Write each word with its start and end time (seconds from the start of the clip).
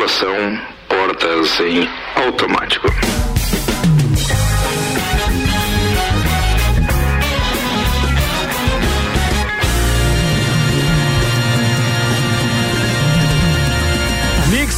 circulação, 0.00 0.58
portas 0.88 1.60
em 1.60 1.86
automático. 2.16 2.88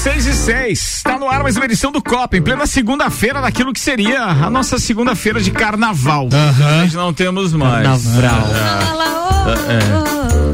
6 0.03 0.27
e 0.27 0.33
6. 0.35 0.80
Está 0.96 1.18
no 1.18 1.29
ar 1.29 1.43
mais 1.43 1.57
uma 1.57 1.64
edição 1.64 1.93
do 1.93 2.03
Copa, 2.03 2.37
em 2.37 2.43
plena 2.43 2.66
segunda-feira 2.66 3.41
daquilo 3.41 3.73
que 3.73 3.79
seria 3.80 4.23
a 4.25 4.50
nossa 4.50 4.79
segunda-feira 4.79 5.41
de 5.41 5.50
carnaval. 5.50 6.29
Nós 6.59 6.93
não 6.95 7.12
temos 7.12 7.53
mais. 7.53 7.82
Carnaval. 7.85 8.50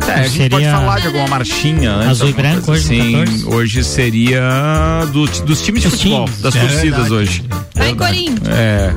É, 0.08 0.12
a 0.12 0.22
gente 0.22 0.30
Seria 0.36 0.50
pode 0.50 0.64
falar 0.70 1.00
de 1.00 1.06
alguma 1.08 1.28
marchinha 1.28 1.92
antes, 1.92 2.08
azul 2.08 2.28
e 2.30 2.32
branco 2.32 2.72
hoje. 2.72 2.96
14? 2.98 3.44
Hoje 3.46 3.84
seria 3.84 5.04
do- 5.12 5.26
dos 5.26 5.62
times 5.62 5.82
de 5.82 5.88
Dos 5.88 5.98
futebol, 5.98 6.24
times. 6.24 6.40
das 6.40 6.56
É 6.56 6.60
torcidas 6.60 6.82
verdade. 7.08 7.14
hoje. 7.14 7.44
Vai, 7.74 7.94
Corinthians. 7.94 8.48
É, 8.48 8.94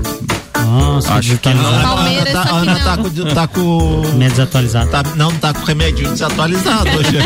Nossa, 0.66 1.14
Acho 1.16 1.38
que 1.38 1.50
desatualizado. 1.50 1.76
A 1.76 1.82
Palmeiras, 1.96 2.28
Ana, 2.30 2.42
tá, 2.44 2.48
só 2.48 2.56
a 2.56 2.60
Ana 2.60 2.74
não. 2.74 2.84
tá 2.84 2.98
com. 2.98 3.34
Tá 3.34 3.48
com 3.48 4.02
Meio 4.18 4.32
desatualizado. 4.32 4.90
tá- 4.92 5.04
não, 5.16 5.32
tá 5.34 5.54
com 5.54 5.66
remedinho 5.66 6.12
desatualizado 6.12 6.90
hoje. 6.98 7.18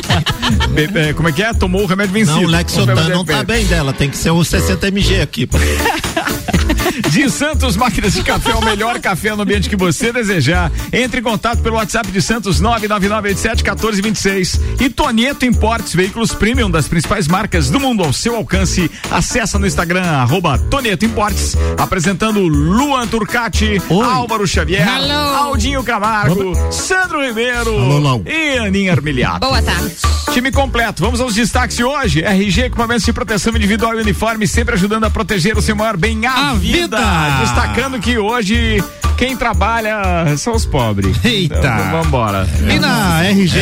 Be- 0.72 1.00
é, 1.00 1.14
como 1.14 1.30
é 1.30 1.32
que 1.32 1.44
é? 1.44 1.54
Tomou 1.54 1.84
o 1.84 1.86
remédio 1.86 2.14
vencido. 2.14 2.38
Não, 2.42 2.48
o 2.48 2.52
Lexotan 2.52 3.10
não 3.10 3.26
tá 3.26 3.44
bem 3.44 3.66
dela, 3.66 3.94
tem 3.94 4.10
que 4.10 4.18
ser 4.18 4.32
o 4.32 4.44
60 4.44 4.88
mg 4.88 5.22
aqui. 5.22 5.48
De 7.12 7.30
Santos 7.30 7.76
Máquinas 7.76 8.14
de 8.14 8.24
Café, 8.24 8.54
o 8.54 8.64
melhor 8.64 9.00
café 9.00 9.36
no 9.36 9.42
ambiente 9.44 9.70
que 9.70 9.76
você 9.76 10.12
desejar. 10.12 10.72
Entre 10.92 11.20
em 11.20 11.24
contato 11.24 11.62
pelo 11.62 11.76
WhatsApp 11.78 12.12
de 12.12 12.22
Santos 12.22 12.62
999871426 12.62 14.60
e 14.80 14.90
Tonieto 14.90 15.46
Importes, 15.46 15.94
veículos 15.96 16.34
premium 16.34 16.70
das 16.70 16.88
principais 16.88 17.28
marcas 17.28 17.70
do 17.70 17.80
mundo 17.80 18.04
ao 18.04 18.14
seu 18.14 18.36
alcance. 18.36 18.90
Acessa 19.12 19.58
no 19.60 19.66
Instagram, 19.68 20.04
arroba 20.04 20.58
Tonieto 20.58 21.06
Importes, 21.06 21.56
apresentando 21.78 22.42
Luan 22.42 23.08
Turcati, 23.08 23.82
Álvaro 23.90 24.48
Xavier, 24.48 24.88
Hello. 24.88 25.36
Aldinho 25.36 25.84
Camargo, 25.84 26.54
Sandro 26.72 27.22
Ribeiro 27.26 28.00
Lau. 28.00 28.22
e 28.26 28.58
Aninha 28.60 28.92
Armiliato. 28.92 29.40
Boa 29.40 29.62
tarde. 29.62 29.96
Time 30.34 30.52
completo. 30.52 31.02
Vamos 31.04 31.22
aos 31.22 31.34
destaques 31.34 31.78
de 31.78 31.84
hoje. 31.84 32.22
RG, 32.22 32.64
equipamentos 32.66 33.06
de 33.06 33.14
proteção 33.14 33.56
individual 33.56 33.98
e 33.98 34.02
uniforme, 34.02 34.48
sempre 34.48 34.76
ajudando 34.76 35.06
a 35.06 35.10
proteger 35.10 35.58
o 35.58 35.62
seu 35.62 35.76
maior 35.76 35.96
bem, 35.96 36.26
a, 36.26 36.50
A 36.50 36.54
vida. 36.56 36.75
Vida. 36.76 36.98
Destacando 37.42 38.00
que 38.00 38.18
hoje 38.18 38.84
quem 39.18 39.36
trabalha 39.38 40.36
são 40.38 40.54
os 40.54 40.66
pobres. 40.66 41.18
Eita. 41.24 41.58
Então, 41.58 42.04
vambora. 42.04 42.48
E 42.70 42.78
na 42.80 43.24
RG, 43.24 43.60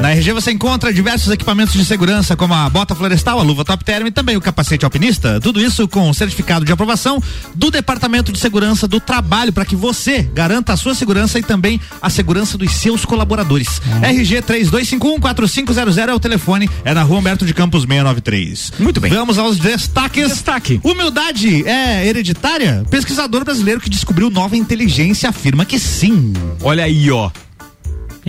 na 0.00 0.12
RG 0.12 0.32
você 0.32 0.52
encontra 0.52 0.92
diversos 0.92 1.32
equipamentos 1.32 1.74
de 1.74 1.84
segurança, 1.84 2.36
como 2.36 2.54
a 2.54 2.68
bota 2.70 2.94
florestal, 2.94 3.40
a 3.40 3.42
luva 3.42 3.64
top 3.64 3.84
term 3.84 4.06
e 4.06 4.10
também 4.10 4.36
o 4.36 4.40
capacete 4.40 4.84
alpinista. 4.84 5.40
Tudo 5.40 5.60
isso 5.60 5.88
com 5.88 6.12
certificado 6.12 6.64
de 6.64 6.72
aprovação 6.72 7.20
do 7.54 7.70
Departamento 7.70 8.32
de 8.32 8.38
Segurança 8.38 8.86
do 8.86 9.00
Trabalho, 9.00 9.52
para 9.52 9.64
que 9.64 9.74
você 9.74 10.22
garanta 10.22 10.72
a 10.72 10.76
sua 10.76 10.94
segurança 10.94 11.38
e 11.38 11.42
também 11.42 11.80
a 12.00 12.08
segurança 12.08 12.56
dos 12.56 12.72
seus 12.72 13.04
colaboradores. 13.04 13.80
RG 14.02 14.42
32514500 14.42 16.08
é 16.08 16.14
o 16.14 16.20
telefone, 16.20 16.70
é 16.84 16.94
na 16.94 17.02
Rua 17.02 17.18
Humberto 17.18 17.44
de 17.44 17.52
Campos 17.52 17.82
693. 17.82 18.72
Muito 18.78 19.00
bem. 19.00 19.10
Vamos 19.10 19.38
aos 19.38 19.58
destaques. 19.58 20.28
Destaque. 20.28 20.80
Humildade 20.84 21.66
é 21.66 22.06
hereditária? 22.06 22.27
Pesquisador 22.90 23.44
brasileiro 23.44 23.80
que 23.80 23.90
descobriu 23.90 24.30
nova 24.30 24.56
inteligência 24.56 25.28
afirma 25.28 25.64
que 25.64 25.78
sim. 25.78 26.32
Olha 26.62 26.84
aí, 26.84 27.10
ó. 27.10 27.30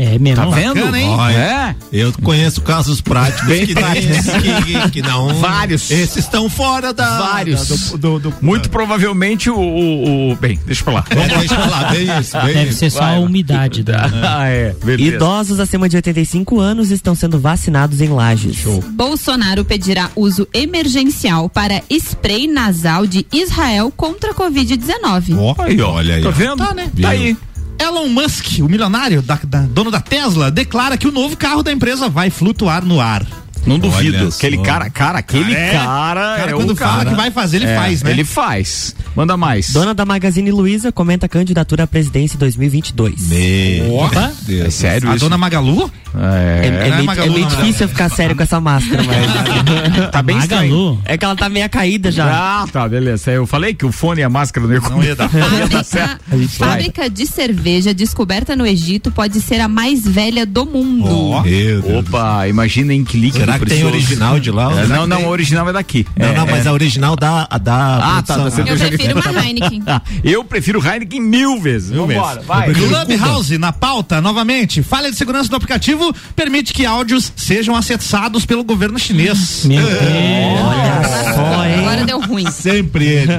É 0.02 0.18
mesmo. 0.18 0.44
Tá 0.44 0.50
vendo? 0.50 0.76
bacana, 0.76 1.00
hein? 1.00 1.10
Olha, 1.10 1.36
É. 1.36 1.76
Eu 1.92 2.14
conheço 2.24 2.62
casos 2.62 3.02
práticos 3.02 3.48
Bem 3.48 3.66
que, 3.66 3.74
que, 3.76 4.90
que 4.92 5.02
não. 5.02 5.34
Vários. 5.36 5.92
Esses 5.92 6.18
estão 6.18 6.50
fora 6.50 6.94
da. 6.94 7.18
Vários. 7.20 7.68
da- 7.68 7.76
do, 7.76 7.98
do, 7.98 8.20
do- 8.32 8.34
Muito 8.42 8.70
provavelmente 8.70 9.50
o, 9.50 9.56
o- 9.58 10.32
o- 10.32 10.36
Bem, 10.38 10.60
deixa 10.66 10.84
pra 10.84 10.94
lá. 10.94 11.06
É, 11.10 11.16
deixa 11.40 11.54
eu 11.56 11.60
falar, 11.62 11.92
bem 11.92 12.20
isso, 12.20 12.38
bem 12.42 12.54
Deve 12.54 12.70
isso. 12.70 12.80
ser 12.80 12.90
só 12.92 13.00
Vai, 13.00 13.16
a 13.18 13.20
umidade. 13.20 13.84
Da... 13.84 14.10
Ah, 14.40 14.48
é. 14.48 14.74
Beleza. 14.84 15.16
Idosos 15.16 15.60
acima 15.60 15.90
de 15.90 15.96
85 15.98 16.60
anos 16.60 16.92
estão 16.92 17.14
sendo 17.16 17.40
vacinados 17.40 18.00
em 18.00 18.08
Lages. 18.10 18.64
Bolsonaro 18.92 19.66
pedirá 19.66 20.10
uso 20.16 20.48
emergencial 20.54 21.50
para 21.50 21.82
spray 21.90 22.48
nasal 22.48 23.06
de 23.06 23.26
Israel 23.34 23.92
contra 23.96 24.32
a 24.32 24.34
Covid-19. 24.34 25.56
Aí, 25.60 25.82
ó. 25.82 25.92
Olha 25.94 26.16
aí, 26.16 26.24
Tá 26.24 26.30
vendo? 26.30 26.58
Tá, 26.58 26.74
né? 26.74 26.90
Tá 27.02 27.10
aí. 27.10 27.36
Elon 27.80 28.10
Musk, 28.10 28.60
o 28.62 28.68
milionário, 28.70 29.22
da, 29.22 29.40
da- 29.44 29.62
dono 29.62 29.90
da 29.90 30.02
Tesla, 30.02 30.52
declara 30.52 30.98
que 30.98 31.08
o 31.08 31.12
novo 31.12 31.36
carro 31.38 31.64
da 31.64 31.72
empresa 31.72 32.10
vai 32.10 32.30
flutuar 32.30 32.84
no 32.86 33.00
ar. 33.00 33.26
Não 33.70 33.80
duvido. 33.80 34.18
Olha 34.18 34.28
Aquele 34.30 34.58
só. 34.58 34.64
cara, 34.64 34.90
cara, 34.90 35.20
aquele 35.20 35.54
É. 35.54 35.72
cara, 35.74 36.36
Cara, 36.38 36.52
é 36.52 36.54
quando 36.54 36.72
o 36.72 36.76
fala 36.76 36.98
cara. 36.98 37.10
que 37.12 37.16
vai 37.16 37.32
fazer, 37.32 37.58
ele 37.58 37.66
É, 37.68 37.76
faz, 37.76 38.04
né? 38.04 38.12
Ele 38.12 38.24
faz. 38.24 38.96
Manda 39.16 39.36
mais. 39.38 39.72
Dona 39.72 39.94
da 39.94 40.06
Magazine 40.06 40.52
Luiza 40.52 40.92
comenta 40.92 41.26
a 41.26 41.30
candidatura 41.30 41.84
à 41.84 41.88
presidência 41.88 42.36
em 42.36 42.40
2022. 42.40 43.30
Meu 43.30 43.96
Opa. 43.96 44.32
Deus. 44.44 44.68
É 44.68 44.70
sério 44.72 45.10
A 45.12 45.16
isso? 45.16 45.26
dona 45.26 45.38
Magalu? 45.38 45.92
É. 46.16 46.66
É, 46.66 46.68
é 46.68 46.72
não 46.72 46.78
é 46.78 46.92
meio, 46.96 47.06
Magalu, 47.06 47.28
é 47.28 47.34
meio 47.36 47.50
não, 47.50 47.56
difícil 47.56 47.82
eu 47.86 47.90
ficar 47.90 48.10
sério 48.10 48.36
com 48.36 48.44
essa 48.44 48.60
máscara, 48.60 49.04
mas. 49.04 49.20
Tá 50.12 50.22
bem 50.24 50.38
estranho. 50.38 50.72
Magalu. 50.76 51.02
é 51.06 51.18
que 51.18 51.26
ela 51.26 51.36
tá 51.36 51.50
meio 51.50 51.70
caída 51.70 52.12
já. 52.12 52.26
Ah, 52.64 52.68
tá, 52.72 52.88
beleza. 52.88 53.32
Eu 53.32 53.46
falei 53.46 53.74
que 53.74 53.86
o 53.86 53.92
fone 53.92 54.22
e 54.22 54.24
a 54.24 54.30
máscara 54.30 54.66
não 54.66 54.74
ia, 54.74 54.80
Não 54.82 55.04
ia 55.04 55.16
dar. 55.16 55.30
ia 55.60 55.68
dar 55.68 55.84
certo. 55.84 56.20
Fábrica, 56.50 57.10
de 57.10 57.26
cerveja 57.28 57.94
descoberta 57.94 58.56
no 58.56 58.66
Egito 58.66 59.12
pode 59.12 59.40
ser 59.42 59.60
a 59.60 59.68
mais 59.68 60.08
velha 60.08 60.46
do 60.46 60.66
mundo. 60.66 61.42
Deus. 61.44 61.86
Opa, 62.00 62.48
imaginem 62.48 63.04
que 63.04 63.18
líquido 63.18 63.40
Será 63.46 63.59
que 63.60 63.66
tem 63.66 63.84
original 63.86 64.40
de 64.40 64.52
lá? 64.52 64.72
É, 64.72 64.86
Será 64.86 64.98
não, 65.00 65.08
não, 65.08 65.24
o 65.26 65.30
original 65.30 65.68
é 65.70 65.74
daqui. 65.74 66.06
Não, 66.18 66.28
É, 66.28 66.34
não, 66.36 66.46
mas 66.48 66.66
é. 66.66 66.70
a 66.70 66.74
original 66.74 67.16
da. 67.16 67.48
A 67.50 67.58
da 67.58 67.96
Ah, 68.18 68.22
tá, 68.22 68.34
produção. 68.36 68.44
da 68.46 68.52
cerveja. 68.52 68.84
Eu 68.86 68.90
prefiro 68.90 69.20
uma 69.20 69.40
Heineken. 69.46 69.84
Ah, 69.88 70.02
eu 70.24 70.44
prefiro 70.44 70.86
Heineken 70.86 71.20
mil 71.22 71.60
vezes. 71.60 71.90
Vambora, 71.92 72.42
vai. 72.42 72.74
Clubhouse, 72.74 73.58
na 73.58 73.72
pauta, 73.72 74.22
novamente. 74.22 74.82
Falha 74.84 75.10
de 75.12 75.18
segurança 75.18 75.50
do 75.50 75.56
aplicativo 75.56 76.14
permite 76.36 76.74
que 76.74 76.86
áudios 76.86 77.32
sejam 77.36 77.76
acessados 77.76 78.46
pelo 78.46 78.64
governo 78.64 78.98
chinês. 79.00 79.64
Meu 79.66 79.82
Deus. 79.86 80.00
Olha 80.00 80.89
Sempre 82.60 83.06
ele. 83.06 83.32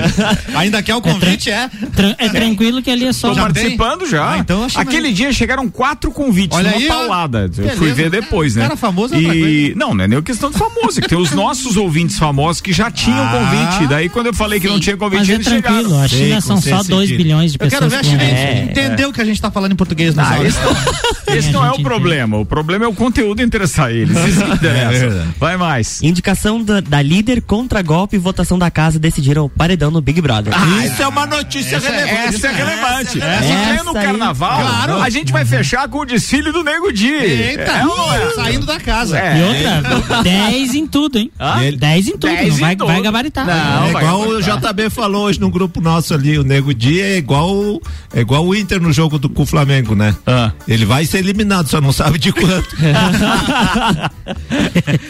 Ainda 0.55 0.83
quer 0.83 0.95
o 0.95 1.01
convite, 1.01 1.51
é? 1.51 1.69
Tran- 1.95 2.15
é 2.19 2.29
tranquilo 2.29 2.83
que 2.83 2.91
ali 2.91 3.07
é 3.07 3.13
só. 3.13 3.31
Tô 3.35 3.41
participando 3.41 4.07
já. 4.09 4.33
Ah, 4.33 4.39
então 4.39 4.67
Aquele 4.75 5.03
mais- 5.03 5.17
dia 5.17 5.33
chegaram 5.33 5.69
quatro 5.69 6.11
convites, 6.11 6.57
Olha 6.57 6.71
uma 6.71 6.77
aí, 6.79 6.87
paulada. 6.87 7.41
Eu 7.43 7.49
Beleza. 7.49 7.77
fui 7.77 7.93
ver 7.93 8.11
depois, 8.11 8.55
né? 8.57 8.63
Cara 8.63 8.77
famoso 8.77 9.15
é 9.15 9.19
e. 9.21 9.75
Não, 9.77 9.95
não 9.95 10.05
é 10.05 10.09
nem 10.09 10.23
questão 10.23 10.51
de 10.51 10.59
famoso, 10.59 10.99
é 10.99 11.03
que 11.03 11.09
tem 11.09 11.19
os 11.19 11.33
nossos 11.33 11.77
ouvintes 11.77 12.19
famosos 12.19 12.61
que 12.61 12.73
já 12.73 12.91
tinham 12.91 13.23
Ah. 13.23 13.31
convite. 13.31 13.89
Daí 13.89 14.09
quando 14.09 14.27
eu 14.27 14.35
falei 14.35 14.59
que 14.61 14.69
não 14.69 14.79
tinha 14.81 14.97
convite, 14.97 15.21
Mas 15.21 15.29
é 15.29 15.33
eles 15.35 15.47
tranquilo. 15.47 15.83
chegaram. 15.85 16.03
A 16.03 16.09
China 16.09 16.21
Sei, 16.29 16.41
são 16.41 16.61
só 16.61 16.81
esse 16.81 16.91
2 16.91 17.09
sentido. 17.09 17.23
bilhões 17.25 17.53
de 17.53 17.59
Eu 17.61 17.69
quero 17.71 17.83
pessoas. 17.87 17.93
ver 17.93 17.97
a 17.99 18.01
que 18.01 18.07
China 18.09 18.23
É, 18.23 18.63
entender 18.65 19.07
o 19.07 19.13
que 19.13 19.21
a 19.21 19.25
gente 19.25 19.41
tá 19.41 19.51
falando 19.51 19.73
em 19.73 19.77
português 19.77 20.17
Ah, 20.19 20.43
esse 20.45 20.59
não, 20.61 21.35
esse 21.37 21.49
É, 21.49 21.53
não 21.53 21.65
é 21.65 21.71
o 21.73 21.83
problema. 21.83 22.37
O 22.39 22.45
problema 22.47 22.85
é 22.85 22.89
o 22.89 22.95
conteúdo 22.95 23.43
interessar 23.43 23.91
eles. 23.91 24.17
Isso 24.25 24.45
que 24.45 24.53
interessa. 24.55 25.27
Vai 25.39 25.57
mais. 25.57 26.03
Indicação 26.03 26.63
da, 26.63 26.81
da 26.81 27.01
líder 27.03 27.43
contra 27.43 27.83
golpe 27.83 28.17
e 28.17 28.19
votação 28.19 28.59
da 28.59 28.71
casa 28.71 28.99
decidiram 29.11 29.45
o 29.45 29.49
paredão 29.49 29.91
no 29.91 30.01
Big 30.01 30.21
Brother. 30.21 30.53
Isso 30.85 31.03
é 31.03 31.09
uma 31.09 31.27
notícia 31.27 31.79
relevante. 31.79 32.37
Essa 32.37 32.47
é 32.49 32.53
relevante. 32.53 33.21
essa- 33.21 33.43
Se 33.43 33.53
essa 33.53 33.75
tem 33.75 33.85
no 33.85 33.97
aí, 33.99 34.05
carnaval, 34.07 34.61
claro. 34.61 35.01
a 35.03 35.11
gente 35.11 35.33
vai 35.33 35.45
fechar 35.45 35.89
com 35.89 35.99
o 35.99 36.05
desfile 36.05 36.53
do 36.53 36.63
Nego 36.63 36.93
Di. 36.93 37.09
Eita, 37.09 37.63
É 37.63 37.83
é? 38.31 38.35
saindo 38.35 38.65
da 38.67 38.79
casa. 38.79 39.19
É. 39.19 39.39
E 39.39 39.43
outra, 39.43 40.23
10 40.23 40.75
em 40.75 40.87
tudo, 40.87 41.19
hein? 41.19 41.31
Hã? 41.39 41.59
10 41.77 42.09
em 42.09 42.13
tudo. 42.13 42.27
10 42.29 42.49
não 42.51 42.57
vai, 42.59 42.77
tudo. 42.77 42.87
vai 42.87 43.03
gabaritar. 43.03 43.47
Não, 43.47 43.89
é 43.89 43.93
vai 43.93 44.03
igual 44.03 44.21
o. 44.29 44.41
JB 44.41 44.91
falou 44.91 45.25
hoje 45.27 45.41
no 45.41 45.51
grupo 45.51 45.81
nosso 45.81 46.15
ali, 46.15 46.39
o 46.39 46.43
Nego 46.45 46.73
Dia 46.73 47.05
é 47.07 47.17
igual 47.17 47.81
é 48.15 48.21
igual 48.21 48.47
o 48.47 48.55
Inter 48.55 48.81
no 48.81 48.93
jogo 48.93 49.19
do, 49.19 49.29
com 49.29 49.43
o 49.43 49.47
Flamengo, 49.47 49.95
né? 49.95 50.15
Ah. 50.27 50.53
Ele 50.69 50.85
vai 50.85 51.05
ser 51.05 51.19
eliminado, 51.19 51.69
só 51.69 51.81
não 51.81 51.93
sabe 51.93 52.19
de 52.19 52.33
quanto. 52.33 52.77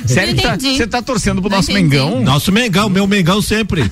Sério 0.07 0.37
tá- 0.41 0.57
você 0.57 0.87
tá 0.87 1.03
torcendo 1.03 1.41
pro 1.41 1.51
Não 1.51 1.59
nosso 1.59 1.71
entendi. 1.71 1.97
Mengão? 1.97 2.21
Nosso 2.23 2.53
Mengão, 2.53 2.89
meu 2.89 3.07
Mengão 3.07 3.41
sempre. 3.43 3.90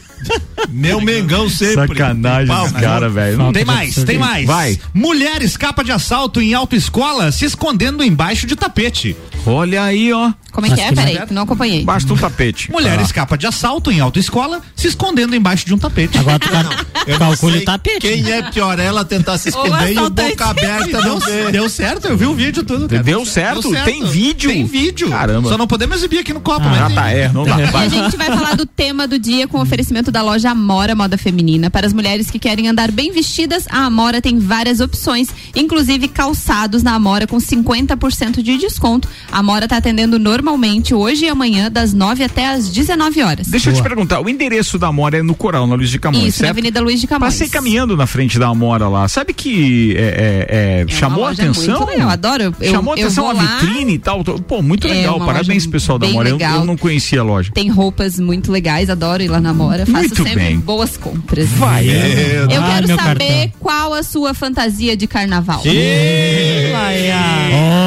Meu 0.69 1.01
Mengão 1.01 1.49
sempre. 1.49 1.89
Sacanagem 1.89 2.49
Pau, 2.49 2.69
cara, 2.73 3.09
velho. 3.09 3.39
Não 3.39 3.53
Tem 3.53 3.63
de 3.65 3.67
mais, 3.67 3.95
tem 3.95 4.19
mais. 4.19 4.47
Vai. 4.47 4.79
Mulher 4.93 5.43
escapa 5.43 5.83
de 5.85 5.93
assalto 5.93 6.41
em 6.41 6.55
autoescola 6.55 7.31
se 7.33 7.45
escondendo 7.45 8.03
embaixo 8.05 8.47
de 8.47 8.57
tapete. 8.57 9.17
Olha 9.47 9.83
aí, 9.85 10.13
ó. 10.13 10.33
Como 10.53 10.67
é 10.67 10.71
que 10.75 10.81
é? 10.81 10.93
Peraí, 10.93 11.19
não 11.31 11.43
acompanhei. 11.43 11.85
Basta 11.85 12.13
um 12.13 12.17
tapete. 12.17 12.71
Mulher 12.71 12.99
Ah. 12.99 13.03
escapa 13.03 13.39
de 13.39 13.47
assalto 13.47 13.91
em 13.93 14.01
autoescola 14.01 14.61
se 14.75 14.89
escondendo 14.89 15.35
embaixo 15.37 15.65
de 15.65 15.73
um 15.73 15.79
tapete. 15.79 16.19
Agora 16.19 16.39
tu 16.39 16.49
cal- 17.19 17.37
sei 17.37 17.49
o 17.59 17.65
tapete. 17.65 18.01
Quem 18.01 18.31
é 18.31 18.43
pior, 18.51 18.79
ela 18.79 19.05
tentar 19.05 19.39
se 19.39 19.49
esconder 19.51 19.93
e 19.93 19.99
o 19.99 20.11
boca 20.11 20.47
aberta 20.47 21.01
não 21.01 21.19
Deu, 21.53 21.69
certo, 21.69 22.09
eu 22.09 22.17
vi 22.17 22.27
o 22.27 22.35
vídeo 22.35 22.65
tudo. 22.65 22.89
cara. 22.89 23.03
Deu 23.03 23.25
certo? 23.25 23.71
Tem 23.85 24.05
vídeo? 24.05 24.51
Tem 24.51 24.65
vídeo. 24.67 25.09
Caramba. 25.11 25.49
Só 25.49 25.57
não 25.57 25.67
podemos 25.67 25.97
exibir 25.99 26.19
aqui 26.19 26.33
no 26.33 26.41
copo, 26.41 26.67
Ah, 26.67 26.89
mas 26.89 26.95
tá, 26.95 27.11
é, 27.11 27.29
não 27.29 27.45
dá. 27.45 27.57
E 27.61 27.63
a 27.77 27.89
gente 27.89 28.17
vai 28.17 28.27
falar 28.27 28.57
do 28.57 28.67
tema 28.67 29.07
do 29.07 29.19
dia 29.19 29.47
com 29.47 29.61
oferecimento 29.61 29.88
da 30.13 30.23
loja 30.23 30.51
Amora 30.51 30.95
Moda 30.95 31.17
Feminina. 31.19 31.71
Para 31.71 31.87
as 31.87 31.93
mulheres 31.93 32.31
que 32.31 32.39
querem 32.39 32.69
andar 32.69 32.91
bem 32.93 33.11
vestidas, 33.11 33.67
a 33.71 33.87
Amora 33.87 34.21
tem 34.23 34.39
várias 34.39 34.81
opções, 34.81 35.29
inclusive 35.57 36.09
calçados 36.09 36.83
na 36.83 36.93
Amora 36.95 37.27
com 37.27 37.39
50% 37.39 38.43
de 38.43 38.57
desconto. 38.59 39.09
A 39.33 39.39
Amora 39.39 39.65
está 39.65 39.79
atendendo 39.79 40.19
normalmente 40.19 40.95
hoje 40.95 41.25
e 41.25 41.29
amanhã, 41.29 41.71
das 41.71 41.93
9 41.93 42.23
até 42.23 42.49
as 42.53 42.69
19 42.69 43.23
horas. 43.23 43.47
Deixa 43.49 43.71
eu 43.71 43.75
te 43.75 43.83
perguntar, 43.83 44.21
o 44.21 44.29
endereço 44.29 44.79
da 44.79 44.89
Amora 44.89 45.19
é 45.19 45.23
no 45.23 45.35
Coral, 45.35 45.67
na 45.67 45.75
Luiz 45.75 45.91
de 45.91 45.99
Camões, 45.99 46.23
Isso, 46.29 46.43
na 46.43 46.47
certo? 46.49 46.51
Avenida 46.51 46.81
Luiz 46.81 47.01
de 47.01 47.07
Camões. 47.07 47.33
Passei 47.35 47.49
caminhando 47.49 47.97
na 47.97 48.07
frente 48.07 48.39
da 48.39 48.49
Amora 48.49 48.89
lá. 48.89 49.09
Sabe 49.09 49.33
que 49.33 49.95
é, 49.97 50.01
é, 50.01 50.47
é, 50.49 50.85
É 50.87 50.89
chamou 50.89 51.25
a 51.27 51.31
atenção? 51.33 51.79
muito 51.81 51.91
legal, 51.91 52.11
adoro. 52.11 52.55
Eu- 52.61 52.71
chamou 52.71 52.95
a 52.95 52.97
eu 52.99 53.07
atenção 53.07 53.29
a 53.29 53.33
lá. 53.33 53.43
vitrine 53.59 53.95
e 53.95 53.99
tal. 53.99 54.23
Pô, 54.23 54.63
muito 54.63 54.87
É 54.87 54.91
legal. 54.93 55.19
Parabéns, 55.19 55.67
pessoal 55.67 55.99
da 55.99 56.07
Amora. 56.07 56.29
Eu, 56.29 56.39
eu 56.39 56.65
não 56.65 56.77
conhecia 56.77 57.21
a 57.21 57.25
loja. 57.25 57.51
Tem 57.53 57.69
roupas 57.69 58.19
muito 58.19 58.53
legais, 58.53 58.91
adoro 58.91 59.23
ir 59.23 59.29
lá 59.29 59.41
na 59.41 59.51
Amora. 59.51 59.78
Faço 59.87 59.99
Muito 59.99 60.17
sempre 60.23 60.35
bem. 60.35 60.59
boas 60.59 60.97
compras. 60.97 61.49
Vai. 61.51 61.87
Eu 61.89 62.63
Ah, 62.63 62.73
quero 62.83 62.97
saber 62.97 63.53
qual 63.61 63.95
a 63.95 64.03
sua 64.03 64.35
fantasia 64.35 64.97
de 64.97 65.07
carnaval. 65.07 65.63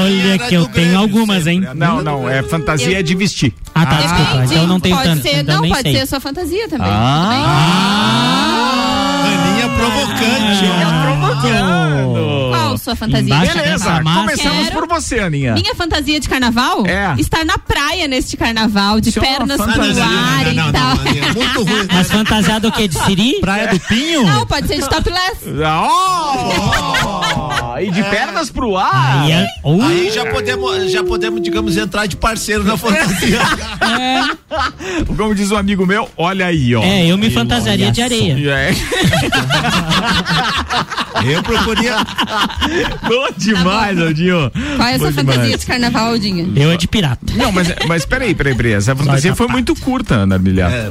Olha 0.04 0.40
que 0.40 0.56
eu 0.56 0.66
tenho 0.68 0.98
algumas, 0.98 1.48
hein? 1.48 1.62
Não, 1.76 2.02
não, 2.02 2.30
é 2.30 2.42
fantasia 2.44 3.00
é 3.00 3.04
de 3.04 3.16
vestir. 3.16 3.54
Ah, 3.74 3.86
tá, 3.86 4.02
desculpa. 4.02 4.32
Depende, 4.34 4.54
Então 4.54 4.68
não 4.68 4.80
tenho 4.80 4.96
pode 4.96 5.08
tanto. 5.10 5.22
ser, 5.22 5.36
então 5.38 5.56
não, 5.56 5.62
nem 5.62 5.72
pode 5.72 5.84
sei. 5.84 5.94
ser 5.96 6.00
a 6.02 6.06
sua 6.06 6.20
fantasia 6.20 6.68
também. 6.70 6.88
Ah. 6.90 8.61
Provocante. 9.82 10.66
Provocando. 11.04 12.50
Qual 12.52 12.78
sua 12.78 12.96
fantasia 12.96 13.26
Embaixo 13.36 13.54
Beleza, 13.58 13.86
carnaval? 13.86 14.22
começamos 14.24 14.68
Quero- 14.68 14.72
por 14.80 14.88
você, 14.88 15.20
Aninha. 15.20 15.54
Minha 15.54 15.76
fantasia 15.76 16.20
de 16.20 16.30
carnaval? 16.30 16.86
É. 16.86 17.14
Estar 17.20 17.44
na 17.46 17.58
praia 17.58 18.08
neste 18.08 18.38
carnaval, 18.38 19.00
de 19.02 19.10
Isso 19.10 19.20
é 19.20 19.22
pernas 19.22 19.58
pro 19.58 19.72
fantasia. 19.72 20.04
ar 20.06 20.44
Não, 20.46 20.52
e 20.52 20.56
não, 20.56 20.72
tal. 20.72 20.96
não, 20.96 21.02
Aninha, 21.02 21.24
é 21.26 21.34
muito 21.34 21.64
ruim. 21.64 21.88
Mas 21.92 22.12
fantasiado 22.12 22.68
o 22.68 22.72
quê? 22.72 22.88
De 22.88 22.98
Siri? 23.04 23.40
Praia 23.42 23.68
do 23.68 23.80
Pinho? 23.80 24.24
Não, 24.26 24.46
pode 24.46 24.68
ser 24.68 24.80
de 24.82 24.90
topless. 24.90 25.42
Oh! 25.82 27.50
E 27.80 27.92
de 27.92 28.04
pernas 28.04 28.50
pro 28.50 28.76
ar. 28.78 29.24
Aí 29.24 29.32
é- 29.32 29.48
Uh, 29.64 29.82
Aí 29.84 30.10
já 30.12 30.26
podemos, 30.26 30.92
já 30.92 31.04
podemos, 31.04 31.42
digamos, 31.42 31.78
entrar 31.78 32.08
de 32.08 32.16
parceiro 32.16 32.64
na 32.64 32.76
fantasia. 32.78 33.40
Como 35.16 35.36
diz 35.36 35.52
um 35.52 35.58
amigo 35.58 35.86
meu, 35.86 36.10
olha 36.18 36.48
aí, 36.48 36.76
ó. 36.76 36.84
é, 36.84 37.06
eu 37.08 37.18
me 37.18 37.30
fantasiaria 37.30 37.92
de 37.92 38.02
areia. 38.02 38.36
É. 38.50 38.72
Eu 41.24 41.44
procuraria. 41.44 41.96
Bom 43.08 43.28
demais, 43.38 44.00
Aldinho. 44.00 44.52
Qual 44.76 44.88
é 44.88 44.96
a 44.96 45.00
sua 45.00 45.12
fantasia 45.12 45.42
demais. 45.44 45.60
de 45.60 45.66
carnaval, 45.68 46.08
Aldinha? 46.08 46.48
Eu 46.56 46.72
é 46.72 46.78
de 46.78 46.88
pirata. 46.88 47.20
Não, 47.36 47.52
mas, 47.52 47.68
mas 47.88 48.06
peraí, 48.06 48.34
peraí, 48.34 48.56
peraí. 48.56 48.74
Essa 48.74 48.96
fantasia 48.96 49.36
foi 49.36 49.48
muito 49.48 49.76
curta, 49.76 50.16
Ana 50.16 50.40
Milhar. 50.40 50.72
É, 50.72 50.90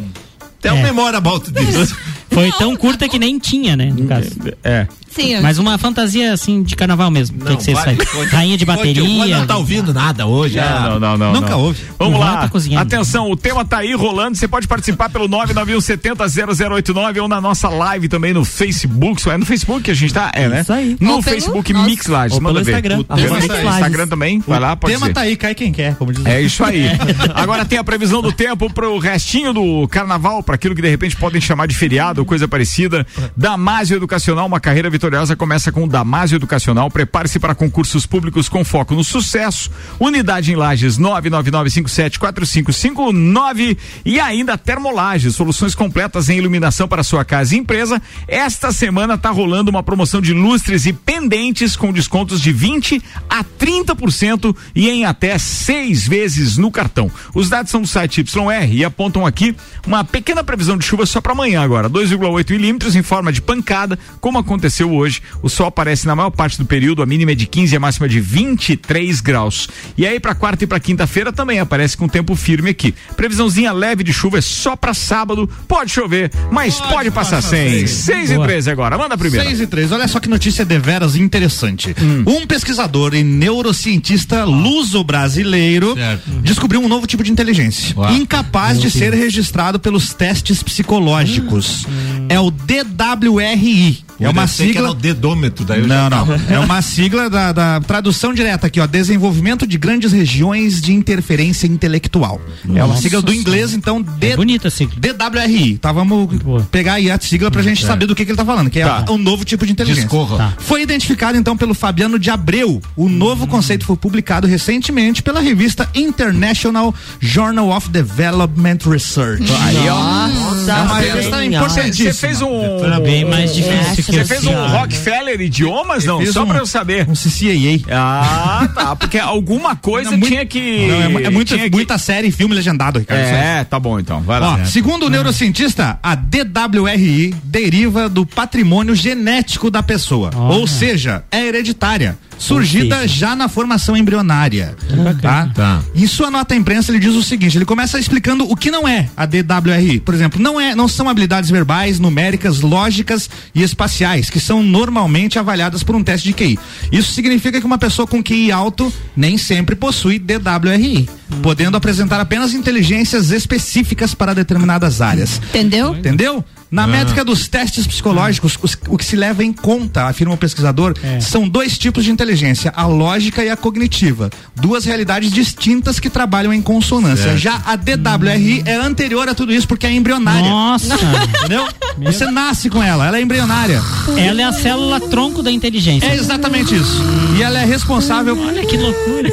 tem 0.60 0.70
um 0.72 0.76
É. 0.78 0.82
memória 0.82 1.18
volta 1.20 1.50
disso. 1.60 1.96
Foi 2.30 2.50
tão 2.52 2.76
curta 2.76 3.08
que 3.08 3.18
nem 3.18 3.38
tinha, 3.38 3.76
né? 3.76 3.92
No 3.96 4.06
caso. 4.06 4.30
É. 4.62 4.86
Sim, 5.10 5.40
Mas 5.40 5.58
uma 5.58 5.76
fantasia 5.76 6.32
assim 6.32 6.62
de 6.62 6.76
carnaval 6.76 7.10
mesmo. 7.10 7.36
O 7.42 7.44
que, 7.44 7.56
que 7.56 7.64
você 7.64 7.74
vai, 7.74 7.82
sai? 7.84 7.96
conte- 7.96 8.28
Rainha 8.32 8.56
de 8.56 8.62
o 8.62 8.66
bateria. 8.68 9.38
não 9.38 9.44
tá 9.46 9.56
ouvindo 9.56 9.92
nada 9.92 10.24
hoje. 10.24 10.56
Não, 10.56 11.00
não, 11.00 11.18
não. 11.18 11.32
Nunca 11.32 11.50
não. 11.50 11.60
houve. 11.60 11.80
Vamos 11.98 12.16
O 12.16 12.20
lá. 12.20 12.36
tá 12.42 12.48
cozinhando. 12.48 12.82
Atenção, 12.86 13.28
o 13.28 13.36
tema 13.36 13.64
tá 13.64 13.78
aí 13.78 13.92
rolando. 13.92 14.36
Você 14.36 14.46
pode 14.46 14.68
participar 14.68 15.10
pelo 15.10 15.28
991700089 15.28 17.22
ou 17.22 17.28
na 17.28 17.40
nossa 17.40 17.68
live 17.68 18.08
também 18.08 18.32
no 18.32 18.44
Facebook. 18.44 19.28
É 19.28 19.36
no 19.36 19.44
Facebook 19.44 19.82
que 19.82 19.90
a 19.90 19.94
gente 19.94 20.14
tá? 20.14 20.30
É, 20.32 20.48
né? 20.48 20.60
Isso 20.60 20.72
aí. 20.72 20.96
No 21.00 21.20
Facebook 21.22 21.72
Mix 21.72 22.06
Lages. 22.06 22.38
pelo 22.38 22.42
Manda 22.44 22.62
ver. 22.62 22.70
Instagram. 22.70 22.98
O 23.00 23.04
tema 23.04 23.40
tá. 23.40 23.64
Instagram 23.74 24.06
também. 24.08 24.38
Vai 24.46 24.60
lá, 24.60 24.72
O 24.74 24.76
pode 24.76 24.94
tema 24.94 25.06
ser. 25.06 25.12
tá 25.12 25.20
aí, 25.22 25.36
cai 25.36 25.54
quem 25.56 25.72
quer, 25.72 25.96
como 25.96 26.12
diz. 26.12 26.24
É 26.24 26.40
isso 26.40 26.62
aí. 26.64 26.84
Agora 27.34 27.64
tem 27.64 27.78
a 27.78 27.84
previsão 27.84 28.22
do 28.22 28.32
tempo 28.32 28.72
pro 28.72 28.96
restinho 28.98 29.52
do 29.52 29.88
carnaval, 29.88 30.40
para 30.42 30.54
aquilo 30.54 30.74
que 30.74 30.82
de 30.82 30.88
repente 30.88 31.16
podem 31.16 31.40
chamar 31.40 31.66
de 31.66 31.74
feriado 31.74 32.19
ou 32.20 32.26
coisa 32.26 32.46
parecida. 32.46 33.04
Damásio 33.36 33.96
Educacional, 33.96 34.46
uma 34.46 34.60
carreira 34.60 34.88
vitoriosa 34.88 35.34
começa 35.34 35.72
com 35.72 35.82
o 35.84 35.88
Damásio 35.88 36.36
Educacional. 36.36 36.88
Prepare-se 36.90 37.38
para 37.38 37.54
concursos 37.54 38.04
públicos 38.06 38.48
com 38.48 38.64
foco 38.64 38.94
no 38.94 39.02
sucesso. 39.02 39.70
Unidade 39.98 40.52
em 40.52 40.56
Lages 40.56 40.98
999574559 40.98 43.76
e 44.04 44.20
ainda 44.20 44.56
Termolages, 44.56 45.34
soluções 45.34 45.74
completas 45.74 46.28
em 46.28 46.38
iluminação 46.38 46.86
para 46.86 47.02
sua 47.02 47.24
casa 47.24 47.54
e 47.54 47.58
empresa. 47.58 48.00
Esta 48.28 48.72
semana 48.72 49.18
tá 49.18 49.30
rolando 49.30 49.70
uma 49.70 49.82
promoção 49.82 50.20
de 50.20 50.32
lustres 50.32 50.86
e 50.86 50.92
pendentes 50.92 51.74
com 51.76 51.92
descontos 51.92 52.40
de 52.40 52.52
20 52.52 53.02
a 53.28 53.42
30% 53.42 54.54
e 54.74 54.88
em 54.88 55.04
até 55.04 55.36
seis 55.38 56.06
vezes 56.06 56.56
no 56.56 56.70
cartão. 56.70 57.10
Os 57.34 57.48
dados 57.48 57.70
são 57.70 57.80
do 57.80 57.86
site 57.86 58.20
YR 58.20 58.72
e 58.72 58.84
apontam 58.84 59.26
aqui 59.26 59.56
uma 59.86 60.04
pequena 60.04 60.44
previsão 60.44 60.76
de 60.76 60.84
chuva 60.84 61.06
só 61.06 61.20
para 61.20 61.32
amanhã 61.32 61.62
agora, 61.62 61.88
2,8 62.10 62.50
milímetros 62.50 62.96
em 62.96 63.02
forma 63.02 63.32
de 63.32 63.40
pancada, 63.40 63.98
como 64.20 64.38
aconteceu 64.38 64.92
hoje. 64.92 65.22
O 65.42 65.48
sol 65.48 65.66
aparece 65.66 66.06
na 66.06 66.14
maior 66.16 66.30
parte 66.30 66.58
do 66.58 66.64
período, 66.64 67.02
a 67.02 67.06
mínima 67.06 67.32
é 67.32 67.34
de 67.34 67.46
15 67.46 67.74
e 67.74 67.76
a 67.76 67.80
máxima 67.80 68.08
de 68.08 68.20
23 68.20 69.20
graus. 69.20 69.68
E 69.96 70.06
aí 70.06 70.18
para 70.18 70.34
quarta 70.34 70.64
e 70.64 70.66
para 70.66 70.80
quinta-feira 70.80 71.32
também 71.32 71.58
aparece 71.58 71.96
com 71.96 72.08
tempo 72.08 72.34
firme 72.34 72.70
aqui. 72.70 72.94
Previsãozinha 73.16 73.72
leve 73.72 74.02
de 74.04 74.12
chuva 74.12 74.38
é 74.38 74.40
só 74.40 74.76
para 74.76 74.94
sábado, 74.94 75.48
pode 75.68 75.90
chover, 75.90 76.30
mas 76.50 76.80
pode, 76.80 77.10
passar 77.10 77.42
sem. 77.42 77.86
6 77.86 78.30
e 78.30 78.34
Boa. 78.34 78.46
13 78.46 78.70
agora, 78.70 78.96
manda 78.98 79.14
a 79.14 79.18
primeira. 79.18 79.46
6 79.46 79.60
e 79.60 79.66
3, 79.66 79.92
olha 79.92 80.08
só 80.08 80.20
que 80.20 80.28
notícia 80.28 80.64
deveras 80.64 81.16
interessante. 81.16 81.94
Um 82.26 82.46
pesquisador 82.46 83.14
e 83.14 83.22
neurocientista 83.22 84.44
luso-brasileiro 84.44 85.94
Certo. 85.94 86.30
descobriu 86.42 86.80
um 86.80 86.88
novo 86.88 87.06
tipo 87.06 87.22
de 87.22 87.30
inteligência, 87.30 87.94
Uau. 87.96 88.12
incapaz 88.12 88.80
de 88.80 88.90
ser 88.90 89.12
registrado 89.12 89.78
pelos 89.78 90.12
testes 90.14 90.62
psicológicos. 90.62 91.86
É 92.28 92.38
o 92.40 92.50
DWRI. 92.50 94.04
É 94.20 94.28
uma 94.28 94.42
que 94.46 94.52
sigla. 94.52 94.82
era 94.82 94.90
o 94.90 94.94
dedômetro, 94.94 95.64
daí 95.64 95.80
Não, 95.80 95.88
já 95.88 96.10
não. 96.10 96.26
É 96.50 96.58
uma 96.58 96.82
sigla 96.82 97.30
da, 97.30 97.52
da 97.52 97.80
tradução 97.80 98.34
direta 98.34 98.66
aqui, 98.66 98.78
ó. 98.78 98.86
Desenvolvimento 98.86 99.66
de 99.66 99.78
grandes 99.78 100.12
regiões 100.12 100.78
de 100.82 100.92
interferência 100.92 101.66
intelectual. 101.66 102.38
é 102.66 102.68
uma 102.84 102.88
Nossa 102.88 103.00
sigla 103.00 103.22
do 103.22 103.30
Senhora. 103.30 103.40
inglês, 103.50 103.72
então 103.72 104.02
D, 104.02 104.32
É 104.32 104.36
bonita 104.36 104.68
a 104.68 104.70
sigla. 104.70 104.94
DWRI. 105.00 105.78
Tá, 105.78 105.90
vamos 105.90 106.36
Boa. 106.36 106.60
pegar 106.70 106.94
aí 106.94 107.10
a 107.10 107.18
sigla 107.18 107.50
pra 107.50 107.62
gente 107.62 107.82
saber 107.82 108.04
do 108.04 108.14
que, 108.14 108.26
que 108.26 108.30
ele 108.32 108.36
tá 108.36 108.44
falando, 108.44 108.68
que 108.68 108.78
é 108.80 108.84
Tá. 108.84 109.06
um 109.10 109.16
novo 109.16 109.42
tipo 109.42 109.64
de 109.64 109.72
inteligência. 109.72 110.02
Discorra. 110.04 110.36
Tá. 110.36 110.52
Foi 110.58 110.82
identificado 110.82 111.38
então 111.38 111.56
pelo 111.56 111.72
Fabiano 111.72 112.18
de 112.18 112.28
Abreu. 112.30 112.82
O 112.94 113.08
novo 113.08 113.46
conceito 113.46 113.86
foi 113.86 113.96
publicado 113.96 114.46
recentemente 114.46 115.22
pela 115.22 115.40
revista 115.40 115.88
International 115.94 116.94
Journal 117.20 117.70
of 117.74 117.88
Development 117.88 118.78
Research. 118.86 119.44
Aí, 119.62 119.88
ó. 119.88 120.28
Uma 120.64 120.98
revista 121.00 121.36
Você 121.36 121.44
importantíssima. 121.46 122.12
fez 122.14 122.42
um. 122.42 123.00
Bem 123.02 123.24
mais 123.24 123.54
difícil 123.54 124.04
que 124.04 124.12
Você 124.12 124.24
fez 124.24 124.46
um. 124.46 124.52
Rockefeller 124.68 125.40
idiomas, 125.40 126.04
não? 126.04 126.24
Só 126.26 126.42
um- 126.44 126.46
pra 126.46 126.58
eu 126.58 126.66
saber. 126.66 127.08
Um 127.08 127.14
CCAA. 127.14 127.80
Ah, 127.90 128.68
tá. 128.74 128.96
Porque 128.96 129.18
alguma 129.18 129.74
coisa 129.76 130.16
tinha 130.18 130.44
que. 130.44 130.86
Não, 130.86 131.18
é, 131.18 131.24
é 131.24 131.30
muita, 131.30 131.54
tinha 131.56 131.68
que- 131.70 131.74
muita 131.76 131.98
série 131.98 132.28
e 132.28 132.32
filme 132.32 132.54
legendado, 132.54 132.98
Ricardo. 132.98 133.20
É, 133.20 133.64
tá 133.64 133.78
bom 133.80 133.98
então. 133.98 134.20
Vai 134.20 134.40
Ó, 134.40 134.56
lá. 134.56 134.64
segundo 134.64 135.06
o 135.06 135.10
neurocientista, 135.10 135.98
a 136.02 136.14
DWRI 136.14 137.34
deriva 137.44 138.08
do 138.08 138.24
patrimônio 138.26 138.94
genético 138.94 139.70
da 139.70 139.82
pessoa. 139.82 140.30
Ou 140.36 140.66
seja, 140.66 141.24
é 141.30 141.46
hereditária. 141.46 142.16
Surgida 142.40 143.02
seja. 143.02 143.14
já 143.14 143.36
na 143.36 143.48
formação 143.48 143.96
embrionária. 143.96 144.74
Tá? 145.20 145.50
Tá. 145.54 145.82
Em 145.94 146.06
sua 146.06 146.30
nota 146.30 146.54
à 146.54 146.56
imprensa, 146.56 146.90
ele 146.90 146.98
diz 146.98 147.14
o 147.14 147.22
seguinte: 147.22 147.56
ele 147.56 147.64
começa 147.64 147.98
explicando 147.98 148.50
o 148.50 148.56
que 148.56 148.70
não 148.70 148.88
é 148.88 149.08
a 149.16 149.26
DWRI. 149.26 150.00
Por 150.00 150.14
exemplo, 150.14 150.42
não, 150.42 150.58
é, 150.58 150.74
não 150.74 150.88
são 150.88 151.08
habilidades 151.08 151.50
verbais, 151.50 152.00
numéricas, 152.00 152.60
lógicas 152.60 153.28
e 153.54 153.62
espaciais, 153.62 154.30
que 154.30 154.40
são 154.40 154.62
normalmente 154.62 155.38
avaliadas 155.38 155.82
por 155.82 155.94
um 155.94 156.02
teste 156.02 156.28
de 156.28 156.34
QI. 156.34 156.58
Isso 156.90 157.12
significa 157.12 157.60
que 157.60 157.66
uma 157.66 157.78
pessoa 157.78 158.06
com 158.06 158.22
QI 158.22 158.50
alto 158.50 158.92
nem 159.14 159.36
sempre 159.36 159.76
possui 159.76 160.18
DWRI, 160.18 161.08
podendo 161.42 161.76
apresentar 161.76 162.20
apenas 162.20 162.54
inteligências 162.54 163.30
específicas 163.30 164.14
para 164.14 164.34
determinadas 164.34 165.00
áreas. 165.00 165.40
Entendeu? 165.50 165.94
Entendeu? 165.94 166.44
Na 166.70 166.86
métrica 166.86 167.24
dos 167.24 167.48
testes 167.48 167.84
psicológicos, 167.86 168.56
os- 168.62 168.76
o 168.88 168.96
que 168.96 169.04
se 169.04 169.16
leva 169.16 169.42
em 169.42 169.52
conta, 169.52 170.04
afirma 170.04 170.34
o 170.34 170.36
pesquisador, 170.36 170.94
são 171.20 171.48
dois 171.48 171.76
tipos 171.76 172.04
de 172.04 172.10
inteligência, 172.12 172.72
a 172.76 172.86
lógica 172.86 173.44
e 173.44 173.50
a 173.50 173.56
cognitiva. 173.56 174.30
Duas 174.54 174.84
realidades 174.84 175.32
distintas 175.32 175.98
que 175.98 176.08
trabalham 176.08 176.52
em 176.54 176.62
consonância. 176.62 177.36
Já 177.36 177.60
a 177.66 177.74
DWRI 177.74 178.62
é 178.66 178.76
anterior 178.76 179.28
a 179.28 179.34
tudo 179.34 179.52
isso 179.52 179.66
porque 179.66 179.84
é 179.86 179.92
embrionária. 179.92 180.48
Nossa, 180.48 180.94
Entendeu? 181.40 181.66
Você 181.98 182.30
nasce 182.30 182.70
com 182.70 182.80
ela, 182.82 183.06
ela 183.06 183.18
é 183.18 183.20
embrionária. 183.22 183.82
ela 184.16 184.40
é 184.40 184.44
a 184.44 184.52
célula 184.52 185.00
tronco 185.00 185.42
da 185.42 185.50
inteligência. 185.50 186.06
É 186.06 186.14
exatamente 186.14 186.74
isso. 186.76 187.02
E 187.36 187.42
ela 187.42 187.58
é 187.58 187.64
responsável, 187.64 188.38
Olha 188.40 188.64
que 188.64 188.76
loucura. 188.76 189.28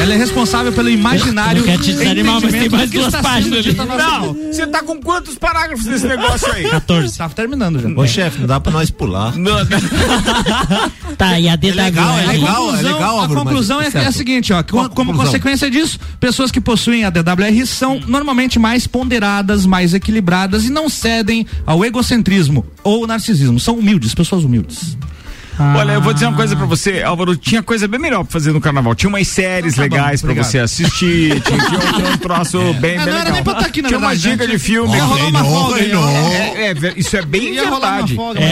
ela 0.00 0.14
é 0.14 0.16
responsável 0.16 0.72
pelo 0.72 0.88
imaginário. 0.88 1.58
Não 1.60 1.66
quero 1.66 1.82
te 1.82 1.92
desanimar, 1.92 2.40
mas 2.40 2.52
tem 2.52 2.68
mais 2.70 2.90
duas 2.90 3.14
páginas 3.16 3.66
Não, 3.66 4.34
você 4.34 4.66
tá 4.66 4.82
com 4.82 5.00
quantos 5.02 5.36
parágrafos 5.36 5.84
nesse 5.84 6.06
negócio? 6.06 6.29
negócio 6.32 6.52
aí. 6.52 6.68
14. 6.68 7.18
Tava 7.18 7.34
terminando 7.34 7.80
já. 7.80 7.88
Ô, 7.88 8.06
chefe, 8.06 8.38
não 8.40 8.46
dá 8.46 8.60
pra 8.60 8.72
nós 8.72 8.90
pular. 8.90 9.34
Tá, 11.18 11.38
e 11.38 11.48
a 11.48 11.56
DW. 11.56 11.74
legal, 11.74 12.18
é 12.18 12.24
A 12.24 12.32
legal. 12.32 12.56
conclusão, 12.56 12.92
legal, 12.92 13.20
a 13.20 13.28
conclusão 13.28 13.76
mas- 13.78 13.94
é, 13.94 13.98
é 13.98 14.06
a 14.06 14.12
seguinte, 14.12 14.52
ó, 14.52 14.62
como, 14.62 14.88
como 14.90 14.94
conclusão? 15.12 15.26
consequência 15.26 15.70
disso, 15.70 15.98
pessoas 16.18 16.50
que 16.50 16.60
possuem 16.60 17.04
a 17.04 17.10
DWR 17.10 17.66
são 17.66 18.00
normalmente 18.06 18.58
mais 18.58 18.86
ponderadas, 18.86 19.66
mais 19.66 19.92
equilibradas 19.92 20.64
e 20.64 20.70
não 20.70 20.88
cedem 20.88 21.46
ao 21.66 21.84
egocentrismo 21.84 22.64
ou 22.82 23.06
narcisismo. 23.06 23.60
São 23.60 23.78
humildes, 23.78 24.14
pessoas 24.14 24.44
humildes. 24.44 24.96
Olha, 25.76 25.92
eu 25.92 26.00
vou 26.00 26.12
dizer 26.12 26.26
uma 26.26 26.36
coisa 26.36 26.56
pra 26.56 26.66
você, 26.66 27.02
Álvaro, 27.02 27.36
tinha 27.36 27.62
coisa 27.62 27.86
bem 27.86 28.00
melhor 28.00 28.22
pra 28.24 28.32
fazer 28.32 28.52
no 28.52 28.60
carnaval. 28.60 28.94
Tinha 28.94 29.08
umas 29.08 29.28
séries 29.28 29.74
Então 29.74 29.84
tá 29.84 29.90
bom, 29.90 29.96
legais 29.96 30.20
pra 30.22 30.30
obrigado. 30.30 30.50
você 30.50 30.58
assistir, 30.58 31.40
tinha, 31.42 31.58
tinha 31.58 32.08
um, 32.08 32.12
um 32.12 32.16
troço 32.18 32.58
bem, 32.74 32.96
Ah, 32.98 33.04
bem 33.04 33.12
não 33.12 33.12
era 33.12 33.16
legal. 33.18 33.32
nem 33.34 33.42
pra 33.44 33.52
estar 33.54 33.66
aqui, 33.66 33.82
na 33.82 33.88
tinha 33.88 33.98
uma 33.98 34.08
verdade, 34.10 34.30
dica 34.32 34.46
né? 34.46 34.52
de 34.52 34.58
filme. 34.58 34.96
Ia 34.96 35.04
rolar 35.04 35.26
uma 35.28 35.44
folga, 35.44 35.76
reinou. 35.76 36.08
ia- 36.10 36.18
É, 36.60 36.70
é, 36.70 36.74
isso 36.96 37.16
é 37.16 37.22
bem 37.22 37.54
Ia 37.54 37.64
rolar 37.68 37.78
uma 37.78 37.90
verdade. 37.96 38.14
folga, 38.16 38.40
É, 38.40 38.44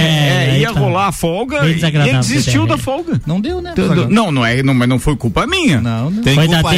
É, 0.55 0.59
ia 0.61 0.73
tá. 0.73 0.81
rolar 0.81 1.07
a 1.09 1.13
folga 1.13 1.61
Bem 1.61 1.79
e 1.79 2.13
desistiu 2.19 2.67
da 2.67 2.77
folga. 2.79 3.21
Não 3.27 3.41
deu, 3.41 3.61
né? 3.61 3.75
Não, 4.11 4.31
não 4.31 4.45
é, 4.45 4.63
não, 4.63 4.75
mas 4.75 4.89
não 4.89 4.99
foi 4.99 5.17
culpa 5.17 5.47
minha. 5.47 5.81
Não, 5.81 6.11
não. 6.11 6.23
Tem 6.23 6.35
Foi 6.35 6.47
da 6.49 6.61
culpa 6.63 6.75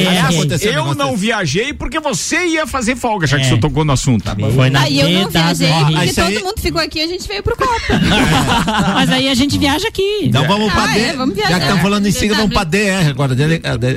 Eu 0.62 0.94
não 0.94 1.16
viajei 1.16 1.72
porque 1.72 1.98
você 2.00 2.46
ia 2.46 2.66
fazer 2.66 2.96
folga, 2.96 3.26
já 3.26 3.36
que 3.38 3.44
É. 3.44 3.48
você 3.48 3.56
tocou 3.58 3.84
no 3.84 3.92
assunto. 3.92 4.24
Foi 4.54 4.70
na 4.70 4.80
Aí 4.82 5.00
eu 5.00 5.08
não 5.22 5.28
viajei 5.30 5.66
DWR. 5.68 5.92
porque 5.92 6.14
todo 6.14 6.44
mundo 6.44 6.60
ficou 6.60 6.80
aqui 6.80 6.98
e 6.98 7.02
a 7.02 7.06
gente 7.08 7.26
veio 7.28 7.42
pro 7.42 7.56
Copa. 7.56 7.70
Mas 8.94 9.10
aí 9.10 9.28
a 9.28 9.34
gente 9.34 9.58
viaja 9.58 9.88
aqui. 9.88 10.19
Então 10.24 10.46
vamos 10.46 10.72
pra 10.72 10.84
Ah, 10.84 10.86
D. 10.88 11.00
é, 11.00 11.12
vamos 11.14 11.36
Já 11.36 11.46
que 11.46 11.52
estamos 11.54 11.82
falando 11.82 12.06
em 12.06 12.12
sigla, 12.12 12.36
vamos 12.36 12.52
pra 12.52 12.64
DR 12.64 13.08
agora. 13.08 13.34
Dele- 13.34 13.60
é, 13.62 13.76
de- 13.76 13.94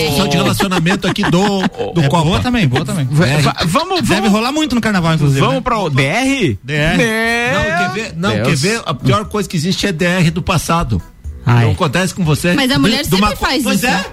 Discussão 0.00 0.28
de 0.28 0.36
relacionamento 0.36 1.06
aqui 1.06 1.22
do, 1.22 1.60
do 1.92 2.02
É 2.02 2.08
Copa. 2.08 2.24
boa 2.24 2.40
também, 2.40 2.66
boa 2.68 2.84
também. 2.84 3.06
Va- 3.10 3.26
va- 3.40 3.56
vamos, 3.66 4.02
Deve 4.02 4.28
rolar 4.28 4.52
muito 4.52 4.74
no 4.74 4.80
carnaval, 4.80 5.14
inclusive. 5.14 5.40
vamos 5.40 5.56
né? 5.56 5.60
pra 5.62 5.78
o 5.78 5.90
DR? 5.90 6.56
DR. 6.62 6.96
Não, 7.52 7.64
quer 7.78 7.90
ver? 7.94 8.12
Não, 8.16 8.30
Deus. 8.30 8.48
quer 8.48 8.56
ver? 8.56 8.82
A 8.86 8.94
pior 8.94 9.24
coisa 9.26 9.48
que 9.48 9.56
existe 9.56 9.86
é 9.86 9.92
DR 9.92 10.30
do 10.30 10.42
passado. 10.42 11.00
Ai. 11.46 11.64
Não 11.64 11.72
acontece 11.72 12.14
com 12.14 12.24
você? 12.24 12.54
Mas 12.54 12.70
a 12.70 12.78
mulher 12.78 13.04
sempre 13.04 13.18
uma- 13.18 13.36
faz 13.36 13.62
pois 13.62 13.76
isso. 13.82 13.86
é. 13.86 14.04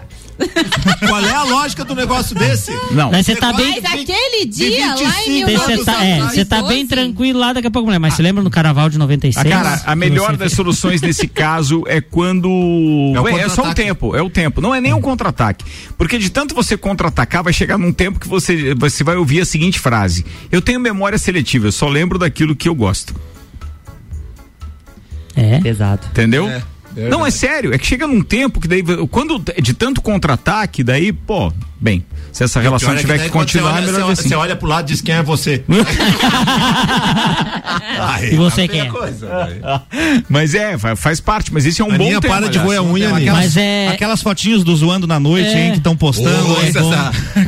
Qual 1.08 1.26
é 1.26 1.34
a 1.34 1.44
lógica 1.44 1.84
do 1.84 1.96
negócio 1.96 2.36
desse? 2.36 2.72
Não. 2.92 3.12
Mas 3.12 3.26
você 3.26 3.36
tá 3.36 3.54
bem. 3.54 3.82
Mas 3.82 3.94
aquele 3.94 4.46
dia 4.46 4.88
lá 4.88 4.96
25 4.96 5.50
em 5.50 5.58
Você 5.58 5.84
tá, 5.84 6.06
é, 6.06 6.22
você 6.22 6.46
tá 6.46 6.58
bem 6.58 6.84
1912, 6.84 6.88
tranquilo 6.88 7.40
lá 7.40 7.54
daqui 7.54 7.68
a 7.68 7.72
pouco, 7.72 7.86
mulher. 7.88 8.00
Mas 8.00 8.14
você 8.14 8.22
lembra 8.22 8.44
no 8.44 8.50
carnaval 8.50 8.90
de 8.90 8.98
96? 8.98 9.46
Ah, 9.46 9.50
cara, 9.50 9.82
a 9.86 9.96
melhor 9.96 10.32
das 10.32 10.40
fez? 10.40 10.54
soluções 10.54 11.02
nesse 11.02 11.28
caso 11.28 11.84
é 11.88 12.02
quando. 12.02 12.50
É 13.28 13.42
É, 13.42 13.50
só 13.50 13.70
o 13.70 13.74
tempo, 13.74 14.16
é 14.16 14.22
o 14.22 14.30
tempo. 14.30 14.62
Não 14.62 14.74
é 14.74 14.82
nem 14.82 14.94
um 14.94 15.02
contra-ataque. 15.02 15.66
Porque 15.98 16.18
de 16.18 16.30
tanto 16.30 16.54
você 16.54 16.78
contra-atacar, 16.78 17.44
vai 17.44 17.54
chegar 17.54 17.78
num 17.78 17.92
tempo 17.92 18.20
que 18.20 18.28
você, 18.28 18.74
você 18.76 19.04
vai 19.04 19.16
ouvir 19.16 19.42
a 19.42 19.46
seguinte 19.46 19.80
frase: 19.80 20.26
Eu 20.52 20.62
tenho 20.62 20.80
memória 20.80 21.18
seletiva, 21.18 21.68
eu 21.68 21.72
só 21.72 21.88
lembro 21.88 22.20
daquilo 22.20 22.56
que 22.56 22.68
eu 22.70 22.76
gosto. 22.76 23.16
É. 25.36 25.60
Pesado. 25.60 26.08
Entendeu? 26.12 26.48
É, 26.48 26.62
verdade. 26.94 27.10
Não, 27.18 27.26
é 27.26 27.32
sério, 27.32 27.74
é 27.74 27.78
que 27.78 27.86
chega 27.86 28.06
num 28.08 28.22
tempo 28.22 28.60
que 28.60 28.68
daí, 28.68 28.84
quando 29.10 29.42
de 29.62 29.74
tanto 29.74 30.02
contra-ataque, 30.02 30.84
daí, 30.84 31.12
pô, 31.14 31.52
bem, 31.80 32.06
se 32.32 32.44
essa 32.44 32.60
relação 32.62 32.94
é 32.94 32.98
tiver 32.98 33.18
que 33.18 33.24
você 33.26 33.30
continuar, 33.30 33.72
é 33.72 33.74
olha- 33.74 33.86
melhor 33.88 34.00
você, 34.02 34.06
ver 34.08 34.12
assim. 34.14 34.30
você 34.30 34.36
olha 34.36 34.56
pro 34.56 34.68
lado 34.68 34.86
e 34.90 34.94
diz 34.94 35.02
quem 35.02 35.16
é 35.16 35.24
você. 35.24 35.64
Aí, 38.00 38.34
E 38.34 38.36
você 38.38 38.62
é 38.64 38.68
quem 38.68 38.82
é? 38.82 38.86
coisa. 38.86 39.52
Mas 40.30 40.54
é, 40.56 40.78
fa- 40.78 40.96
faz 40.96 41.20
parte, 41.20 41.54
mas 41.54 41.66
isso 41.66 41.82
é 41.82 41.86
um 41.86 41.92
Aninha, 41.92 42.16
bom 42.16 42.20
tema. 42.22 42.36
para 42.38 42.50
de 42.50 42.58
roer 42.58 42.80
a 42.80 42.84
unha, 42.84 43.10
Aninha. 43.10 43.32
Aquelas, 43.32 43.58
é- 43.58 43.88
aquelas 43.90 44.22
fotinhos 44.22 44.64
do 44.64 44.76
zoando 44.76 45.06
na 45.08 45.20
noite, 45.20 45.50
É. 45.50 45.66
hein, 45.66 45.72
que 45.72 45.78
estão 45.78 45.96
postando. 45.96 46.54
Ô, 46.54 46.62
hein, 46.62 46.72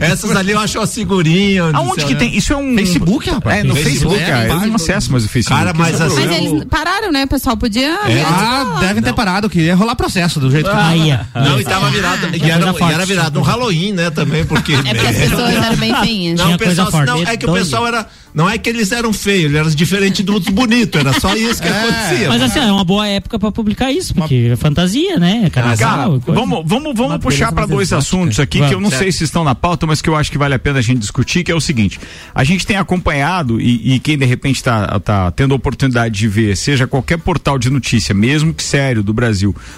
essas, 0.02 0.36
ali 0.36 0.52
eu 0.52 0.60
acho 0.60 0.78
uma 0.80 0.88
figurinha. 0.88 1.72
do 1.72 1.78
Aonde 1.78 1.96
céu, 2.02 2.08
que 2.08 2.14
né? 2.14 2.20
tem? 2.20 2.36
Isso 2.38 2.54
é 2.54 2.58
um. 2.58 2.76
Facebook, 2.76 3.30
rapaz. 3.30 3.60
É, 3.60 3.64
no 3.64 3.76
Facebook, 3.76 4.16
Facebook, 4.18 4.22
é, 4.24 4.48
é, 4.48 4.50
eu 4.52 4.68
não 4.68 4.76
acesso 4.76 5.12
mais 5.12 5.26
o 5.26 5.30
Facebook. 5.30 5.60
Cara, 5.64 5.74
mas 5.78 6.00
é 6.00 6.04
assim- 6.06 6.26
Mas 6.26 6.38
eles 6.38 6.64
pararam, 6.66 7.12
né? 7.12 7.26
Pessoal 7.26 7.58
podia. 7.58 7.84
É. 7.84 8.22
Ah, 8.26 8.78
devem 8.80 9.02
ter 9.04 9.14
parado, 9.14 9.33
que 9.50 9.60
ia 9.60 9.76
rolar 9.76 9.96
processo 9.96 10.40
do 10.40 10.50
jeito 10.50 10.70
que. 10.70 10.76
Aí, 10.76 11.12
ó. 11.12 11.40
Não, 11.40 11.60
e 11.60 11.64
tava 11.64 11.90
virado. 11.90 12.28
E 12.36 12.50
era, 12.50 12.66
e 12.66 12.94
era 12.94 13.06
virado 13.06 13.40
um 13.40 13.44
Halloween, 13.44 13.92
né? 13.94 14.10
Também, 14.10 14.46
porque. 14.46 14.74
É 14.74 14.94
porque 14.94 15.08
as 15.08 15.18
pessoas 15.18 15.56
eram 15.56 15.76
bem 15.78 15.96
feinhas. 15.96 16.40
Não, 16.40 16.54
o 16.54 16.58
pessoal, 16.58 16.92
não, 17.06 17.24
é 17.24 17.38
que 17.38 17.46
o 17.46 17.54
pessoal 17.54 17.88
era. 17.88 18.08
Não 18.34 18.50
é 18.50 18.58
que 18.58 18.68
eles 18.68 18.92
eram 18.92 19.14
feios, 19.14 19.46
eles 19.46 19.58
eram 19.58 19.70
diferentes 19.70 20.26
dos 20.26 20.46
bonitos, 20.46 21.00
era 21.00 21.14
só 21.20 21.36
isso 21.36 21.62
que 21.62 21.68
acontecia. 21.68 22.30
Mas 22.30 22.42
assim, 22.42 22.58
é 22.60 22.72
uma 22.72 22.84
boa 22.84 23.08
época 23.08 23.38
pra 23.38 23.52
publicar 23.52 23.92
isso, 23.92 24.16
porque 24.16 24.50
é 24.52 24.56
fantasia, 24.56 25.20
né? 25.20 25.52
Cara, 25.52 25.78
Carnaval. 25.78 26.20
coisa. 26.20 26.40
vamos, 26.42 26.64
vamos, 26.66 26.94
vamos 26.96 27.12
Uma 27.12 27.20
puxar 27.20 27.52
para 27.52 27.68
dois 27.68 27.90
exótica. 27.90 27.98
assuntos 28.00 28.40
aqui 28.40 28.58
que 28.58 28.74
eu 28.74 28.80
não 28.82 28.90
Vamos, 28.90 28.96
sei 28.96 29.12
se 29.12 29.24
estão 29.24 29.44
na 29.44 29.54
pauta, 29.54 29.86
mas 29.86 30.02
que 30.02 30.10
eu 30.10 30.16
acho 30.16 30.32
que 30.32 30.38
vale 30.40 30.56
a 30.56 30.60
pena 30.60 30.80
a 30.80 30.82
gente 30.82 30.98
discutir, 30.98 31.44
que 31.44 31.52
é 31.52 31.56
o 31.56 31.62
seguinte: 31.62 32.00
a 32.34 32.44
gente 32.44 32.66
tem 32.66 32.76
acompanhado 32.76 33.62
e, 33.62 33.94
e 33.94 34.00
quem 34.00 34.18
de 34.18 34.26
repente 34.26 34.56
está 34.56 35.00
tá 35.00 35.30
tendo 35.30 35.54
a 35.54 35.56
oportunidade 35.56 36.16
de 36.18 36.28
ver, 36.28 36.58
seja 36.58 36.88
qualquer 36.88 37.20
portal 37.20 37.60
de 37.60 37.70
notícia, 37.70 38.16
mesmo 38.16 38.52
que 38.52 38.64
sério 38.64 39.04
do 39.04 39.14
Brasil, 39.14 39.23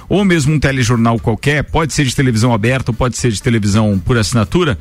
ou 0.09 0.25
mesmo 0.25 0.53
um 0.53 0.59
telejornal 0.59 1.19
qualquer, 1.19 1.63
pode 1.63 1.93
ser 1.93 2.05
de 2.05 2.15
televisão 2.15 2.53
aberta 2.53 2.91
ou 2.91 2.95
pode 2.95 3.17
ser 3.17 3.31
de 3.31 3.41
televisão 3.41 4.01
por 4.03 4.17
assinatura, 4.17 4.77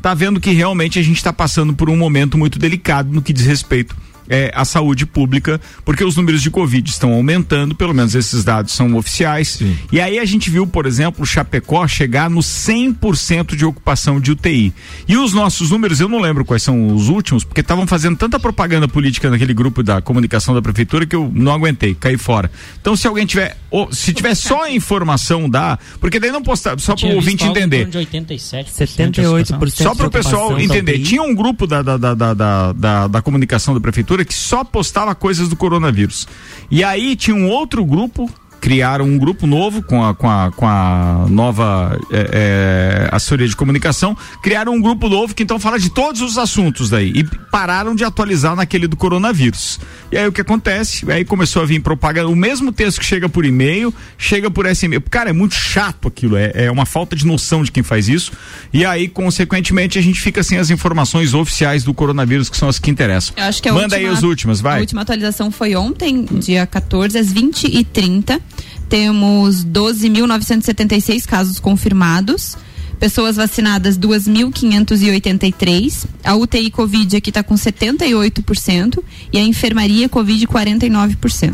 tá 0.00 0.14
vendo 0.14 0.40
que 0.40 0.52
realmente 0.52 0.98
a 0.98 1.02
gente 1.02 1.16
está 1.16 1.32
passando 1.32 1.74
por 1.74 1.90
um 1.90 1.96
momento 1.96 2.38
muito 2.38 2.58
delicado 2.58 3.12
no 3.12 3.22
que 3.22 3.32
diz 3.32 3.46
respeito 3.46 3.96
é, 4.28 4.50
à 4.54 4.64
saúde 4.64 5.06
pública, 5.06 5.60
porque 5.84 6.04
os 6.04 6.16
números 6.16 6.42
de 6.42 6.50
Covid 6.50 6.88
estão 6.88 7.12
aumentando, 7.12 7.74
pelo 7.74 7.94
menos 7.94 8.14
esses 8.14 8.44
dados 8.44 8.72
são 8.72 8.94
oficiais. 8.96 9.60
E 9.92 10.00
aí 10.00 10.18
a 10.18 10.24
gente 10.24 10.50
viu, 10.50 10.66
por 10.66 10.86
exemplo, 10.86 11.22
o 11.22 11.26
Chapecó 11.26 11.86
chegar 11.86 12.28
no 12.30 12.40
100% 12.40 13.56
de 13.56 13.64
ocupação 13.64 14.20
de 14.20 14.30
UTI. 14.32 14.72
E 15.08 15.16
os 15.16 15.32
nossos 15.32 15.70
números, 15.70 16.00
eu 16.00 16.08
não 16.08 16.20
lembro 16.20 16.44
quais 16.44 16.62
são 16.62 16.94
os 16.94 17.08
últimos, 17.08 17.44
porque 17.44 17.60
estavam 17.60 17.86
fazendo 17.86 18.16
tanta 18.16 18.38
propaganda 18.38 18.86
política 18.88 19.30
naquele 19.30 19.54
grupo 19.54 19.82
da 19.82 20.00
comunicação 20.00 20.54
da 20.54 20.62
prefeitura 20.62 21.06
que 21.06 21.14
eu 21.16 21.30
não 21.34 21.52
aguentei, 21.52 21.94
caí 21.94 22.16
fora. 22.16 22.50
Então, 22.80 22.96
se 22.96 23.06
alguém 23.06 23.26
tiver, 23.26 23.56
ou, 23.70 23.92
se 23.92 24.12
tiver 24.12 24.34
só 24.36 24.64
a 24.64 24.70
informação, 24.70 25.48
dá, 25.48 25.78
porque 26.00 26.18
daí 26.20 26.30
não 26.30 26.42
postar, 26.42 26.78
só 26.80 26.94
para 26.94 27.08
o 27.08 27.14
ouvinte 27.16 27.44
entender. 27.44 27.86
De 27.86 27.98
87, 27.98 28.70
78%. 28.72 29.70
Só 29.70 29.94
para 29.94 30.06
o 30.06 30.10
pessoal 30.10 30.54
da 30.54 30.62
entender, 30.62 30.98
tinha 31.00 31.22
um 31.22 31.34
grupo 31.34 31.66
da, 31.66 31.82
da, 31.82 31.96
da, 31.96 32.14
da, 32.14 32.34
da, 32.34 32.72
da- 32.72 33.06
da 33.08 33.22
comunicação 33.22 33.74
da 33.74 33.80
prefeitura 33.80 34.15
que 34.24 34.34
só 34.34 34.64
postava 34.64 35.14
coisas 35.14 35.48
do 35.48 35.56
coronavírus. 35.56 36.26
E 36.70 36.82
aí 36.82 37.16
tinha 37.16 37.36
um 37.36 37.48
outro 37.48 37.84
grupo, 37.84 38.30
criaram 38.60 39.04
um 39.04 39.18
grupo 39.18 39.46
novo 39.46 39.82
com 39.82 40.04
a, 40.04 40.14
com 40.14 40.28
a, 40.28 40.50
com 40.50 40.66
a 40.66 41.26
nova 41.28 41.98
é, 42.10 42.30
é, 42.32 43.08
assessoria 43.12 43.46
de 43.46 43.54
comunicação, 43.54 44.16
criaram 44.42 44.74
um 44.74 44.80
grupo 44.80 45.08
novo 45.08 45.34
que 45.34 45.42
então 45.42 45.58
fala 45.58 45.78
de 45.78 45.90
todos 45.90 46.20
os 46.20 46.38
assuntos 46.38 46.90
daí 46.90 47.12
e 47.14 47.24
pararam 47.50 47.94
de 47.94 48.04
atualizar 48.04 48.56
naquele 48.56 48.86
do 48.86 48.96
coronavírus. 48.96 49.78
E 50.10 50.16
aí 50.16 50.26
o 50.26 50.32
que 50.32 50.40
acontece? 50.40 51.10
Aí 51.10 51.24
começou 51.24 51.62
a 51.62 51.66
vir 51.66 51.80
propaganda, 51.80 52.28
o 52.28 52.36
mesmo 52.36 52.72
texto 52.72 52.98
que 52.98 53.04
chega 53.04 53.28
por 53.28 53.44
e-mail, 53.44 53.92
chega 54.18 54.50
por 54.50 54.66
SMS. 54.66 55.04
Cara, 55.10 55.30
é 55.30 55.32
muito 55.32 55.54
chato 55.54 56.08
aquilo, 56.08 56.36
é, 56.36 56.52
é 56.54 56.70
uma 56.70 56.86
falta 56.86 57.14
de 57.14 57.26
noção 57.26 57.62
de 57.62 57.70
quem 57.70 57.82
faz 57.82 58.08
isso. 58.08 58.32
E 58.72 58.84
aí, 58.84 59.08
consequentemente, 59.08 59.98
a 59.98 60.02
gente 60.02 60.20
fica 60.20 60.42
sem 60.42 60.58
as 60.58 60.70
informações 60.70 61.34
oficiais 61.34 61.84
do 61.84 61.94
coronavírus, 61.94 62.48
que 62.48 62.56
são 62.56 62.68
as 62.68 62.78
que 62.78 62.90
interessam. 62.90 63.34
Que 63.34 63.68
a 63.68 63.72
Manda 63.72 63.96
última, 63.96 63.98
aí 63.98 64.06
as 64.06 64.22
últimas, 64.22 64.60
vai. 64.60 64.78
A 64.78 64.80
última 64.80 65.02
atualização 65.02 65.50
foi 65.50 65.74
ontem, 65.74 66.24
dia 66.24 66.66
14, 66.66 67.18
às 67.18 67.32
20 67.32 67.64
e 67.64 67.84
30 67.84 68.40
Temos 68.88 69.66
12.976 69.66 71.26
casos 71.26 71.60
confirmados. 71.60 72.56
Pessoas 72.98 73.36
vacinadas 73.36 73.98
2.583. 73.98 76.06
A 76.24 76.34
UTI 76.34 76.70
Covid 76.70 77.16
aqui 77.16 77.30
está 77.30 77.42
com 77.42 77.54
78% 77.54 78.98
e 79.32 79.38
a 79.38 79.42
enfermaria 79.42 80.08
Covid 80.08 80.46
49%. 80.46 81.52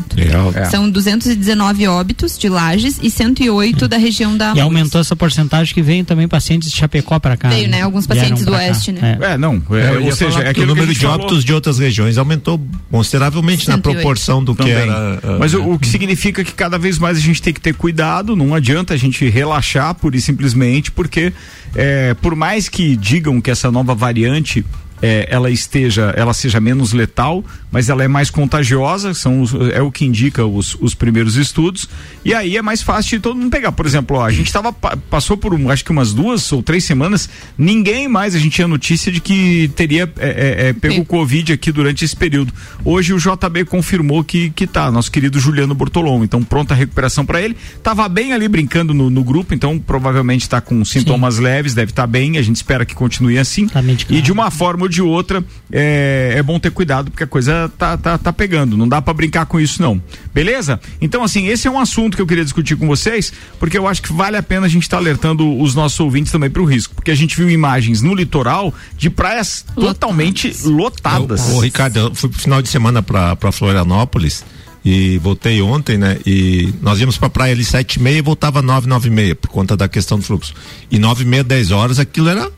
É. 0.55 0.65
São 0.67 0.89
219 0.91 1.87
óbitos 1.89 2.39
de 2.39 2.49
Lages 2.49 2.99
e 3.03 3.11
108 3.11 3.89
da 3.89 3.97
região 3.97 4.37
da 4.37 4.53
E 4.55 4.61
aumentou 4.61 5.01
essa 5.01 5.17
porcentagem 5.17 5.75
que 5.75 5.83
veio 5.83 6.05
também 6.05 6.29
pacientes 6.29 6.71
de 6.71 6.77
Chapecó 6.77 7.19
pra 7.19 7.37
cá. 7.37 7.49
Veio, 7.49 7.69
né? 7.69 7.83
Alguns 7.83 8.07
pacientes 8.07 8.45
do 8.45 8.51
pra 8.53 8.61
cá. 8.61 8.67
oeste, 8.67 8.93
né? 8.93 9.19
É. 9.21 9.33
É, 9.33 9.39
não. 9.39 9.63
É, 9.71 9.95
É, 9.95 9.99
ou 9.99 10.13
seja, 10.13 10.41
é 10.41 10.55
que 10.55 10.61
o 10.61 10.63
que 10.63 10.67
número 10.67 10.87
gente 10.87 10.99
de 11.01 11.07
falou. 11.07 11.21
óbitos 11.27 11.45
de 11.45 11.53
outras 11.53 11.79
regiões 11.79 12.19
aumentou 12.19 12.61
consideravelmente 12.91 13.67
na 13.69 13.75
108. 13.75 13.83
proporção 13.83 14.43
do 14.43 14.55
que 14.55 14.63
Também. 14.63 14.75
era. 14.75 15.21
ah, 15.23 15.37
Mas 15.39 15.53
o, 15.55 15.73
o 15.73 15.79
que 15.79 15.87
significa 15.89 16.45
que 16.45 16.53
cada 16.53 16.79
vez 16.79 16.99
mais 16.99 17.19
a 17.19 17.21
gente 17.21 17.43
tem 17.43 17.53
que 17.53 17.61
ter 17.61 17.75
cuidado, 17.75 18.37
não 18.37 18.55
adianta 18.55 18.95
a 18.95 18.97
gente 18.97 19.29
relaxar 19.29 19.95
pura 19.95 20.17
e 20.17 20.21
simplesmente, 20.21 20.91
porque 20.91 21.32
é, 21.75 22.15
por 22.15 22.35
mais 22.35 22.69
que 22.69 22.97
digam 22.97 23.41
que 23.41 23.51
essa 23.51 23.71
nova 23.71 23.95
variante 23.95 24.65
é, 25.01 25.27
ela 25.29 25.51
esteja, 25.51 26.15
ela 26.17 26.33
seja 26.33 26.61
menos 26.61 26.93
letal, 26.93 27.45
mas 27.73 27.89
ela 27.89 28.05
é 28.05 28.09
mais 28.09 28.31
contagiosa, 28.31 29.15
são 29.15 29.41
os- 29.41 29.55
é 29.73 29.81
o 29.83 29.91
que 29.91 30.05
indica 30.05 30.45
os, 30.47 30.77
os 30.81 30.95
primeiros 30.95 31.37
estudos, 31.37 31.89
e 32.25 32.35
aí 32.35 32.57
é 32.57 32.63
mais 32.63 32.83
fácil 32.83 33.17
de 33.17 33.23
todo 33.23 33.37
mundo 33.37 33.51
pegar. 33.51 33.73
Por 33.73 33.87
exemplo, 33.87 34.19
ó, 34.19 34.25
a 34.27 34.31
gente 34.31 34.53
tava, 34.53 34.73
pa- 34.73 34.97
passou 35.11 35.37
por 35.37 35.55
um, 35.55 35.71
acho 35.71 35.85
que 35.85 35.91
umas 35.91 36.13
duas 36.13 36.53
ou 36.53 36.63
três 36.63 36.85
semanas, 36.85 37.29
ninguém 37.57 38.07
mais, 38.09 38.35
a 38.35 38.39
gente 38.39 38.53
tinha 38.53 38.69
notícia 38.69 39.11
de 39.11 39.21
que 39.21 39.71
teria 39.75 40.13
é, 40.19 40.29
é, 40.29 40.69
é, 40.69 40.73
pego 40.75 40.95
Sim. 40.95 41.01
o 41.01 41.05
Covid 41.05 41.53
aqui 41.55 41.73
durante 41.73 42.05
esse 42.05 42.15
período. 42.15 42.53
Hoje 42.85 43.15
o 43.15 43.19
JB 43.19 43.65
confirmou 43.65 44.23
que, 44.23 44.51
que 44.51 44.67
tá, 44.67 44.91
nosso 44.91 45.11
querido 45.11 45.41
Juliano 45.41 45.75
Bortolom, 45.75 46.23
então 46.23 46.43
pronta 46.43 46.75
a 46.75 46.77
recuperação 46.77 47.25
para 47.25 47.41
ele, 47.41 47.57
tava 47.83 48.07
bem 48.09 48.33
ali 48.35 48.47
brincando 48.49 48.93
no, 48.93 49.09
no 49.09 49.25
grupo, 49.25 49.55
então 49.55 49.79
provavelmente 49.79 50.43
está 50.43 50.61
com 50.61 50.85
sintomas 50.85 51.39
leves, 51.39 51.73
deve 51.75 51.91
estar 51.93 52.07
bem, 52.07 52.37
a 52.37 52.43
gente 52.43 52.57
espera 52.57 52.85
que 52.85 52.95
continue 52.95 53.39
assim. 53.39 53.67
Tá 53.67 53.83
e 54.11 54.21
de 54.21 54.31
uma 54.31 54.51
forma 54.51 54.83
ou 54.83 54.89
de 54.89 55.01
outra, 55.01 55.43
é, 55.71 56.35
é 56.37 56.43
bom 56.43 56.59
ter 56.59 56.71
cuidado 56.71 57.11
porque 57.11 57.25
a 57.25 57.27
coisa 57.27 57.62
tá, 57.69 57.97
tá, 57.97 58.19
tá 58.19 58.33
pegando. 58.33 58.77
Não 58.77 58.89
dá 58.89 59.01
para 59.03 59.13
brincar 59.15 59.47
com 59.47 59.59
isso, 59.61 59.81
não. 59.83 60.03
Beleza? 60.35 60.81
Então, 61.01 61.23
assim, 61.23 61.47
esse 61.49 61.67
é 61.67 61.71
um 61.71 61.79
assunto 61.79 62.17
que 62.17 62.23
eu 62.23 62.27
queria 62.27 62.45
discutir 62.45 62.77
com 62.77 62.87
vocês, 62.87 63.33
porque 63.59 63.77
eu 63.77 63.87
acho 63.89 64.03
que 64.03 64.13
vale 64.13 64.37
a 64.37 64.43
pena 64.43 64.67
a 64.67 64.69
gente 64.69 64.83
estar 64.85 64.97
tá 64.97 65.03
alertando 65.03 65.59
os 65.61 65.75
nossos 65.75 65.99
ouvintes 66.01 66.33
também 66.33 66.51
para 66.51 66.63
o 66.63 66.65
risco. 66.65 66.95
Porque 66.95 67.11
a 67.11 67.15
gente 67.15 67.37
viu 67.37 67.51
imagens 67.51 68.03
no 68.03 68.15
litoral 68.15 68.73
de 68.97 69.11
praias 69.11 69.65
Lotadas. 69.77 69.93
totalmente 69.93 70.57
lotadas. 70.65 71.51
Ô, 71.51 71.57
ô, 71.57 71.61
Ricardo, 71.61 71.97
eu 71.99 72.15
fui 72.15 72.29
pro 72.29 72.39
final 72.39 72.63
de 72.63 72.69
semana 72.69 73.03
pra, 73.03 73.37
pra 73.37 73.53
Florianópolis 73.53 74.45
e 74.85 75.19
voltei 75.19 75.63
ontem, 75.63 75.97
né? 75.97 76.19
E 76.27 76.73
nós 76.83 76.99
íamos 77.01 77.17
pra 77.17 77.31
praia 77.31 77.53
ali 77.53 77.65
sete 77.65 77.97
e 77.97 78.03
meia 78.03 78.19
e 78.19 78.23
voltava 78.23 78.61
nove, 78.61 78.89
nove 78.89 79.09
e 79.09 79.13
meia, 79.13 79.35
por 79.35 79.49
conta 79.49 79.77
da 79.77 79.89
questão 79.89 80.19
do 80.19 80.25
fluxo. 80.25 80.55
E 80.91 80.99
nove 80.99 81.23
e 81.23 81.27
meia, 81.27 81.45
dez 81.45 81.71
horas, 81.71 81.99
aquilo 81.99 82.29
era 82.29 82.51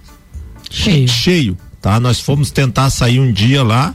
Cheio. 0.71 1.07
cheio, 1.09 1.59
tá? 1.81 2.01
Nós 2.01 2.21
fomos 2.21 2.51
tentar 2.51 2.91
sair 2.91 3.21
um 3.21 3.31
dia 3.33 3.63
lá 3.63 3.95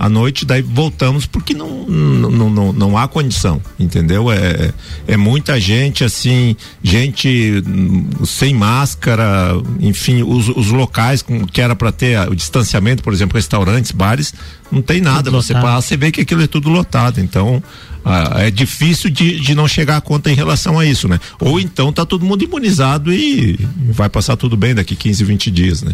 à 0.00 0.08
noite, 0.08 0.46
daí 0.46 0.62
voltamos 0.62 1.26
porque 1.26 1.52
não 1.52 1.84
não, 1.86 2.48
não, 2.48 2.72
não, 2.72 2.96
há 2.96 3.06
condição, 3.06 3.60
entendeu? 3.78 4.32
É, 4.32 4.72
é 5.06 5.16
muita 5.16 5.60
gente 5.60 6.02
assim, 6.02 6.56
gente 6.82 7.62
hum, 7.66 8.08
sem 8.24 8.54
máscara, 8.54 9.52
enfim, 9.78 10.22
os, 10.22 10.48
os 10.48 10.68
locais 10.68 11.20
com, 11.20 11.46
que 11.46 11.60
era 11.60 11.76
para 11.76 11.92
ter 11.92 12.18
o 12.30 12.34
distanciamento, 12.34 13.02
por 13.02 13.12
exemplo, 13.12 13.36
restaurantes, 13.36 13.92
bares, 13.92 14.32
não 14.72 14.80
tem 14.80 15.02
nada. 15.02 15.24
Tudo 15.24 15.42
Você 15.42 15.52
lotado. 15.52 15.70
passa, 15.70 15.88
você 15.88 15.96
vê 15.98 16.10
que 16.10 16.22
aquilo 16.22 16.42
é 16.42 16.46
tudo 16.46 16.70
lotado, 16.70 17.20
então 17.20 17.62
ah, 18.02 18.36
é 18.38 18.50
difícil 18.50 19.10
de, 19.10 19.38
de 19.38 19.54
não 19.54 19.68
chegar 19.68 19.98
a 19.98 20.00
conta 20.00 20.30
em 20.30 20.34
relação 20.34 20.78
a 20.78 20.86
isso, 20.86 21.08
né? 21.08 21.20
Ou 21.38 21.60
então 21.60 21.92
tá 21.92 22.06
todo 22.06 22.24
mundo 22.24 22.42
imunizado 22.42 23.12
e 23.12 23.58
vai 23.90 24.08
passar 24.08 24.36
tudo 24.36 24.56
bem 24.56 24.74
daqui 24.74 24.96
15, 24.96 25.24
20 25.24 25.50
dias, 25.50 25.82
né? 25.82 25.92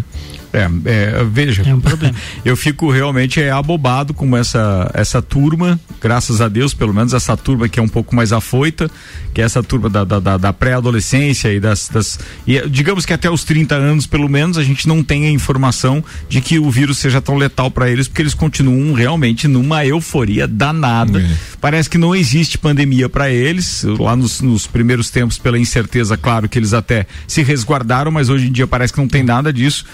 É, 0.53 0.69
é, 0.85 1.25
veja. 1.25 1.63
É 1.67 1.75
um 1.75 1.81
problema. 1.81 2.15
Eu 2.45 2.57
fico 2.57 2.91
realmente 2.91 3.41
é, 3.41 3.51
abobado 3.51 4.15
com 4.15 4.37
essa, 4.37 4.91
essa 4.95 5.21
turma, 5.21 5.79
graças 6.01 6.41
a 6.41 6.49
Deus, 6.49 6.73
pelo 6.73 6.95
menos 6.95 7.13
essa 7.15 7.37
turma 7.37 7.69
que 7.69 7.79
é 7.79 7.83
um 7.83 7.89
pouco 7.89 8.15
mais 8.15 8.33
afoita, 8.33 8.91
que 9.35 9.41
é 9.41 9.45
essa 9.45 9.63
turma 9.63 9.89
da, 9.91 10.05
da, 10.05 10.21
da- 10.21 10.37
da 10.37 10.53
pré-adolescência 10.53 11.53
e 11.53 11.61
das. 11.61 11.89
das 11.89 12.19
e, 12.47 12.61
digamos 12.69 13.05
que 13.05 13.13
até 13.13 13.31
os 13.31 13.45
30 13.45 13.75
anos, 13.75 14.07
pelo 14.07 14.29
menos, 14.29 14.57
a 14.59 14.63
gente 14.63 14.87
não 14.89 15.03
tem 15.03 15.27
a 15.27 15.31
informação 15.31 16.03
de 16.29 16.41
que 16.41 16.59
o 16.59 16.71
vírus 16.71 16.99
seja 16.99 17.21
tão 17.21 17.37
letal 17.37 17.71
para 17.71 17.91
eles, 17.91 18.09
porque 18.09 18.23
eles 18.23 18.35
continuam 18.35 18.93
realmente 18.95 19.47
numa 19.49 19.85
euforia 19.85 20.47
danada. 20.47 21.21
É. 21.21 21.31
Parece 21.61 21.91
que 21.91 21.99
não 21.99 22.15
existe 22.15 22.57
pandemia 22.57 23.09
para 23.09 23.31
eles. 23.31 23.85
Lá 23.99 24.15
nos, 24.17 24.41
nos 24.41 24.67
primeiros 24.67 25.11
tempos, 25.11 25.39
pela 25.39 25.59
incerteza, 25.59 26.17
claro 26.17 26.49
que 26.49 26.59
eles 26.59 26.73
até 26.73 27.07
se 27.27 27.43
resguardaram, 27.43 28.11
mas 28.11 28.29
hoje 28.29 28.47
em 28.49 28.53
dia 28.53 28.67
parece 28.67 28.93
que 28.93 28.99
não 29.01 29.09
tem 29.09 29.23
nada 29.23 29.53
disso. 29.53 29.85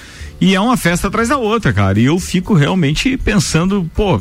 E 0.44 0.54
é 0.54 0.61
uma 0.61 0.76
festa 0.76 1.08
atrás 1.08 1.28
da 1.28 1.37
outra, 1.37 1.72
cara. 1.72 2.00
E 2.00 2.04
eu 2.04 2.18
fico 2.18 2.52
realmente 2.54 3.16
pensando, 3.16 3.88
pô, 3.94 4.18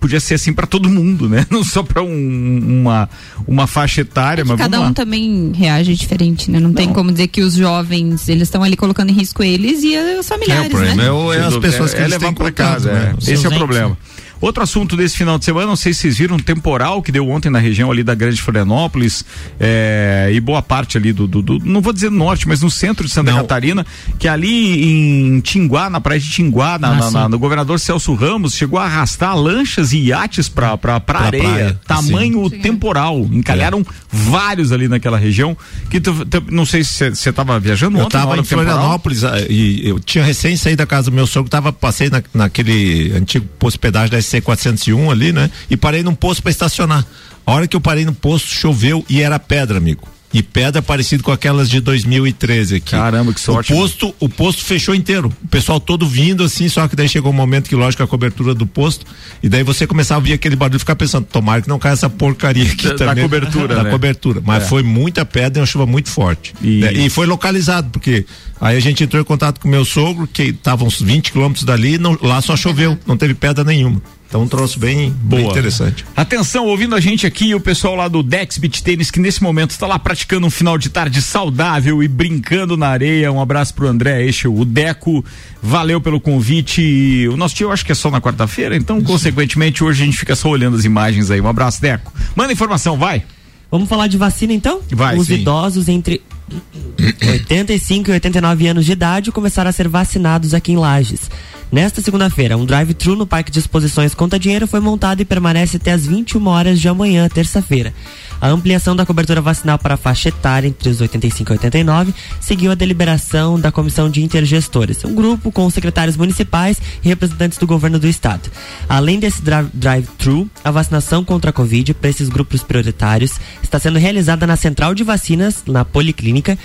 podia 0.00 0.20
ser 0.20 0.34
assim 0.34 0.52
para 0.52 0.66
todo 0.66 0.88
mundo, 0.88 1.28
né? 1.28 1.44
Não 1.50 1.64
só 1.64 1.82
para 1.82 2.00
uma 2.02 3.08
uma 3.46 3.66
faixa 3.66 4.02
etária, 4.02 4.44
mas 4.44 4.56
Cada 4.56 4.76
vamos 4.76 4.84
um 4.86 4.88
lá. 4.90 4.94
também 4.94 5.50
reage 5.54 5.94
diferente, 5.96 6.50
né? 6.50 6.60
Não, 6.60 6.72
tem 6.72 6.86
Não. 6.86 6.94
como 6.94 7.10
dizer 7.10 7.26
que 7.28 7.40
os 7.42 7.54
jovens, 7.54 8.28
eles 8.28 8.44
estão 8.44 8.62
ali 8.62 8.76
colocando 8.76 9.10
em 9.10 9.14
risco 9.14 9.42
eles 9.42 9.82
e 9.82 9.96
os 10.18 10.28
familiares, 10.28 10.72
né? 10.96 11.06
é, 11.06 11.10
o- 11.10 11.32
é 11.32 11.38
Sem 11.38 11.46
as 11.46 11.56
pessoas 11.56 11.92
que 11.92 11.98
é, 12.00 12.04
eles 12.04 12.12
levar 12.12 12.32
para 12.34 12.52
casa, 12.52 12.92
né? 12.92 13.14
é. 13.16 13.22
Esse 13.32 13.32
é 13.32 13.48
o 13.48 13.52
entes, 13.52 13.58
problema. 13.58 13.98
Outro 14.40 14.62
assunto 14.62 14.96
desse 14.96 15.16
final 15.16 15.38
de 15.38 15.44
semana, 15.44 15.66
não 15.66 15.76
sei 15.76 15.92
se 15.92 16.00
vocês 16.00 16.18
viram 16.18 16.36
um 16.36 16.38
temporal 16.38 17.02
que 17.02 17.10
deu 17.10 17.28
ontem 17.28 17.50
na 17.50 17.58
região 17.58 17.90
ali 17.90 18.02
da 18.02 18.14
Grande 18.14 18.40
Florianópolis 18.40 19.24
é, 19.58 20.30
e 20.32 20.40
boa 20.40 20.62
parte 20.62 20.96
ali 20.96 21.12
do, 21.12 21.26
do- 21.26 21.42
do- 21.42 21.58
não 21.64 21.80
vou 21.80 21.92
dizer 21.92 22.10
norte, 22.10 22.46
mas 22.46 22.60
no 22.62 22.70
centro 22.70 23.06
de 23.06 23.12
Santa 23.12 23.30
Não. 23.32 23.38
Catarina, 23.38 23.84
que 24.18 24.28
ali 24.28 24.84
em 24.84 25.40
Tinguá, 25.40 25.90
na 25.90 26.00
praia 26.00 26.20
de 26.20 26.30
Tinguá, 26.30 26.78
na, 26.78 26.88
Ah, 26.88 27.10
na- 27.10 27.28
na- 27.28 27.36
governador 27.36 27.80
Celso 27.80 28.14
Ramos, 28.14 28.54
chegou 28.54 28.78
a 28.78 28.84
arrastar 28.84 29.36
lanchas 29.36 29.92
e 29.92 29.98
iates 29.98 30.48
pra, 30.48 30.76
pra, 30.76 31.00
pra 31.00 31.18
Pra 31.18 31.26
areia. 31.26 31.42
praia, 31.42 31.80
tamanho 31.86 32.48
sim. 32.48 32.58
temporal. 32.60 33.18
Encalharam 33.32 33.84
vários 34.10 34.70
ali 34.72 34.88
naquela 34.88 35.18
região. 35.18 35.56
Que 35.90 36.00
tu- 36.00 36.24
tu- 36.24 36.44
não 36.50 36.64
sei 36.64 36.84
se 36.84 37.10
você 37.14 37.30
estava 37.30 37.58
viajando 37.58 37.98
Eu 37.98 38.04
ontem 38.04 38.14
na 38.16 38.20
tava 38.20 38.32
hora 38.32 38.40
em 38.40 38.44
do 38.44 38.48
temporal. 38.48 38.72
Florianópolis 38.74 39.24
ah, 39.24 39.34
e 39.48 39.88
eu 39.88 39.98
tinha 39.98 40.22
recém 40.24 40.56
saído 40.56 40.78
da 40.78 40.86
casa 40.86 41.10
do 41.10 41.14
meu 41.14 41.26
sogro, 41.26 41.50
tava, 41.50 41.72
passei 41.72 42.08
na, 42.10 42.22
naquele 42.32 43.12
antigo 43.16 43.46
pedágio 43.80 44.10
da 44.10 44.18
SC 44.28 44.40
401 44.42 45.10
ali, 45.10 45.32
né? 45.32 45.50
E 45.70 45.76
parei 45.76 46.02
num 46.02 46.14
posto 46.14 46.42
para 46.42 46.50
estacionar. 46.50 47.04
A 47.46 47.52
hora 47.52 47.66
que 47.66 47.74
eu 47.76 47.80
parei 47.80 48.04
no 48.04 48.12
posto, 48.12 48.48
choveu 48.48 49.04
e 49.08 49.22
era 49.22 49.38
pedra, 49.38 49.78
amigo. 49.78 50.06
E 50.34 50.42
pedra 50.42 50.82
parecido 50.82 51.22
com 51.22 51.32
aquelas 51.32 51.70
de 51.70 51.80
2013 51.80 52.74
aqui. 52.76 52.90
Caramba, 52.90 53.32
que 53.32 53.40
sorte, 53.40 53.72
O 53.72 53.76
posto, 53.76 54.14
o 54.20 54.28
posto 54.28 54.62
fechou 54.62 54.94
inteiro. 54.94 55.32
O 55.42 55.48
pessoal 55.48 55.80
todo 55.80 56.06
vindo 56.06 56.44
assim, 56.44 56.68
só 56.68 56.86
que 56.86 56.94
daí 56.94 57.08
chegou 57.08 57.32
um 57.32 57.34
momento 57.34 57.66
que, 57.66 57.74
lógico, 57.74 58.02
a 58.02 58.06
cobertura 58.06 58.52
do 58.54 58.66
posto. 58.66 59.06
E 59.42 59.48
daí 59.48 59.62
você 59.62 59.86
começava 59.86 60.18
a 60.18 60.20
ouvir 60.20 60.34
aquele 60.34 60.54
barulho 60.54 60.76
e 60.76 60.78
ficar 60.80 60.96
pensando, 60.96 61.24
tomara 61.24 61.62
que 61.62 61.68
não 61.68 61.78
caia 61.78 61.94
essa 61.94 62.10
porcaria 62.10 62.64
aqui 62.70 62.84
Da- 62.88 62.90
da 62.90 63.06
também. 63.06 63.24
cobertura, 63.24 63.74
Da 63.76 63.82
né? 63.84 63.90
cobertura. 63.90 64.42
Mas 64.44 64.64
É. 64.64 64.66
foi 64.66 64.82
muita 64.82 65.24
pedra 65.24 65.60
e 65.60 65.62
uma 65.62 65.66
chuva 65.66 65.86
muito 65.86 66.10
forte. 66.10 66.52
E- 66.60 66.80
Né? 66.80 66.92
E 66.92 67.08
foi 67.08 67.24
localizado, 67.24 67.88
porque 67.88 68.26
aí 68.60 68.76
a 68.76 68.80
gente 68.80 69.02
entrou 69.02 69.22
em 69.22 69.24
contato 69.24 69.58
com 69.58 69.66
o 69.66 69.70
meu 69.70 69.86
sogro, 69.86 70.26
que 70.26 70.42
estava 70.42 70.84
uns 70.84 71.00
20 71.00 71.32
quilômetros 71.32 71.64
dali, 71.64 71.96
não- 71.96 72.18
lá 72.20 72.42
só 72.42 72.54
choveu, 72.54 72.98
não 73.06 73.16
teve 73.16 73.32
pedra 73.32 73.64
nenhuma. 73.64 74.02
Então 74.28 74.42
um 74.42 74.48
troço 74.48 74.78
bem, 74.78 75.10
bem 75.10 75.40
Boa. 75.40 75.52
interessante. 75.52 76.04
Atenção, 76.14 76.66
ouvindo 76.66 76.94
a 76.94 77.00
gente 77.00 77.26
aqui, 77.26 77.54
o 77.54 77.60
pessoal 77.60 77.94
lá 77.94 78.08
do 78.08 78.22
Dex 78.22 78.58
Beach 78.58 78.82
Tênis, 78.82 79.10
que 79.10 79.18
nesse 79.18 79.42
momento 79.42 79.70
está 79.70 79.86
lá 79.86 79.98
praticando 79.98 80.46
um 80.46 80.50
final 80.50 80.76
de 80.76 80.90
tarde 80.90 81.22
saudável 81.22 82.02
e 82.02 82.08
brincando 82.08 82.76
na 82.76 82.88
areia. 82.88 83.32
Um 83.32 83.40
abraço 83.40 83.72
pro 83.72 83.88
André 83.88 84.22
Eixo, 84.22 84.52
o 84.52 84.66
Deco, 84.66 85.24
valeu 85.62 85.98
pelo 85.98 86.20
convite. 86.20 87.26
O 87.28 87.38
nosso 87.38 87.54
tio 87.54 87.68
eu 87.68 87.72
acho 87.72 87.86
que 87.86 87.92
é 87.92 87.94
só 87.94 88.10
na 88.10 88.20
quarta-feira, 88.20 88.76
então, 88.76 89.00
consequentemente, 89.00 89.82
hoje 89.82 90.02
a 90.02 90.04
gente 90.04 90.18
fica 90.18 90.36
só 90.36 90.50
olhando 90.50 90.76
as 90.76 90.84
imagens 90.84 91.30
aí. 91.30 91.40
Um 91.40 91.48
abraço, 91.48 91.80
Deco. 91.80 92.12
Manda 92.36 92.52
informação, 92.52 92.98
vai. 92.98 93.24
Vamos 93.70 93.88
falar 93.88 94.06
de 94.06 94.16
vacina 94.16 94.52
então? 94.52 94.80
Vai, 94.90 95.16
Os 95.16 95.26
sim. 95.26 95.34
idosos 95.34 95.88
entre 95.88 96.22
85 97.40 98.10
e 98.10 98.12
89 98.14 98.66
anos 98.66 98.86
de 98.86 98.92
idade 98.92 99.30
começaram 99.30 99.68
a 99.68 99.72
ser 99.72 99.88
vacinados 99.88 100.54
aqui 100.54 100.72
em 100.72 100.76
Lages. 100.76 101.30
Nesta 101.70 102.00
segunda-feira, 102.00 102.56
um 102.56 102.64
drive-thru 102.64 103.14
no 103.14 103.26
Parque 103.26 103.50
de 103.50 103.58
Exposições 103.58 104.14
Conta 104.14 104.38
Dinheiro 104.38 104.66
foi 104.66 104.80
montado 104.80 105.20
e 105.20 105.24
permanece 105.24 105.76
até 105.76 105.92
as 105.92 106.06
21 106.06 106.46
horas 106.46 106.80
de 106.80 106.88
amanhã, 106.88 107.28
terça-feira. 107.28 107.92
A 108.40 108.48
ampliação 108.48 108.94
da 108.94 109.04
cobertura 109.04 109.40
vacinal 109.40 109.78
para 109.78 109.94
a 109.94 109.96
faixa 109.96 110.28
etária 110.28 110.68
entre 110.68 110.88
os 110.88 111.00
85 111.00 111.52
e 111.52 111.54
89 111.54 112.14
seguiu 112.40 112.70
a 112.70 112.74
deliberação 112.74 113.58
da 113.58 113.72
Comissão 113.72 114.08
de 114.08 114.22
Intergestores, 114.22 115.04
um 115.04 115.14
grupo 115.14 115.50
com 115.50 115.68
secretários 115.70 116.16
municipais 116.16 116.80
e 117.02 117.08
representantes 117.08 117.58
do 117.58 117.66
governo 117.66 117.98
do 117.98 118.06
estado. 118.06 118.50
Além 118.88 119.18
desse 119.18 119.42
drive-thru, 119.42 120.48
a 120.62 120.70
vacinação 120.70 121.24
contra 121.24 121.50
a 121.50 121.52
Covid 121.52 121.94
para 121.94 122.10
esses 122.10 122.28
grupos 122.28 122.62
prioritários 122.62 123.32
está 123.62 123.78
sendo 123.78 123.98
realizada 123.98 124.46
na 124.46 124.56
central 124.56 124.94
de 124.94 125.02
vacinas, 125.02 125.64
na 125.66 125.84
Policlínica, 125.84 126.56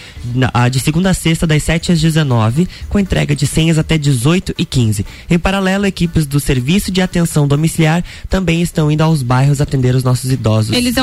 de 0.71 0.79
segunda 0.79 1.09
a 1.09 1.13
sexta, 1.13 1.47
das 1.47 1.63
7 1.63 1.91
às 1.91 1.99
19, 1.99 2.67
com 2.89 2.99
entrega 2.99 3.36
de 3.36 3.47
senhas 3.47 3.77
até 3.77 3.97
18 3.97 4.53
e 4.57 4.65
15. 4.65 5.05
Em 5.29 5.39
paralelo, 5.39 5.86
equipes 5.86 6.25
do 6.25 6.39
Serviço 6.39 6.91
de 6.91 7.01
Atenção 7.01 7.47
Domiciliar 7.47 8.03
também 8.29 8.62
estão 8.62 8.91
indo 8.91 9.01
aos 9.01 9.23
bairros 9.23 9.59
atender 9.59 9.95
os 9.95 10.03
nossos 10.03 10.31
idosos. 10.31 10.75
Eles 10.75 10.97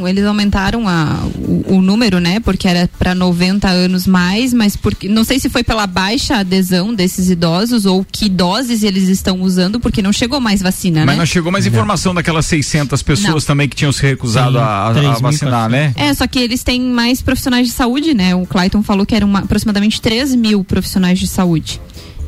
Aumentaram, 0.01 0.07
eles 0.07 0.25
aumentaram 0.25 0.87
a, 0.87 1.19
o, 1.35 1.75
o 1.77 1.81
número, 1.81 2.19
né? 2.19 2.39
Porque 2.39 2.67
era 2.67 2.89
para 2.99 3.13
90 3.15 3.67
anos 3.69 4.07
mais, 4.07 4.53
mas 4.53 4.75
porque 4.75 5.07
não 5.07 5.23
sei 5.23 5.39
se 5.39 5.49
foi 5.49 5.63
pela 5.63 5.85
baixa 5.87 6.37
adesão 6.37 6.93
desses 6.93 7.29
idosos 7.29 7.85
ou 7.85 8.05
que 8.09 8.29
doses 8.29 8.83
eles 8.83 9.07
estão 9.07 9.41
usando, 9.41 9.79
porque 9.79 10.01
não 10.01 10.11
chegou 10.13 10.39
mais 10.39 10.61
vacina, 10.61 11.05
Mas 11.05 11.15
né? 11.15 11.19
não 11.19 11.25
chegou 11.25 11.51
mais 11.51 11.65
informação 11.65 12.13
daquelas 12.13 12.45
600 12.45 13.01
pessoas 13.03 13.43
Não. 13.43 13.47
também 13.47 13.67
que 13.69 13.75
tinham 13.75 13.91
se 13.91 14.01
recusado 14.01 14.53
Sim, 14.53 14.57
a, 14.59 14.61
a- 14.65 14.87
a 14.89 14.93
3.400. 14.93 15.21
vacinar, 15.21 15.69
né? 15.69 15.93
É, 15.95 16.13
só 16.13 16.27
que 16.27 16.39
eles 16.39 16.63
têm 16.63 16.81
mais 16.81 17.21
profissionais 17.21 17.67
de 17.67 17.73
saúde, 17.73 18.13
né? 18.13 18.35
O 18.35 18.45
Clayton 18.45 18.83
falou 18.83 19.05
que 19.05 19.15
eram 19.15 19.27
uma- 19.27 19.39
aproximadamente 19.39 20.01
3 20.01 20.35
mil 20.35 20.63
profissionais 20.63 21.19
de 21.19 21.27
saúde. 21.27 21.79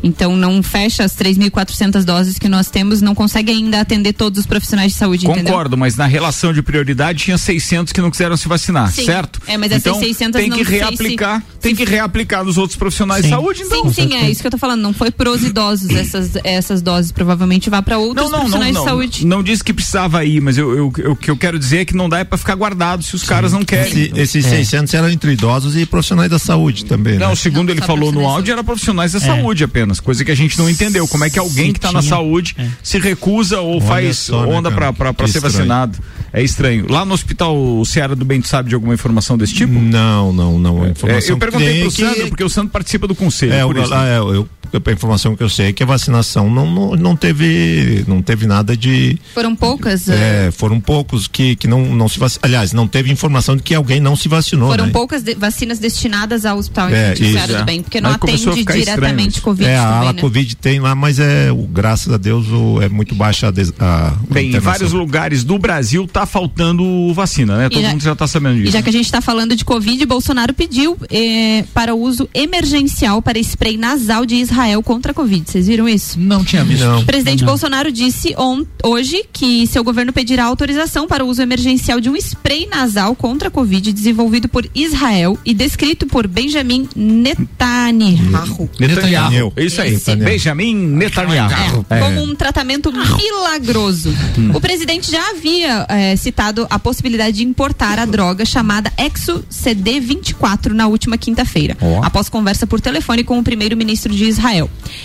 Então 0.04 0.36
não 0.36 0.62
fecha 0.62 1.04
as 1.04 1.16
3.400 1.16 2.04
doses 2.04 2.38
que 2.38 2.50
nós 2.50 2.70
temos, 2.70 3.02
não 3.02 3.16
consegue 3.16 3.52
ainda 3.52 3.80
atender 3.80 4.12
todos 4.14 4.40
os 4.42 4.46
profissionais 4.46 4.92
de 4.92 4.98
saúde, 4.98 5.26
entendeu? 5.26 5.46
Concordo, 5.46 5.78
mas 5.78 5.96
na 5.96 6.06
relação 6.06 6.52
de 6.52 6.62
prioridade 6.62 7.24
tinha 7.24 7.38
600 7.38 7.94
que 7.94 8.02
não 8.02 8.12
quiseram 8.12 8.36
se 8.36 8.48
vacinar, 8.48 8.92
Sim. 8.92 9.06
certo? 9.06 9.42
É, 9.48 9.58
mas 9.58 9.72
essas 9.72 9.86
então, 9.88 10.00
600 10.00 10.42
tem 10.42 10.50
não 10.50 10.58
que 10.58 10.66
sei 10.66 10.74
se- 10.80 10.80
reaplicar, 10.84 11.44
tem 11.62 11.74
que 11.76 11.86
reaplicar 11.86 12.44
nos 12.44 12.58
outros 12.58 12.78
profissionais 12.78 13.22
de 13.24 13.30
Sim. 13.30 13.34
saúde, 13.36 13.62
então. 13.62 13.94
Sim, 13.94 14.10
sim, 14.10 14.16
é 14.16 14.30
isso 14.30 14.42
que 14.42 14.48
eu 14.48 14.52
tô 14.52 14.58
falando. 14.58 14.82
Não 14.82 14.94
foi 14.94 15.10
pros 15.10 15.42
idosos 15.44 15.90
essas, 15.92 16.32
essas 16.44 16.82
doses. 16.82 17.12
Provavelmente 17.12 17.70
vá 17.70 17.82
para 17.82 17.98
outros 17.98 18.16
Não, 18.16 18.24
não, 18.26 18.32
não, 18.32 18.40
profissionais 18.40 18.74
não, 18.76 18.82
de 18.84 18.88
saúde. 18.90 19.26
não 19.26 19.42
disse 19.44 19.64
que 19.64 19.74
precisava 19.74 20.24
ir, 20.26 20.42
mas 20.42 20.58
eu, 20.58 20.76
eu- 20.78 20.94
eu- 20.98 21.12
o 21.14 21.16
que 21.16 21.32
eu 21.32 21.38
quero 21.38 21.58
dizer 21.58 21.78
é 21.80 21.86
que 21.86 21.96
não 21.96 22.10
dá 22.10 22.20
é 22.20 22.24
pra 22.24 22.38
ficar 22.38 22.56
guardado 22.56 23.04
se 23.04 23.16
os 23.16 23.24
caras 23.24 23.54
não 23.54 23.64
querem. 23.64 23.88
Esse- 23.94 24.12
esses 24.20 24.46
600 24.46 24.94
eram 24.94 25.10
entre 25.10 25.32
idosos 25.32 25.78
e 25.78 25.86
profissionais 25.86 26.30
da 26.30 26.40
saúde 26.40 26.84
também. 26.86 27.18
Não, 27.18 27.30
né? 27.30 27.36
segundo 27.36 27.68
Não, 27.70 27.74
ele 27.76 27.82
falou 27.82 28.12
no 28.12 28.20
profissionais 28.20 28.34
de 28.34 28.36
áudio, 28.38 28.52
era 28.54 28.64
profissionais 28.64 29.12
da 29.14 29.18
É. 29.20 29.22
saúde 29.22 29.64
apenas, 29.64 29.93
coisa 30.02 30.24
que 30.26 30.32
a 30.32 30.36
gente 30.36 30.58
não 30.58 30.70
entendeu. 30.70 31.08
Como 31.08 31.24
é 31.24 31.30
que 31.30 31.38
alguém 31.38 31.72
que 31.72 31.80
tá 31.80 31.92
na 31.92 32.02
saúde 32.02 32.56
é. 32.58 32.68
se 32.82 32.98
recusa 32.98 33.60
ou 33.60 33.76
Olha 33.76 33.82
faz 33.82 34.18
só, 34.18 34.46
né, 34.46 34.56
onda 34.56 34.72
pra 34.72 35.14
Que 35.14 35.28
ser 35.28 35.40
vacinado? 35.40 35.98
É 36.32 36.42
estranho. 36.42 36.86
Lá 36.90 37.06
no 37.06 37.14
hospital 37.14 37.56
Seara 37.86 38.16
do 38.16 38.26
Bento 38.26 38.48
sabe 38.48 38.70
de 38.70 38.76
alguma 38.76 38.94
informação 38.94 39.38
desse 39.38 39.54
tipo? 39.54 39.74
Não, 39.74 40.34
não, 40.34 40.60
não. 40.60 40.86
É, 40.86 40.90
informação 40.90 41.30
eu 41.30 41.38
perguntei 41.38 41.74
que 41.74 41.80
pro 41.80 41.88
é 41.88 41.92
Sandro, 41.92 42.28
porque 42.30 42.44
o 42.44 42.50
Sandro 42.50 42.72
participa 42.72 43.08
do 43.08 43.16
conselho. 43.16 43.54
É, 43.54 43.64
por 43.66 43.76
o, 43.76 43.82
isso. 43.82 43.90
lá, 43.90 44.08
é, 44.08 44.18
eu 44.18 44.48
a 44.86 44.92
informação 44.92 45.36
que 45.36 45.44
eu 45.44 45.50
sei 45.50 45.68
é 45.68 45.74
que 45.74 45.84
a 45.84 45.86
vacinação 45.86 46.50
não, 46.50 46.70
não, 46.70 46.96
não 46.96 47.16
teve 47.16 48.04
não 48.08 48.22
teve 48.22 48.46
nada 48.48 48.76
de 48.76 49.18
Foram 49.34 49.56
poucas. 49.56 50.08
é, 50.08 50.52
foram 50.52 50.80
poucos 50.80 51.28
que, 51.28 51.56
que 51.56 51.68
não, 51.68 51.94
não 51.96 52.08
se 52.10 52.20
vacinaram. 52.20 52.46
Aliás, 52.48 52.74
não 52.74 52.88
teve 52.88 53.12
informação 53.12 53.56
de 53.56 53.64
que 53.64 53.74
alguém 53.76 54.00
não 54.00 54.16
se 54.16 54.28
vacinou. 54.28 54.70
Foram 54.70 54.88
né? 54.88 54.92
poucas 54.92 55.22
de- 55.24 55.36
vacinas 55.36 55.80
destinadas 55.80 56.46
ao 56.46 56.58
Hospital 56.58 56.90
É, 56.90 57.14
isso, 57.14 57.38
é. 57.38 57.58
do 57.60 57.64
Bem, 57.66 57.82
porque 57.82 58.02
não 58.02 58.10
Aí 58.10 58.14
a 58.14 58.18
atende 58.18 58.36
estranho 58.36 58.66
diretamente. 58.80 59.42
Covid 59.42 59.70
é, 59.70 59.78
a 59.78 59.82
também, 59.84 59.98
ala 60.00 60.14
né? 60.14 60.22
Covid 60.22 60.56
tem 60.58 60.80
lá, 60.80 60.96
mas 60.96 61.20
é, 61.20 61.52
o, 61.52 61.64
graças 61.68 62.12
a 62.14 62.18
Deus, 62.18 62.48
o, 62.50 62.82
é 62.82 62.90
muito 62.90 63.14
baixa 63.16 63.48
a, 63.48 63.52
des- 63.52 63.74
a, 63.80 64.08
a 64.08 64.12
Bem, 64.32 64.46
em 64.46 64.50
internação. 64.50 64.62
vários 64.72 64.92
lugares 64.94 65.44
do 65.44 65.58
Brasil 65.60 66.08
tá 66.08 66.26
faltando 66.26 67.14
vacina, 67.14 67.58
né? 67.58 67.70
Todo 67.70 67.82
já- 67.82 67.90
mundo 67.90 68.02
já 68.04 68.16
tá 68.16 68.28
sabendo 68.28 68.58
E 68.58 68.62
disso. 68.62 68.72
já 68.74 68.82
que 68.82 68.90
a 68.90 68.94
gente 68.94 69.06
está 69.06 69.22
falando 69.22 69.56
de 69.56 69.64
Covid, 69.66 70.06
Bolsonaro 70.06 70.54
pediu 70.54 70.98
eh, 71.12 71.64
para 71.74 71.94
uso 71.96 72.28
emergencial 72.34 73.22
para 73.22 73.38
spray 73.40 73.78
nasal 73.78 74.26
de 74.26 74.36
Israel 74.36 74.63
contra 74.84 75.12
a 75.12 75.16
Covid. 75.16 75.50
Vocês 75.50 75.68
viram 75.68 75.88
isso? 75.90 76.20
Não 76.20 76.44
tinha 76.44 76.64
visto. 76.64 76.84
Não. 76.84 77.00
O 77.00 77.06
presidente 77.06 77.42
Não. 77.42 77.48
Bolsonaro 77.48 77.92
disse 77.92 78.34
on- 78.38 78.66
hoje 78.84 79.24
que 79.32 79.66
seu 79.68 79.84
governo 79.84 80.14
pedirá 80.14 80.46
autorização 80.46 81.08
para 81.08 81.24
o 81.24 81.28
uso 81.28 81.42
emergencial 81.42 82.00
de 82.00 82.10
um 82.10 82.16
spray 82.16 82.68
nasal 82.68 83.16
contra 83.16 83.48
a 83.48 83.52
Covid 83.52 83.92
desenvolvido 83.92 84.48
por 84.48 84.68
Israel 84.74 85.38
e 85.46 85.54
descrito 85.54 86.06
por 86.08 86.28
Benjamin 86.28 86.88
Netanyahu. 86.96 88.70
Netanyahu. 88.80 89.54
Isso 89.58 89.82
aí. 89.82 89.92
Netanyahu. 89.92 90.26
Benjamin 90.26 90.76
Netanyahu. 90.76 91.86
É, 91.90 92.00
como 92.00 92.22
um 92.24 92.36
tratamento 92.36 92.92
milagroso. 92.92 94.14
O 94.54 94.62
presidente 94.62 95.12
já 95.12 95.30
havia 95.32 95.86
eh, 95.90 96.16
citado 96.16 96.66
a 96.70 96.78
possibilidade 96.80 97.38
de 97.38 97.44
importar 97.44 98.00
a 98.00 98.06
droga 98.06 98.46
chamada 98.46 98.92
Exo 98.98 99.44
CD24 99.52 100.72
na 100.72 100.88
última 100.88 101.18
quinta-feira, 101.18 101.78
após 102.04 102.30
conversa 102.30 102.66
por 102.68 102.80
telefone 102.82 103.24
com 103.24 103.38
o 103.40 103.44
primeiro-ministro 103.44 104.14
de 104.14 104.26
Israel. 104.26 104.53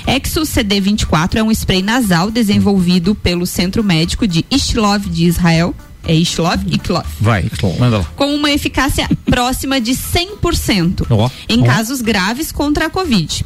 Exo 0.06 0.42
CD24 0.42 1.36
é 1.36 1.42
um 1.42 1.50
spray 1.50 1.82
nasal 1.82 2.30
desenvolvido 2.30 3.14
pelo 3.14 3.46
Centro 3.46 3.82
Médico 3.84 4.26
de 4.26 4.44
Ishlov 4.50 5.08
de 5.08 5.24
Israel. 5.24 5.74
É 6.06 6.14
Ishlov? 6.14 6.62
Iklov 6.66 7.04
Vai, 7.20 7.50
manda 7.78 7.98
lá. 7.98 8.04
com 8.16 8.34
uma 8.34 8.50
eficácia 8.50 9.06
próxima 9.26 9.80
de 9.80 9.92
100% 9.92 11.06
Ó, 11.10 11.28
em 11.48 11.62
ó. 11.62 11.66
casos 11.66 12.00
graves 12.00 12.50
contra 12.50 12.86
a 12.86 12.90
Covid. 12.90 13.44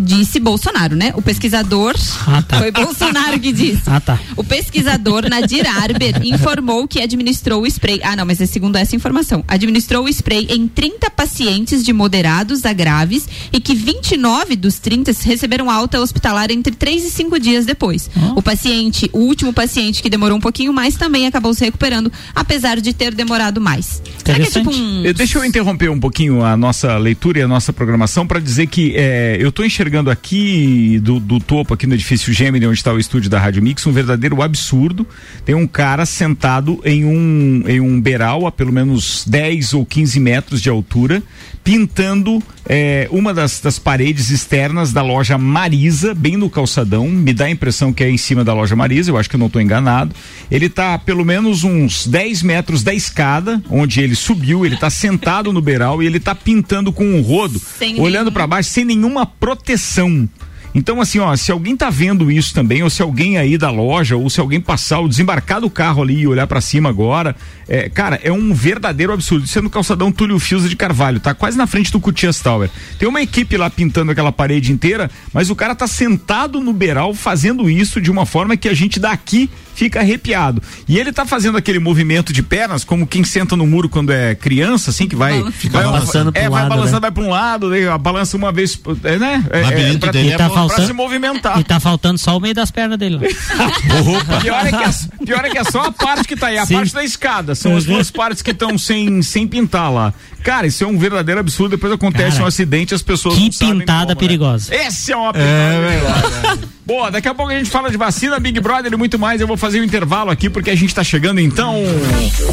Disse 0.00 0.38
Bolsonaro, 0.38 0.94
né? 0.94 1.12
O 1.16 1.22
pesquisador. 1.22 1.94
Ah, 2.26 2.42
tá. 2.42 2.58
Foi 2.58 2.70
Bolsonaro 2.70 3.38
que 3.40 3.52
disse. 3.52 3.82
Ah, 3.86 4.00
tá. 4.00 4.18
O 4.36 4.44
pesquisador 4.44 5.28
Nadir 5.28 5.66
Arber 5.66 6.20
informou 6.24 6.86
que 6.86 7.00
administrou 7.00 7.62
o 7.62 7.66
spray. 7.66 8.00
Ah, 8.02 8.14
não, 8.14 8.26
mas 8.26 8.40
é 8.40 8.46
segundo 8.46 8.76
essa 8.76 8.94
informação. 8.94 9.44
Administrou 9.48 10.04
o 10.04 10.08
spray 10.08 10.46
em 10.50 10.68
30 10.68 11.10
pacientes 11.10 11.82
de 11.84 11.92
moderados 11.92 12.64
a 12.64 12.72
graves 12.72 13.28
e 13.52 13.60
que 13.60 13.74
29 13.74 14.56
dos 14.56 14.78
30 14.78 15.12
receberam 15.22 15.70
alta 15.70 16.00
hospitalar 16.00 16.50
entre 16.50 16.74
3 16.74 17.04
e 17.04 17.10
5 17.10 17.40
dias 17.40 17.64
depois. 17.64 18.10
O 18.34 18.42
paciente, 18.42 19.08
o 19.12 19.20
último 19.20 19.52
paciente 19.52 20.02
que 20.02 20.10
demorou 20.10 20.36
um 20.36 20.40
pouquinho 20.40 20.72
mais, 20.72 20.96
também 20.96 21.26
acabou 21.26 21.54
se 21.54 21.64
recuperando, 21.64 22.12
apesar 22.34 22.80
de 22.80 22.92
ter 22.92 23.14
demorado 23.14 23.60
mais. 23.60 24.02
Será 24.24 24.38
que 24.38 24.46
é 24.46 24.50
tipo 24.50 24.70
um. 24.70 25.04
Eh, 25.04 25.12
Deixa 25.12 25.38
eu 25.38 25.44
interromper 25.44 25.90
um 25.90 25.98
pouquinho 25.98 26.44
a 26.44 26.56
nossa 26.56 26.96
leitura 26.98 27.38
e 27.38 27.42
a 27.42 27.48
nossa 27.48 27.72
programação 27.72 28.26
para 28.26 28.38
dizer 28.40 28.66
que 28.66 28.92
eh, 28.96 29.38
eu 29.40 29.48
estou 29.48 29.64
enxergando 29.64 29.85
aqui 30.10 30.98
do, 31.02 31.20
do 31.20 31.38
topo, 31.38 31.74
aqui 31.74 31.86
no 31.86 31.94
edifício 31.94 32.32
Gemini, 32.32 32.66
onde 32.66 32.78
está 32.78 32.92
o 32.92 32.98
estúdio 32.98 33.30
da 33.30 33.38
Rádio 33.38 33.62
Mix, 33.62 33.86
um 33.86 33.92
verdadeiro 33.92 34.42
absurdo. 34.42 35.06
Tem 35.44 35.54
um 35.54 35.66
cara 35.66 36.04
sentado 36.04 36.80
em 36.84 37.04
um, 37.04 37.62
em 37.66 37.80
um 37.80 38.00
beiral 38.00 38.46
a 38.46 38.52
pelo 38.52 38.72
menos 38.72 39.24
10 39.26 39.74
ou 39.74 39.86
15 39.86 40.18
metros 40.20 40.60
de 40.60 40.68
altura, 40.68 41.22
pintando 41.62 42.42
eh, 42.68 43.08
uma 43.10 43.32
das, 43.32 43.60
das 43.60 43.78
paredes 43.78 44.30
externas 44.30 44.92
da 44.92 45.02
loja 45.02 45.38
Marisa, 45.38 46.14
bem 46.14 46.36
no 46.36 46.50
calçadão. 46.50 47.08
Me 47.08 47.32
dá 47.32 47.44
a 47.46 47.50
impressão 47.50 47.92
que 47.92 48.02
é 48.02 48.10
em 48.10 48.16
cima 48.16 48.44
da 48.44 48.52
loja 48.52 48.74
Marisa, 48.76 49.10
eu 49.10 49.16
acho 49.16 49.28
que 49.30 49.36
eu 49.36 49.40
não 49.40 49.46
estou 49.46 49.60
enganado. 49.62 50.14
Ele 50.50 50.66
está 50.66 50.98
pelo 50.98 51.24
menos 51.24 51.64
uns 51.64 52.06
10 52.06 52.42
metros 52.42 52.82
da 52.82 52.92
escada, 52.94 53.62
onde 53.70 54.00
ele 54.00 54.14
subiu, 54.14 54.64
ele 54.66 54.74
está 54.74 54.90
sentado 54.90 55.52
no 55.52 55.60
beiral 55.62 56.02
e 56.02 56.06
ele 56.06 56.18
está 56.18 56.34
pintando 56.34 56.92
com 56.92 57.04
um 57.04 57.20
rodo, 57.22 57.60
Sem 57.78 58.00
olhando 58.00 58.24
nenhum- 58.24 58.32
para 58.32 58.46
baixo, 58.46 58.70
sem 58.70 58.84
nenhuma 58.84 59.24
proteção. 59.26 60.28
Então, 60.76 61.00
assim, 61.00 61.18
ó, 61.18 61.34
se 61.36 61.50
alguém 61.50 61.74
tá 61.74 61.88
vendo 61.88 62.30
isso 62.30 62.52
também, 62.52 62.82
ou 62.82 62.90
se 62.90 63.00
alguém 63.00 63.38
aí 63.38 63.56
da 63.56 63.70
loja, 63.70 64.14
ou 64.14 64.28
se 64.28 64.38
alguém 64.38 64.60
passar, 64.60 64.98
ou 64.98 65.08
desembarcar 65.08 65.58
do 65.58 65.70
carro 65.70 66.02
ali 66.02 66.20
e 66.20 66.26
olhar 66.26 66.46
para 66.46 66.60
cima 66.60 66.90
agora, 66.90 67.34
é, 67.66 67.88
cara, 67.88 68.20
é 68.22 68.30
um 68.30 68.52
verdadeiro 68.52 69.10
absurdo. 69.10 69.46
Isso 69.46 69.58
é 69.58 69.62
no 69.62 69.70
calçadão 69.70 70.12
Túlio 70.12 70.38
Fiusa 70.38 70.68
de 70.68 70.76
Carvalho, 70.76 71.18
tá 71.18 71.32
quase 71.32 71.56
na 71.56 71.66
frente 71.66 71.90
do 71.90 71.98
Cutias 71.98 72.40
Tower. 72.40 72.68
Tem 72.98 73.08
uma 73.08 73.22
equipe 73.22 73.56
lá 73.56 73.70
pintando 73.70 74.12
aquela 74.12 74.30
parede 74.30 74.70
inteira, 74.70 75.10
mas 75.32 75.48
o 75.48 75.56
cara 75.56 75.74
tá 75.74 75.86
sentado 75.86 76.60
no 76.60 76.74
beiral 76.74 77.14
fazendo 77.14 77.70
isso 77.70 77.98
de 77.98 78.10
uma 78.10 78.26
forma 78.26 78.54
que 78.54 78.68
a 78.68 78.74
gente 78.74 79.00
daqui 79.00 79.48
fica 79.76 80.00
arrepiado. 80.00 80.62
E 80.88 80.98
ele 80.98 81.12
tá 81.12 81.26
fazendo 81.26 81.58
aquele 81.58 81.78
movimento 81.78 82.32
de 82.32 82.42
pernas, 82.42 82.82
como 82.82 83.06
quem 83.06 83.22
senta 83.22 83.54
no 83.54 83.66
muro 83.66 83.88
quando 83.88 84.10
é 84.10 84.34
criança, 84.34 84.90
assim, 84.90 85.06
que 85.06 85.14
vai. 85.14 85.44
Fica 85.52 85.78
vai 85.78 85.84
balançando 85.84 86.30
é, 86.34 86.42
pro 86.42 86.50
vai 86.50 86.62
lado, 86.62 86.68
balançando, 86.68 86.94
né? 86.94 87.00
vai 87.00 87.10
pra 87.10 87.22
um 87.22 87.28
lado, 87.28 87.70
daí 87.70 87.98
balança 87.98 88.36
uma 88.36 88.50
vez, 88.50 88.80
é, 89.04 89.18
né? 89.18 89.44
É, 89.50 89.60
pra, 89.98 90.10
dele 90.12 90.30
tá 90.36 90.48
pra 90.48 90.65
faltando- 90.68 90.86
se 90.88 90.92
movimentar. 90.92 91.60
E 91.60 91.64
tá 91.64 91.80
faltando 91.80 92.18
só 92.18 92.36
o 92.36 92.40
meio 92.40 92.54
das 92.54 92.70
pernas 92.70 92.98
dele. 92.98 93.16
lá. 93.16 93.22
Pior 94.40 94.66
é, 94.66 94.70
que 94.70 94.76
é, 94.76 95.24
pior 95.24 95.44
é 95.44 95.50
que 95.50 95.58
é 95.58 95.64
só 95.64 95.82
a 95.86 95.92
parte 95.92 96.26
que 96.28 96.36
tá 96.36 96.48
aí, 96.48 96.58
a 96.58 96.66
Sim. 96.66 96.74
parte 96.74 96.94
da 96.94 97.04
escada. 97.04 97.54
São 97.54 97.76
as 97.76 97.84
duas 97.84 98.10
partes 98.10 98.42
que 98.42 98.50
estão 98.50 98.76
sem, 98.78 99.22
sem 99.22 99.46
pintar 99.46 99.92
lá. 99.92 100.12
Cara, 100.42 100.66
isso 100.66 100.84
é 100.84 100.86
um 100.86 100.96
verdadeiro 100.98 101.40
absurdo. 101.40 101.72
Depois 101.72 101.92
acontece 101.92 102.32
Cara, 102.32 102.44
um 102.44 102.46
acidente 102.46 102.94
as 102.94 103.02
pessoas 103.02 103.34
que 103.34 103.44
não 103.44 103.52
sabem 103.52 103.78
pintada 103.80 104.00
como, 104.00 104.08
né? 104.08 104.14
perigosa. 104.14 104.74
Esse 104.74 105.12
é 105.12 105.16
uma 105.16 105.32
pintada 105.32 105.88
perigosa. 105.88 106.76
Boa, 106.86 107.10
daqui 107.10 107.26
a 107.26 107.34
pouco 107.34 107.50
a 107.50 107.58
gente 107.58 107.68
fala 107.68 107.90
de 107.90 107.96
vacina, 107.96 108.38
Big 108.38 108.60
Brother 108.60 108.92
e 108.92 108.96
muito 108.96 109.18
mais. 109.18 109.40
Eu 109.40 109.46
vou 109.48 109.56
fazer 109.56 109.80
um 109.80 109.84
intervalo 109.84 110.30
aqui 110.30 110.48
porque 110.48 110.70
a 110.70 110.74
gente 110.76 110.94
tá 110.94 111.02
chegando 111.02 111.40
então 111.40 111.74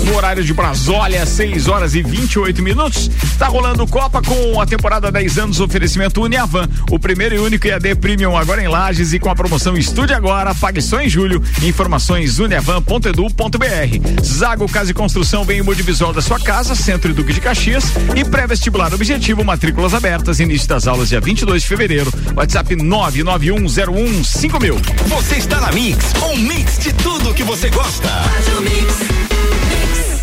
no 0.05 0.15
horário 0.15 0.43
de 0.43 0.51
Brasólia, 0.55 1.23
6 1.23 1.67
horas 1.67 1.93
e 1.93 2.01
28 2.01 2.63
minutos. 2.63 3.11
Tá 3.37 3.45
rolando 3.47 3.85
Copa 3.85 4.23
com 4.23 4.59
a 4.59 4.65
temporada 4.65 5.11
10 5.11 5.37
anos, 5.37 5.59
oferecimento 5.59 6.19
Uniavan, 6.19 6.67
o 6.89 6.97
primeiro 6.97 7.35
e 7.35 7.39
único 7.39 7.67
EAD 7.67 7.93
Premium 8.03 8.35
agora 8.35 8.61
em 8.61 8.67
Lages 8.67 9.13
e 9.13 9.19
com 9.19 9.29
a 9.29 9.35
promoção 9.35 9.77
Estude 9.77 10.13
Agora, 10.13 10.53
pague 10.53 10.81
só 10.81 10.99
em 10.99 11.07
julho. 11.07 11.41
Informações 11.63 12.37
uniavan.edu.br. 12.37 14.21
Zago 14.21 14.67
Casa 14.67 14.91
e 14.91 14.93
Construção 14.93 15.45
vem 15.45 15.59
em 15.59 15.61
Multivisual 15.61 16.11
da 16.11 16.21
sua 16.21 16.37
casa, 16.37 16.75
Centro 16.75 17.11
e 17.11 17.13
Duque 17.13 17.31
de 17.31 17.39
Caxias 17.39 17.85
e 18.13 18.25
pré-vestibular 18.25 18.93
objetivo, 18.93 19.41
matrículas 19.45 19.93
abertas, 19.93 20.41
início 20.41 20.67
das 20.67 20.85
aulas 20.85 21.07
dia 21.07 21.21
22 21.21 21.61
de 21.61 21.67
fevereiro. 21.69 22.11
WhatsApp 22.35 22.75
991015000. 22.75 24.81
Você 25.07 25.35
está 25.35 25.61
na 25.61 25.71
Mix, 25.71 26.11
um 26.29 26.35
mix 26.35 26.79
de 26.79 26.91
tudo 26.91 27.33
que 27.33 27.43
você 27.43 27.69
gosta. 27.69 28.09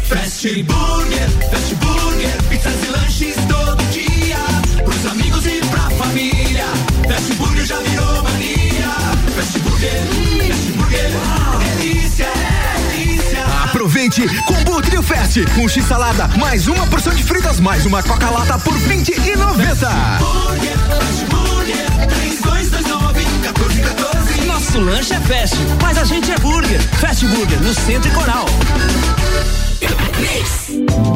Fast 0.06 0.62
Burger, 0.64 1.30
Fast 1.50 1.74
Burger, 1.76 1.79
Aproveite 14.10 14.42
Combo 14.42 14.82
Trio 14.82 15.02
Fest 15.04 15.38
com 15.54 15.68
X 15.68 15.84
salada, 15.84 16.26
mais 16.36 16.66
uma 16.66 16.84
porção 16.88 17.14
de 17.14 17.22
fritas, 17.22 17.60
mais 17.60 17.86
uma 17.86 18.02
coca 18.02 18.28
lata 18.28 18.58
por 18.58 18.76
vinte 18.76 19.10
e 19.10 19.36
noventa. 19.36 19.88
Burger, 20.18 20.76
Fast 20.78 21.24
Burger, 21.26 21.86
3229 22.08 23.24
1414. 23.24 24.40
Nosso 24.46 24.80
lanche 24.80 25.14
é 25.14 25.20
fast, 25.20 25.56
mas 25.80 25.96
a 25.96 26.04
gente 26.04 26.32
é 26.32 26.38
burger. 26.38 26.80
Fast 26.98 27.24
Burger, 27.26 27.60
no 27.60 27.72
Centro 27.72 28.10
e 28.10 28.14
Coral. 28.14 28.46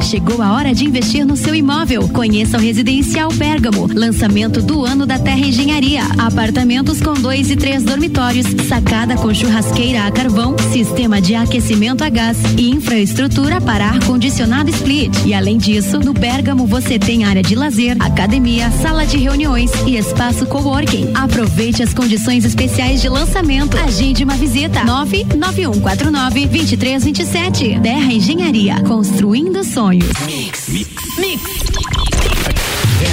Chegou 0.03 0.43
a 0.43 0.53
hora 0.53 0.75
de 0.75 0.85
investir 0.85 1.27
no 1.27 1.37
seu 1.37 1.55
imóvel. 1.55 2.09
Conheça 2.09 2.59
o 2.59 2.61
Residencial 2.61 3.31
Pérgamo, 3.31 3.89
lançamento 3.93 4.61
do 4.61 4.85
ano 4.85 5.07
da 5.07 5.19
Terra 5.19 5.41
Engenharia. 5.41 6.03
Apartamentos 6.19 7.01
com 7.01 7.15
dois 7.15 7.51
e 7.51 7.57
três 7.57 7.83
dormitórios, 7.83 8.47
sacada 8.69 9.17
com 9.17 9.33
churrasqueira 9.33 10.05
a 10.07 10.13
carvão, 10.13 10.57
sistema 10.73 11.21
de 11.21 11.35
aquecimento 11.35 12.05
a 12.05 12.09
gás 12.09 12.37
e 12.59 12.71
infraestrutura 12.71 13.61
para 13.61 13.87
ar 13.87 14.05
condicionado 14.05 14.71
split. 14.71 15.15
E 15.25 15.33
além 15.33 15.57
disso, 15.57 15.99
no 16.01 16.13
Pérgamo 16.13 16.67
você 16.67 16.99
tem 16.99 17.25
área 17.25 17.43
de 17.43 17.55
lazer, 17.55 17.97
academia, 18.01 18.71
sala 18.71 19.07
de 19.07 19.17
reuniões 19.17 19.71
e 19.87 19.97
espaço 19.97 20.47
coworking. 20.47 21.13
Aproveite 21.15 21.83
as 21.83 21.95
condições 21.95 22.45
especiais 22.45 23.01
de 23.01 23.09
lançamento. 23.09 23.77
Agende 23.79 24.23
uma 24.23 24.37
visita. 24.37 24.85
99149 24.85 26.47
2327. 26.47 27.81
Terra 27.81 28.13
Engenharia, 28.13 28.81
construindo 28.83 29.54
sonhos. 29.63 30.11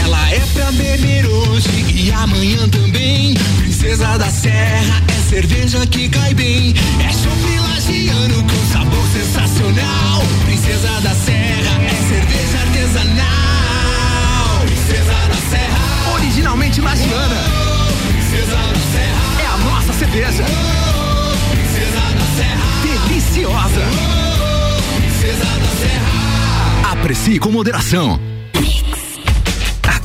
Ela 0.03 0.31
é 0.31 0.39
pra 0.53 0.71
beber 0.71 1.25
hoje 1.27 1.69
e 1.93 2.11
amanhã 2.11 2.67
também. 2.69 3.33
Princesa 3.57 4.17
da 4.17 4.29
Serra 4.29 5.03
é 5.07 5.29
cerveja 5.29 5.85
que 5.87 6.09
cai 6.09 6.33
bem. 6.33 6.73
É 6.99 7.13
chopp 7.13 7.59
lagiano 7.69 8.43
com 8.43 8.73
sabor 8.73 9.05
sensacional. 9.13 10.23
Princesa 10.45 11.01
da 11.01 11.13
Serra 11.13 11.83
é 11.83 11.95
cerveja 12.09 12.59
artesanal. 12.65 14.59
Princesa 14.65 15.13
da 15.27 15.49
Serra, 15.49 16.13
Originalmente 16.15 16.81
lagiana. 16.81 17.60
Aprecie 27.21 27.37
com 27.37 27.51
moderação. 27.51 28.30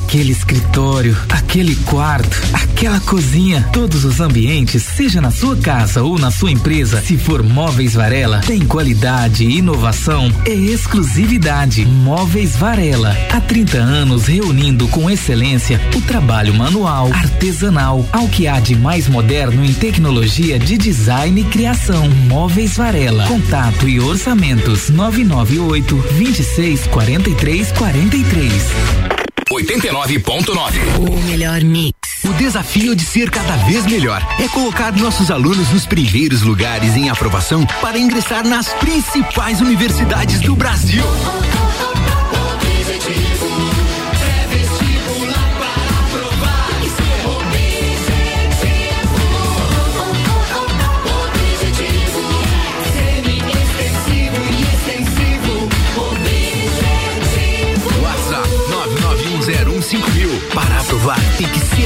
Aquele 0.07 0.31
escritório, 0.31 1.17
aquele 1.27 1.75
quarto, 1.75 2.41
aquela 2.53 2.97
cozinha, 3.01 3.67
todos 3.73 4.05
os 4.05 4.21
ambientes, 4.21 4.81
seja 4.81 5.19
na 5.19 5.31
sua 5.31 5.57
casa 5.57 6.01
ou 6.01 6.17
na 6.17 6.31
sua 6.31 6.49
empresa, 6.49 7.01
se 7.01 7.17
for 7.17 7.43
Móveis 7.43 7.93
Varela, 7.93 8.39
tem 8.39 8.61
qualidade 8.61 9.43
e 9.43 9.57
inovação, 9.57 10.31
é 10.45 10.53
exclusividade. 10.53 11.85
Móveis 11.85 12.55
Varela, 12.55 13.17
há 13.29 13.41
30 13.41 13.79
anos 13.79 14.27
reunindo 14.27 14.87
com 14.87 15.09
excelência 15.09 15.81
o 15.93 15.99
trabalho 15.99 16.53
manual, 16.53 17.11
artesanal, 17.11 18.07
ao 18.13 18.29
que 18.29 18.47
há 18.47 18.61
de 18.61 18.77
mais 18.77 19.09
moderno 19.09 19.65
em 19.65 19.73
tecnologia 19.73 20.57
de 20.57 20.77
design 20.77 21.41
e 21.41 21.43
criação. 21.43 22.07
Móveis 22.29 22.77
Varela, 22.77 23.27
contato 23.27 23.89
e 23.89 23.99
orçamentos 23.99 24.89
998 24.89 25.97
26 26.13 26.87
43 26.87 27.71
43. 27.73 29.26
89.9. 29.51 30.99
O 30.99 31.21
melhor 31.23 31.61
mix. 31.61 31.95
O 32.25 32.33
desafio 32.33 32.95
de 32.95 33.03
ser 33.03 33.29
cada 33.29 33.55
vez 33.57 33.85
melhor 33.85 34.21
é 34.39 34.47
colocar 34.49 34.91
nossos 34.91 35.31
alunos 35.31 35.69
nos 35.71 35.85
primeiros 35.85 36.41
lugares 36.41 36.95
em 36.95 37.09
aprovação 37.09 37.65
para 37.81 37.97
ingressar 37.97 38.45
nas 38.45 38.67
principais 38.73 39.61
universidades 39.61 40.41
do 40.41 40.55
Brasil. 40.55 41.03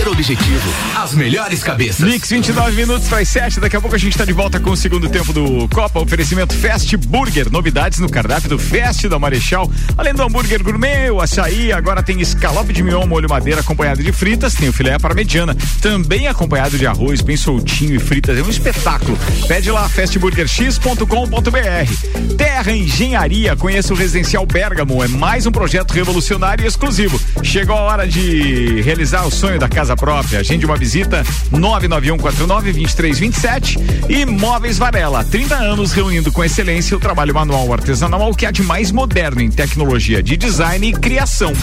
Ser 0.01 0.09
objetivo. 0.09 0.73
As 0.95 1.13
melhores 1.13 1.63
cabeças. 1.63 1.99
Mix 1.99 2.29
29 2.29 2.75
minutos 2.75 3.07
para 3.07 3.19
as 3.19 3.27
7. 3.27 3.59
Daqui 3.59 3.75
a 3.75 3.81
pouco 3.81 3.95
a 3.95 3.99
gente 3.99 4.13
está 4.13 4.25
de 4.25 4.33
volta 4.33 4.59
com 4.59 4.71
o 4.71 4.77
segundo 4.77 5.07
tempo 5.09 5.31
do 5.31 5.67
Copa. 5.69 5.99
Oferecimento 5.99 6.55
Fast 6.55 6.97
Burger. 6.97 7.51
Novidades 7.51 7.99
no 7.99 8.09
cardápio 8.09 8.49
do 8.49 8.57
Fast 8.57 9.07
da 9.07 9.19
Marechal. 9.19 9.69
Além 9.97 10.13
do 10.13 10.23
hambúrguer 10.23 10.63
gourmet, 10.63 11.11
o 11.11 11.21
açaí, 11.21 11.71
agora 11.71 12.01
tem 12.01 12.19
escalope 12.19 12.73
de 12.73 12.81
mignon, 12.81 13.05
molho 13.05 13.29
madeira 13.29 13.61
acompanhado 13.61 14.01
de 14.01 14.11
fritas. 14.11 14.55
Tem 14.55 14.69
o 14.69 14.73
filé 14.73 14.97
para 14.97 15.13
mediana. 15.13 15.55
Também 15.81 16.27
acompanhado 16.27 16.77
de 16.77 16.87
arroz, 16.87 17.21
bem 17.21 17.37
soltinho 17.37 17.95
e 17.95 17.99
fritas. 17.99 18.37
É 18.37 18.41
um 18.41 18.49
espetáculo. 18.49 19.17
Pede 19.47 19.69
lá 19.69 19.87
fastburgerx.com.br. 19.87 22.35
Terra 22.37 22.71
Engenharia. 22.71 23.55
Conheça 23.55 23.93
o 23.93 23.97
Residencial 23.97 24.45
Bergamo. 24.45 25.03
É 25.03 25.07
mais 25.07 25.45
um 25.45 25.51
projeto 25.51 25.91
revolucionário 25.91 26.63
e 26.63 26.67
exclusivo. 26.67 27.19
Chegou 27.43 27.75
a 27.75 27.81
hora 27.81 28.07
de 28.07 28.81
realizar 28.81 29.25
o 29.25 29.31
sonho 29.31 29.59
da 29.59 29.69
casa 29.69 29.90
própria. 29.95 30.39
Agende 30.39 30.65
uma 30.65 30.77
visita 30.77 31.23
991492327 31.53 33.79
e 34.09 34.25
Móveis 34.25 34.77
Varela. 34.77 35.23
30 35.23 35.55
anos 35.55 35.91
reunindo 35.91 36.31
com 36.31 36.43
excelência 36.43 36.95
o 36.95 36.99
trabalho 36.99 37.33
manual 37.33 37.71
artesanal 37.73 38.33
que 38.33 38.45
há 38.45 38.51
de 38.51 38.63
mais 38.63 38.91
moderno 38.91 39.41
em 39.41 39.49
tecnologia 39.49 40.21
de 40.21 40.37
design 40.37 40.87
e 40.87 40.93
criação. 40.93 41.53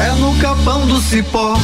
É 0.00 0.10
no 0.18 0.34
capão 0.38 0.86
do 0.86 1.00
cipó 1.00 1.58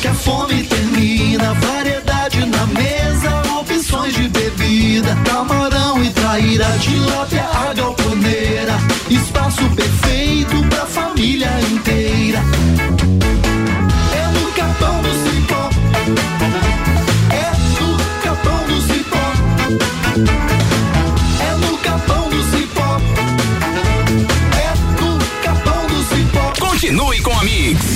que 0.00 0.08
a 0.08 0.14
fome 0.14 0.62
termina. 0.64 1.54
Variedade 1.54 2.44
na 2.46 2.66
mesa, 2.66 3.42
opções 3.58 4.14
de 4.14 4.28
bebida. 4.28 5.16
Camarão 5.24 6.02
e 6.02 6.10
traíra, 6.10 6.66
tilápia, 6.78 7.44
a 7.44 7.74
galponeira. 7.74 8.74
Espaço 9.10 9.62
perfeito 9.70 10.62
pra 10.68 10.86
família 10.86 11.50
inteira. 11.72 12.03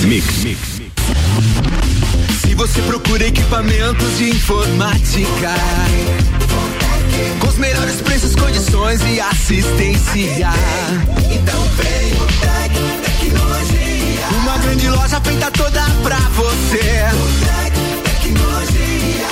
Mix. 0.09 0.43
Mix. 0.43 0.81
Se 2.41 2.55
você 2.55 2.81
procura 2.81 3.27
equipamentos 3.27 4.17
de 4.17 4.31
informática, 4.31 5.53
com 7.39 7.47
os 7.47 7.59
melhores 7.59 8.01
preços, 8.01 8.35
condições 8.35 9.01
e 9.03 9.19
assistência. 9.19 10.49
Então 11.31 11.63
vem 11.77 12.11
o 12.13 12.25
Tec 12.39 12.73
Tecnologia. 13.03 14.27
Uma 14.41 14.57
grande 14.57 14.89
loja 14.89 15.21
feita 15.21 15.51
toda 15.51 15.83
pra 16.01 16.17
você. 16.17 17.05
O 17.13 17.29
Tec 17.45 17.75
Tecnologia. 18.03 19.27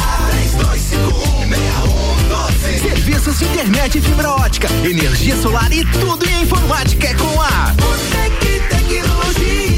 32516112. 2.69 2.81
Serviços 2.83 3.39
de 3.39 3.45
internet 3.45 3.99
fibra 3.99 4.29
ótica, 4.29 4.67
energia 4.83 5.35
solar 5.41 5.73
e 5.73 5.83
tudo 5.85 6.23
em 6.29 6.43
informática 6.43 7.07
é 7.07 7.15
com 7.15 7.41
a 7.41 7.73
Botec 7.73 8.59
Tecnologia. 8.69 9.76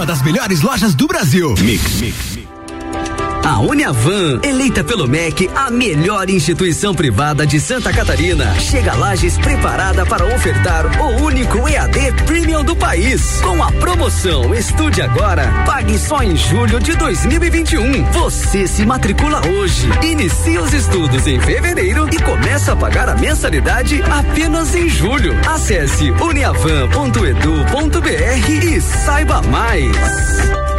Uma 0.00 0.06
das 0.06 0.22
melhores 0.22 0.62
lojas 0.62 0.94
do 0.94 1.06
Brasil. 1.06 1.54
Mix. 1.60 2.39
A 3.50 3.58
Uniavan, 3.58 4.38
eleita 4.44 4.84
pelo 4.84 5.08
MEC 5.08 5.50
a 5.56 5.72
melhor 5.72 6.30
instituição 6.30 6.94
privada 6.94 7.44
de 7.44 7.58
Santa 7.58 7.92
Catarina, 7.92 8.54
chega 8.60 8.92
a 8.92 8.94
Lages 8.94 9.36
preparada 9.38 10.06
para 10.06 10.24
ofertar 10.24 10.86
o 11.02 11.24
único 11.24 11.68
EAD 11.68 12.12
Premium 12.26 12.62
do 12.62 12.76
país. 12.76 13.40
Com 13.40 13.60
a 13.60 13.72
promoção 13.72 14.54
Estude 14.54 15.02
Agora, 15.02 15.52
pague 15.66 15.98
só 15.98 16.22
em 16.22 16.36
julho 16.36 16.78
de 16.78 16.94
2021. 16.94 18.04
Você 18.12 18.68
se 18.68 18.86
matricula 18.86 19.44
hoje, 19.44 19.88
inicia 20.00 20.62
os 20.62 20.72
estudos 20.72 21.26
em 21.26 21.40
fevereiro 21.40 22.08
e 22.12 22.22
começa 22.22 22.74
a 22.74 22.76
pagar 22.76 23.08
a 23.08 23.16
mensalidade 23.16 24.00
apenas 24.02 24.76
em 24.76 24.88
julho. 24.88 25.34
Acesse 25.44 26.12
uniavan.edu.br 26.12 28.64
e 28.64 28.80
saiba 28.80 29.42
mais. 29.42 30.69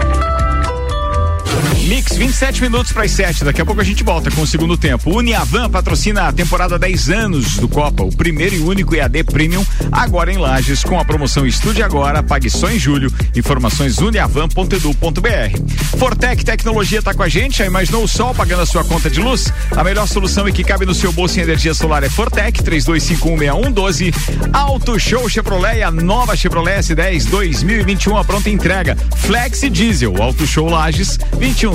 Mix, 1.91 2.15
27 2.15 2.61
minutos 2.61 2.93
para 2.93 3.03
as 3.03 3.11
7. 3.11 3.43
Daqui 3.43 3.59
a 3.59 3.65
pouco 3.65 3.81
a 3.81 3.83
gente 3.83 4.01
volta 4.01 4.31
com 4.31 4.43
o 4.43 4.47
segundo 4.47 4.77
tempo. 4.77 5.13
Uniavan 5.13 5.69
patrocina 5.69 6.29
a 6.29 6.31
temporada 6.31 6.79
10 6.79 7.09
anos 7.09 7.57
do 7.57 7.67
Copa, 7.67 8.01
o 8.01 8.15
primeiro 8.15 8.55
e 8.55 8.59
único 8.59 8.95
EAD 8.95 9.25
Premium, 9.25 9.61
agora 9.91 10.31
em 10.31 10.37
Lages, 10.37 10.85
com 10.85 10.97
a 10.97 11.03
promoção 11.03 11.45
Estude 11.45 11.83
Agora, 11.83 12.23
pague 12.23 12.49
só 12.49 12.71
em 12.71 12.79
julho. 12.79 13.13
Informações 13.35 13.97
uniavan.edu.br. 13.97 15.97
Fortec 15.97 16.45
Tecnologia 16.45 16.99
está 16.99 17.13
com 17.13 17.23
a 17.23 17.27
gente. 17.27 17.57
Já 17.57 17.65
imaginou 17.65 18.05
o 18.05 18.07
sol 18.07 18.33
pagando 18.33 18.61
a 18.61 18.65
sua 18.65 18.85
conta 18.85 19.09
de 19.09 19.19
luz? 19.19 19.51
A 19.75 19.83
melhor 19.83 20.07
solução 20.07 20.47
e 20.47 20.53
que 20.53 20.63
cabe 20.63 20.85
no 20.85 20.93
seu 20.93 21.11
bolso 21.11 21.39
em 21.39 21.43
energia 21.43 21.73
solar 21.73 22.03
é 22.03 22.09
Fortec 22.09 22.63
32516112. 22.63 24.13
Auto 24.53 24.97
Show 24.97 25.27
Chevrolet, 25.27 25.83
a 25.83 25.91
nova 25.91 26.37
Chevrolet 26.37 26.79
S10 26.79 27.29
2021, 27.29 28.15
a 28.15 28.23
pronta 28.23 28.49
entrega. 28.49 28.95
Flex 29.17 29.59
Diesel, 29.69 30.23
Auto 30.23 30.47
Show 30.47 30.69
Lages 30.69 31.19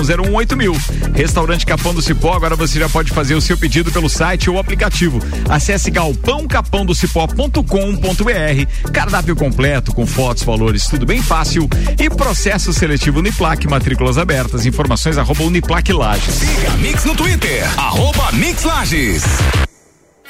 21018000. 0.07 1.13
Restaurante 1.13 1.65
Capão 1.65 1.93
do 1.93 2.01
Cipó, 2.01 2.33
agora 2.33 2.55
você 2.55 2.79
já 2.79 2.87
pode 2.87 3.11
fazer 3.11 3.35
o 3.35 3.41
seu 3.41 3.57
pedido 3.57 3.91
pelo 3.91 4.09
site 4.09 4.49
ou 4.49 4.57
aplicativo. 4.57 5.19
Acesse 5.49 5.91
galpãocapãodocipó.com.br. 5.91 8.91
Cardápio 8.91 9.35
completo 9.35 9.93
com 9.93 10.05
fotos, 10.05 10.43
valores, 10.43 10.87
tudo 10.87 11.05
bem 11.05 11.21
fácil. 11.21 11.67
E 11.99 12.09
processo 12.09 12.73
seletivo 12.73 13.19
Uniplac, 13.19 13.67
matrículas 13.67 14.17
abertas. 14.17 14.65
Informações 14.65 15.17
arroba 15.17 15.43
Uniplac 15.43 15.91
Lages. 15.91 16.35
Siga 16.35 16.71
Mix 16.77 17.03
no 17.05 17.15
Twitter, 17.15 17.79
arroba 17.79 18.31
Mix 18.31 18.63
Lages. 18.63 19.23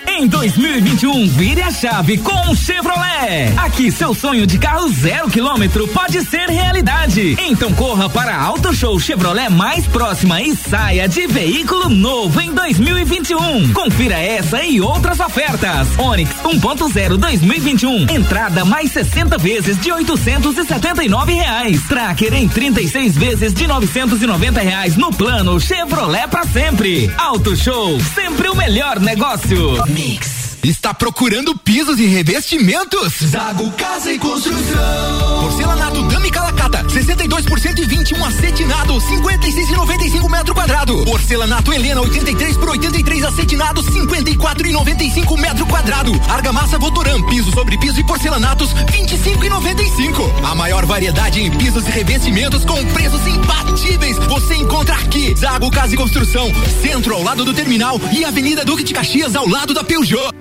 Em 0.08 0.26
2021, 0.28 1.28
vire 1.28 1.62
a 1.62 1.70
chave 1.70 2.18
com 2.18 2.52
o 2.52 2.56
Chevrolet. 2.56 3.54
Aqui 3.58 3.92
seu 3.92 4.16
sonho 4.16 4.48
de 4.48 4.58
carro 4.58 4.90
zero 4.90 5.30
quilômetro 5.30 5.88
pode 5.90 6.24
ser 6.26 6.50
realidade. 6.50 7.38
Então 7.40 7.72
corra 7.74 8.10
para 8.10 8.34
a 8.34 8.42
Auto 8.42 8.74
Show 8.74 9.00
Chevrolet 9.00 9.50
mais 9.50 9.86
próxima 9.86 10.42
e 10.42 10.56
saia 10.56 11.08
de 11.08 11.28
veículo 11.28 11.90
novo 11.90 12.40
em 12.40 12.54
2021. 12.54 13.74
Confira 13.74 14.16
essa 14.16 14.64
e 14.64 14.82
outras 14.82 15.20
ofertas. 15.20 15.88
Onix 16.00 16.32
1.0 16.44 17.18
2021, 17.18 18.04
entrada 18.10 18.66
mais 18.66 18.92
60 18.92 19.38
vezes 19.38 19.80
de 19.80 19.92
879 19.92 21.34
reais. 21.34 21.82
Tracker 21.88 22.34
em 22.34 22.48
36 22.48 23.16
vezes 23.18 23.54
de 23.54 23.68
990 23.68 24.62
reais 24.62 24.96
no 24.96 25.12
plano 25.12 25.60
Chevrolet 25.60 26.28
para 26.28 26.46
sempre. 26.46 27.12
Auto 27.18 27.56
Show, 27.56 28.00
sempre 28.16 28.50
o 28.50 28.56
melhor 28.56 29.00
negócio. 29.00 29.78
Mix. 29.98 30.58
Está 30.64 30.94
procurando 30.94 31.58
pisos 31.58 32.00
e 32.00 32.06
revestimentos? 32.06 33.14
Zago 33.32 33.72
Casa 33.72 34.14
e 34.14 34.20
Construção. 34.20 35.42
Porcelanato 35.42 36.04
Dami 36.28 36.32
Calacata, 36.32 36.84
62% 36.84 37.80
e 37.80 37.86
21 37.86 38.26
acetinado, 38.26 38.94
56,95 38.96 40.30
metro 40.30 40.54
quadrado. 40.54 41.06
Porcelanato 41.06 41.74
Helena, 41.74 42.02
83 42.02 42.58
por 42.58 42.70
83 42.70 43.24
acetinado, 43.24 43.82
54,95 43.84 45.40
metro 45.40 45.66
quadrado. 45.66 46.12
Argamassa 46.30 46.78
Votoran, 46.78 47.22
piso 47.24 47.52
sobre 47.52 47.78
piso 47.78 48.00
e 48.00 48.06
porcelanatos, 48.06 48.74
25,95. 48.74 50.52
A 50.52 50.56
maior 50.56 50.86
variedade 50.86 51.42
em 51.42 51.52
pisos 51.52 51.88
e 51.88 51.92
revestimentos 51.92 52.66
com 52.66 52.84
preços 52.88 53.26
imbatíveis. 53.26 54.18
Você 54.18 54.56
encontra 54.56 54.96
aqui. 54.96 55.34
Zago 55.38 55.72
Casa 55.72 55.94
e 55.94 55.98
Construção, 55.98 56.52
centro 56.82 57.14
ao 57.14 57.24
lado 57.24 57.46
do 57.46 57.54
terminal 57.54 58.00
e 58.12 58.26
Avenida 58.26 58.66
Duque 58.66 58.84
de 58.84 58.94
Caxias 58.94 59.36
ao 59.36 59.48
lado 59.48 59.74
da 59.74 59.84
Peugeot. 59.84 60.34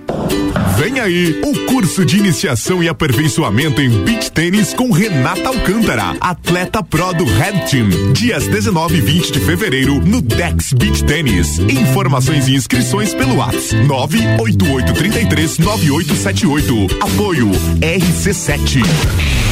Vem 0.77 1.01
aí 1.01 1.41
o 1.43 1.67
curso 1.67 2.05
de 2.05 2.19
iniciação 2.19 2.83
e 2.83 2.89
aperfeiçoamento 2.89 3.81
em 3.81 3.89
beach 4.05 4.31
tênis 4.31 4.75
com 4.75 4.91
Renata 4.91 5.49
Alcântara, 5.49 5.76
atleta 6.21 6.83
pro 6.83 7.13
do 7.13 7.25
Red 7.25 7.67
Team. 7.71 8.13
Dias 8.13 8.47
19 8.49 8.97
e 8.97 9.01
20 9.01 9.33
de 9.33 9.41
fevereiro 9.41 10.01
no 10.01 10.23
Dex 10.23 10.73
Beach 10.73 11.05
Tênis. 11.05 11.59
Informações 11.59 12.49
e 12.49 12.55
inscrições 12.55 13.15
pelo 13.15 13.37
WhatsApp 13.37 13.85
98833 13.87 15.59
9878. 15.59 16.99
Apoio 17.01 17.51
RC7. 17.81 19.46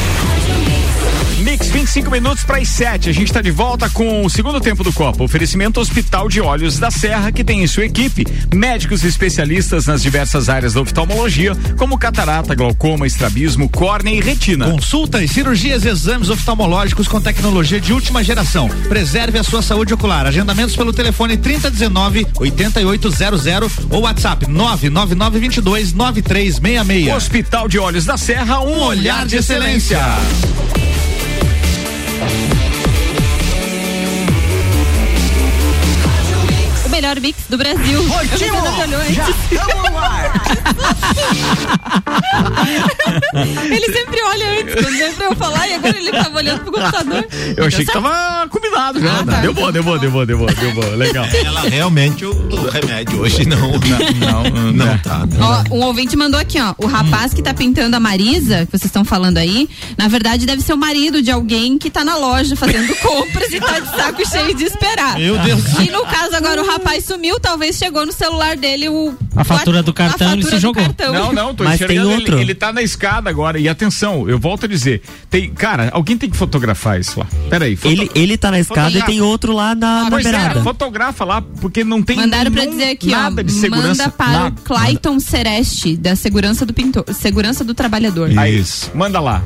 25 1.95 2.11
minutos 2.11 2.43
para 2.43 2.57
as 2.57 2.67
7. 2.67 3.09
A 3.09 3.13
gente 3.13 3.27
está 3.27 3.41
de 3.41 3.51
volta 3.51 3.89
com 3.89 4.25
o 4.25 4.29
segundo 4.29 4.59
tempo 4.59 4.83
do 4.83 4.91
Copa. 4.91 5.23
Oferecimento 5.23 5.79
Hospital 5.79 6.27
de 6.27 6.41
Olhos 6.41 6.77
da 6.77 6.91
Serra, 6.91 7.31
que 7.31 7.41
tem 7.41 7.63
em 7.63 7.67
sua 7.67 7.85
equipe 7.85 8.25
médicos 8.53 9.05
especialistas 9.05 9.85
nas 9.85 10.01
diversas 10.01 10.49
áreas 10.49 10.73
da 10.73 10.81
oftalmologia, 10.81 11.55
como 11.77 11.97
catarata, 11.97 12.53
glaucoma, 12.53 13.07
estrabismo, 13.07 13.69
córnea 13.69 14.13
e 14.13 14.19
retina. 14.19 14.69
Consultas, 14.69 15.31
cirurgias 15.31 15.85
e 15.85 15.87
exames 15.87 16.29
oftalmológicos 16.29 17.07
com 17.07 17.21
tecnologia 17.21 17.79
de 17.79 17.93
última 17.93 18.21
geração. 18.21 18.67
Preserve 18.89 19.39
a 19.39 19.43
sua 19.43 19.61
saúde 19.61 19.93
ocular. 19.93 20.25
Agendamentos 20.25 20.75
pelo 20.75 20.91
telefone 20.91 21.37
3019 21.37 22.27
8800 22.35 23.71
ou 23.89 24.01
WhatsApp 24.01 24.45
99922 24.49 25.93
9366. 25.93 27.15
Hospital 27.15 27.69
de 27.69 27.79
Olhos 27.79 28.03
da 28.03 28.17
Serra, 28.17 28.59
um, 28.59 28.81
olhar 28.81 29.25
de 29.25 29.37
excelência. 29.37 30.01
O 32.21 32.94
melhor 36.95 37.19
mix 37.19 37.39
do 37.49 37.57
Brasil. 37.57 37.99
Ótimo! 38.09 38.55
Já 39.11 39.25
tamo 39.65 39.89
no 39.89 39.97
ar. 39.97 40.31
ele 43.69 43.93
sempre 43.93 44.21
olha 44.23 44.61
antes, 44.61 44.75
quando 44.75 45.15
pra 45.15 45.25
eu 45.25 45.35
falar, 45.35 45.67
e 45.67 45.73
agora 45.73 45.97
ele 45.97 46.11
tava 46.11 46.37
olhando 46.37 46.61
pro 46.61 46.71
computador. 46.71 47.27
Eu 47.57 47.65
achei 47.65 47.85
que 47.85 47.91
tava 47.91 48.47
combinado 48.49 49.01
já. 49.01 49.19
Ah, 49.19 49.25
tá. 49.25 49.41
Deu 49.41 49.53
bom, 49.53 49.71
deu 49.71 49.83
bom, 49.83 49.97
deu 49.97 50.11
bom, 50.11 50.25
deu 50.25 50.37
bom, 50.37 50.45
deu 50.45 50.73
bom. 50.73 50.95
Legal. 50.95 51.25
Ela 51.25 51.61
realmente 51.61 52.25
o, 52.25 52.31
o 52.31 52.69
remédio 52.69 53.19
hoje 53.19 53.45
não. 53.45 53.71
Não, 53.75 54.43
não, 54.49 54.71
não 54.71 54.97
tá. 54.99 55.27
Ó, 55.39 55.75
um 55.75 55.83
ouvinte 55.83 56.15
mandou 56.15 56.39
aqui, 56.39 56.59
ó. 56.61 56.73
O 56.77 56.87
rapaz 56.87 57.33
que 57.33 57.41
tá 57.41 57.53
pintando 57.53 57.95
a 57.95 57.99
Marisa, 57.99 58.65
que 58.65 58.71
vocês 58.71 58.85
estão 58.85 59.03
falando 59.03 59.37
aí, 59.37 59.69
na 59.97 60.07
verdade 60.07 60.45
deve 60.45 60.61
ser 60.61 60.73
o 60.73 60.77
marido 60.77 61.21
de 61.21 61.31
alguém 61.31 61.77
que 61.77 61.89
tá 61.89 62.05
na 62.05 62.15
loja 62.15 62.55
fazendo 62.55 62.95
compras 62.97 63.51
e 63.51 63.59
tá 63.59 63.79
de 63.79 63.89
saco 63.89 64.29
cheio 64.29 64.55
de 64.55 64.63
esperar. 64.63 65.17
Meu 65.19 65.37
Deus. 65.39 65.61
E 65.79 65.91
no 65.91 66.05
caso 66.05 66.35
agora 66.35 66.61
o 66.61 66.65
rapaz 66.65 66.84
sumiu, 67.01 67.39
talvez 67.39 67.75
chegou 67.77 68.05
no 68.05 68.11
celular 68.11 68.55
dele 68.55 68.89
o 68.89 69.13
A 69.35 69.43
fatura 69.43 69.81
do 69.83 69.93
cartão, 69.93 70.29
a 70.29 70.33
ele 70.33 70.41
fatura 70.43 70.57
se 70.57 70.61
jogou. 70.61 70.83
cartão. 70.83 71.13
Não, 71.13 71.33
não, 71.33 71.55
tô 71.55 71.63
Mas 71.63 71.77
tem 71.79 71.85
enxergando 71.87 72.11
ele, 72.11 72.19
outro. 72.21 72.39
ele 72.39 72.55
tá 72.55 72.71
na 72.73 72.81
escada 72.81 73.29
agora. 73.29 73.59
E 73.59 73.67
atenção, 73.67 74.27
eu 74.29 74.37
volto 74.39 74.65
a 74.65 74.67
dizer, 74.67 75.01
tem, 75.29 75.51
cara, 75.53 75.89
alguém 75.93 76.17
tem 76.17 76.29
que 76.29 76.37
fotografar 76.37 76.99
isso 76.99 77.19
lá. 77.19 77.27
Peraí, 77.49 77.75
foto- 77.75 77.91
Ele, 77.91 78.09
ele 78.15 78.37
tá 78.37 78.51
na 78.51 78.59
escada 78.59 78.89
e 78.89 78.93
Fotografa. 78.93 79.11
tem 79.11 79.21
outro 79.21 79.53
lá 79.53 79.73
na, 79.75 80.09
na 80.09 80.19
é, 80.19 80.23
beirada. 80.23 80.63
fotografa 80.63 81.25
lá, 81.25 81.41
porque 81.41 81.83
não 81.83 82.01
tem 82.01 82.15
Mandaram 82.17 82.51
pra 82.51 82.65
dizer 82.65 82.91
aqui, 82.91 83.07
nada 83.11 83.41
ó. 83.41 83.43
de 83.43 83.51
segurança. 83.51 84.03
Manda 84.03 84.09
para 84.11 84.27
nada. 84.31 84.55
o 84.59 84.63
Clayton 84.63 85.19
Sereste, 85.19 85.97
da 85.97 86.15
segurança 86.15 86.65
do 86.65 86.73
pintor, 86.73 87.03
segurança 87.13 87.63
do 87.63 87.73
trabalhador. 87.73 88.31
Aí, 88.37 88.59
Isso. 88.59 88.91
manda 88.93 89.19
lá. 89.19 89.43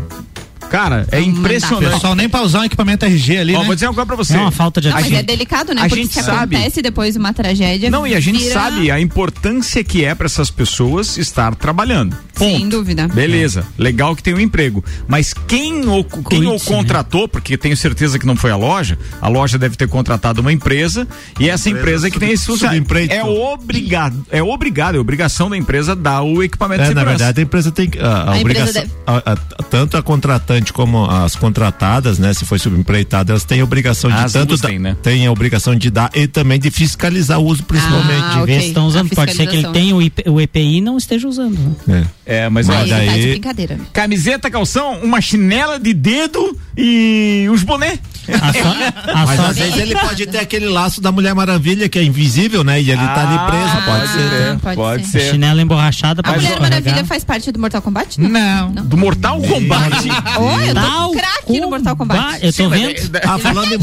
Cara, 0.70 1.08
é 1.12 1.20
impressionante. 1.22 1.94
Pessoal, 1.94 2.16
nem 2.16 2.30
pra 2.30 2.42
usar 2.42 2.60
um 2.60 2.64
equipamento 2.64 3.06
RG 3.06 3.38
ali, 3.38 3.56
Ó, 3.56 3.60
né? 3.60 3.66
vou 3.66 3.76
dizer 3.76 3.88
coisa 3.88 4.06
pra 4.06 4.16
você. 4.16 4.36
É 4.36 4.40
uma 4.40 4.52
falta 4.52 4.80
de 4.80 4.88
Não, 4.88 4.94
mas 4.96 5.04
atitude. 5.06 5.20
é 5.20 5.24
delicado, 5.24 5.74
né? 5.74 5.82
a 5.82 5.90
Porque 5.90 6.04
gente 6.04 6.14
se 6.14 6.22
sabe- 6.24 6.56
acontece 6.56 6.82
depois 6.82 7.16
uma 7.16 7.34
tragédia. 7.34 7.90
Não, 7.90 8.06
e 8.06 8.14
a 8.16 8.20
gente 8.20 8.40
vira- 8.40 8.54
sabe 8.54 8.92
a 8.92 9.00
importância 9.00 9.84
que 9.84 10.06
é 10.06 10.14
para 10.16 10.26
essas 10.28 10.50
pessoas 10.52 11.18
estar 11.18 11.56
trabalhando. 11.56 12.16
Ponto. 12.36 12.58
Sem 12.58 12.70
dúvida. 12.70 13.08
Beleza, 13.08 13.66
legal 13.78 14.16
que 14.16 14.24
tem 14.24 14.34
um 14.34 14.40
emprego. 14.40 14.84
Mas 15.08 15.34
quem 15.34 15.82
o, 15.88 16.04
quem 16.04 16.20
o 16.20 16.24
Cuide-se, 16.24 16.70
né? 16.70 16.76
contratou, 16.78 17.28
porque 17.28 17.58
tenho 17.58 17.76
certeza 17.76 18.18
que 18.18 18.26
não 18.26 18.36
foi 18.36 18.52
a 18.52 18.56
loja, 18.56 18.98
a 19.22 19.28
loja 19.28 19.58
deve 19.58 19.76
ter 19.76 19.88
contratado 19.90 20.40
uma 20.42 20.52
empresa 20.54 21.08
e 21.40 21.50
essa 21.50 21.70
empresa 21.70 22.10
que 22.10 22.20
tem 22.20 22.32
esse 22.32 22.46
funcionário. 22.46 22.86
É 23.10 23.24
obrigado, 23.24 24.26
é 24.32 24.42
obrigado, 24.44 24.96
é 24.96 25.00
obrigação 25.00 25.50
da 25.50 25.58
empresa 25.58 25.96
dar 25.96 26.22
o 26.22 26.42
equipamento 26.44 26.84
É, 26.84 26.88
de 26.90 26.94
na 26.94 27.02
segurança. 27.02 27.18
verdade, 27.26 27.40
a 27.40 27.44
empresa 27.44 27.72
tem 27.72 27.90
que- 27.90 28.00
a, 28.00 28.04
a 28.08 28.32
A 28.34 28.40
empresa 28.40 28.62
obrigação, 28.62 28.74
deve- 28.84 28.92
a- 29.06 29.34
a- 29.34 29.64
tanto 29.64 29.98
a 29.98 30.02
contratante 30.04 30.59
como 30.74 31.06
as 31.06 31.36
contratadas, 31.36 32.20
né, 32.20 32.34
se 32.34 32.46
foi 32.46 32.60
subempreitada, 32.60 33.32
elas 33.32 33.44
têm 33.44 33.62
a 33.62 33.64
obrigação 33.64 34.10
de 34.12 34.18
As 34.18 34.34
tanto 34.34 34.58
da- 34.58 34.68
têm, 34.68 34.80
né? 34.80 34.96
têm 35.02 35.26
a 35.26 35.32
obrigação 35.32 35.76
de 35.76 35.90
dar 35.90 36.10
e 36.14 36.28
também 36.28 36.60
de 36.60 36.70
fiscalizar 36.72 37.40
o 37.40 37.46
uso, 37.46 37.64
principalmente. 37.64 38.24
Ah, 38.24 38.40
De 38.40 38.46
ver 38.46 38.54
ok. 38.54 38.62
se 38.62 38.68
estão 38.68 38.86
usando. 38.88 39.10
Pode 39.10 39.34
ser 39.34 39.48
que 39.48 39.56
ele 39.58 39.68
tenha 39.70 39.96
o, 39.96 40.02
IP, 40.02 40.30
o 40.30 40.40
EPI 40.42 40.78
e 40.78 40.82
não 40.82 40.98
esteja 40.98 41.28
usando. 41.28 41.58
né? 41.88 42.06
É. 42.26 42.40
É, 42.46 42.50
mas, 42.50 42.68
Mas 42.68 42.78
olha, 42.82 42.96
tá 42.96 43.00
de 43.02 43.08
daí- 43.08 43.30
brincadeira. 43.32 43.76
né? 43.76 43.86
camiseta, 43.92 44.52
calção, 44.52 45.00
uma 45.02 45.20
chinela 45.20 45.80
de 45.80 45.94
dedo 45.94 46.58
e 46.78 47.48
os 47.52 47.64
boné. 47.64 47.98
A 48.30 48.54
so- 48.54 49.12
a 49.12 49.26
Mas 49.26 49.36
so- 49.40 49.46
às 49.48 49.58
vezes 49.58 49.78
ele 49.78 49.96
pode 49.96 50.28
ter 50.28 50.38
aquele 50.38 50.68
laço 50.68 51.02
da 51.02 51.12
Mulher 51.12 51.34
Maravilha 51.34 51.90
que 51.90 51.98
é 51.98 52.04
invisível, 52.04 52.64
né? 52.64 52.80
E 52.80 52.92
ele 52.92 53.02
tá 53.02 53.28
ali 53.28 53.52
preso, 53.52 53.78
Ah, 53.78 53.82
pode 53.86 54.08
ser. 54.12 54.60
pode 54.60 54.76
pode 54.76 55.06
ser. 55.08 55.20
ser. 55.22 55.32
chinela 55.32 55.60
emborrachada 55.62 56.22
A 56.24 56.32
Mulher. 56.34 56.60
Maravilha 56.60 57.04
faz 57.06 57.24
parte 57.24 57.52
do 57.52 57.60
Mortal 57.60 57.82
Kombat? 57.82 58.22
Não. 58.22 58.72
Do 58.72 58.96
Mortal 58.98 59.42
Kombat. 59.42 60.08
Oh, 60.50 60.60
eu 60.62 60.74
tô 60.76 61.12
craque 61.20 61.60
no 61.60 61.70
Mortal 61.70 61.96
Kombat. 61.96 62.36
Eu 62.46 62.52
tô 62.52 62.64
Sim, 62.64 62.68
mas 62.68 62.82
vendo. 62.82 63.16
é- 63.18 63.22
Ah, 63.26 63.38
falando 63.40 63.74
em. 63.74 63.80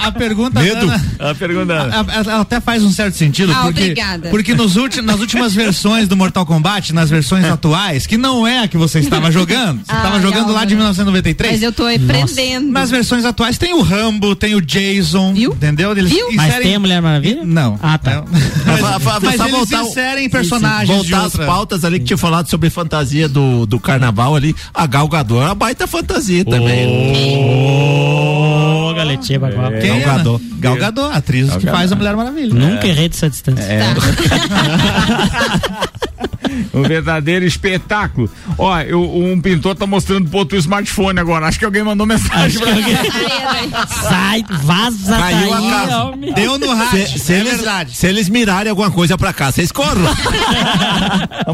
A 0.00 0.12
pergunta 0.12 0.60
Medo. 0.60 0.86
Ana, 0.86 1.02
A 1.18 1.34
pergunta. 1.34 1.72
ela 1.72 2.40
até 2.40 2.60
faz 2.60 2.82
um 2.82 2.90
certo 2.90 3.14
sentido, 3.16 3.52
Ah, 3.52 3.62
porque, 3.64 3.80
obrigada. 3.82 4.28
porque 4.30 4.54
nos 4.54 4.76
ulti, 4.76 5.00
nas 5.00 5.20
últimas 5.20 5.54
versões 5.54 6.08
do 6.08 6.16
Mortal 6.16 6.44
Kombat, 6.46 6.92
nas 6.92 7.10
versões 7.10 7.44
atuais, 7.44 8.06
que 8.06 8.16
não 8.16 8.46
é 8.46 8.60
a 8.60 8.68
que 8.68 8.76
você 8.76 8.98
estava 9.00 9.30
jogando, 9.30 9.78
você 9.84 9.92
Ah, 9.92 9.96
estava 9.96 10.20
jogando 10.20 10.52
lá 10.52 10.64
de 10.64 10.74
Álvaro. 10.74 10.76
1993. 10.76 11.52
Mas 11.52 11.62
eu 11.62 11.72
tô 11.72 11.84
aprendendo. 11.86 12.70
Nas 12.70 12.90
versões 12.90 13.24
atuais 13.24 13.58
tem 13.58 13.72
o 13.74 13.80
Rambo, 13.82 14.34
tem 14.36 14.54
o 14.54 14.60
Jason, 14.60 15.32
Viu? 15.34 15.52
entendeu? 15.52 15.92
Eles 15.92 16.10
Viu? 16.10 16.26
Mas 16.34 16.46
inserem- 16.48 16.62
tem 16.66 16.74
a 16.74 16.80
Mulher 16.80 17.00
Maravilha? 17.02 17.42
Não. 17.44 17.78
Ah, 17.82 17.98
tá. 17.98 18.16
Não. 18.16 18.24
Mas, 18.66 19.22
mas 19.22 19.36
só 19.36 19.44
eles 19.44 19.56
voltar 19.56 19.82
o- 19.82 19.86
inserem 19.88 20.28
personagens 20.28 20.88
de 20.88 21.10
Voltar 21.10 21.18
às 21.18 21.24
outra... 21.34 21.46
pautas 21.46 21.84
ali 21.86 21.98
que 22.00 22.04
tinha 22.06 22.16
falado 22.18 22.48
sobre 22.48 22.68
fantasia 22.70 23.28
do, 23.28 23.64
do 23.66 23.78
carnaval 23.80 24.34
ali. 24.36 24.54
A 24.74 24.86
Gal 24.86 25.08
Gadot 25.08 25.40
é 25.40 25.44
uma 25.46 25.54
baita 25.54 25.86
fantasia 25.86 26.44
também. 26.44 26.86
Ô, 28.88 28.92
galetinha 28.94 29.38
bagual. 29.40 29.70
Quem 29.72 29.88
Gal 29.88 29.96
é? 29.98 30.04
Gadot. 30.04 30.44
Gal 30.58 30.76
Gadot, 30.76 31.12
a 31.14 31.16
atriz 31.18 31.56
que 31.56 31.66
faz 31.66 31.92
a 31.92 31.96
Mulher 31.96 32.16
Maravilha. 32.16 32.54
Nunca 32.54 32.86
errei 32.86 33.08
dessa 33.08 33.28
distância. 33.30 33.62
É. 33.62 33.82
Um 36.72 36.82
verdadeiro 36.82 37.44
espetáculo. 37.44 38.30
Ó, 38.58 38.78
eu- 38.80 39.02
um 39.02 39.40
pintor 39.40 39.74
tá 39.74 39.86
mostrando 39.86 40.28
pro 40.28 40.38
outro 40.40 40.56
smartphone 40.58 41.18
agora. 41.18 41.46
Acho 41.46 41.58
que 41.58 41.64
alguém 41.64 41.82
mandou 41.82 42.06
mensagem 42.06 42.58
pra 42.60 42.72
mim. 42.74 42.82
Sai, 43.88 44.44
vaza 44.62 45.16
Caiu 45.16 45.52
a 45.54 45.58
daí, 45.60 45.70
casa. 45.70 46.04
homem. 46.04 46.32
Deu 46.34 46.58
no 46.58 46.74
rádio, 46.74 47.06
Se, 47.08 47.18
se 47.18 47.32
é 47.32 47.38
eles, 47.40 47.56
verdade. 47.56 47.96
se 47.96 48.06
eles 48.06 48.28
mirarem 48.28 48.70
alguma 48.70 48.90
coisa 48.90 49.16
pra 49.18 49.32
cá, 49.32 49.50
vocês 49.50 49.72
corram. 49.72 50.02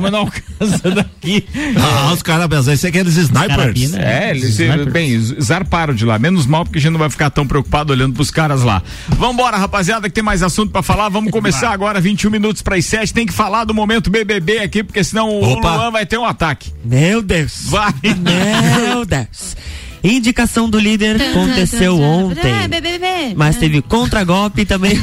Mas 0.00 0.12
não 0.12 0.21
alcança 0.60 0.90
daqui. 0.90 1.44
ah, 1.76 2.12
os 2.12 2.22
caras, 2.22 2.50
às 2.52 2.66
vezes, 2.66 2.80
são 2.80 2.88
aqueles 2.88 3.16
snipers. 3.16 3.56
Carabina. 3.56 3.98
É, 3.98 4.30
eles 4.30 4.56
bem, 4.92 5.18
zarparam 5.40 5.94
de 5.94 6.04
lá. 6.04 6.18
Menos 6.18 6.46
mal, 6.46 6.64
porque 6.64 6.78
a 6.78 6.80
gente 6.80 6.92
não 6.92 6.98
vai 6.98 7.10
ficar 7.10 7.30
tão 7.30 7.46
preocupado 7.46 7.92
olhando 7.92 8.14
pros 8.14 8.30
caras 8.30 8.62
lá. 8.62 8.82
Vambora, 9.08 9.56
rapaziada, 9.56 10.08
que 10.08 10.14
tem 10.14 10.24
mais 10.24 10.42
assunto 10.42 10.70
pra 10.70 10.82
falar. 10.82 11.08
Vamos 11.08 11.30
começar 11.30 11.70
agora, 11.70 12.00
21 12.00 12.30
minutos 12.30 12.62
para 12.62 12.76
as 12.76 12.84
7. 12.84 13.12
Tem 13.12 13.26
que 13.26 13.32
falar 13.32 13.64
do 13.64 13.74
momento 13.74 14.10
BBB 14.10 14.58
aqui, 14.58 14.82
porque 14.82 15.02
senão 15.04 15.28
o 15.28 15.52
Opa. 15.52 15.76
Luan 15.76 15.90
vai 15.90 16.06
ter 16.06 16.18
um 16.18 16.24
ataque. 16.24 16.72
Meu 16.84 17.22
Deus. 17.22 17.66
Vai. 17.66 17.92
Meu 18.02 19.04
Deus. 19.06 19.56
Indicação 20.04 20.68
do 20.68 20.78
líder 20.78 21.20
aconteceu 21.30 21.96
É, 21.96 22.06
ontem. 22.06 22.68
BBB. 22.68 23.34
Mas 23.36 23.56
teve 23.56 23.80
contragolpe 23.82 24.64
também. 24.64 25.00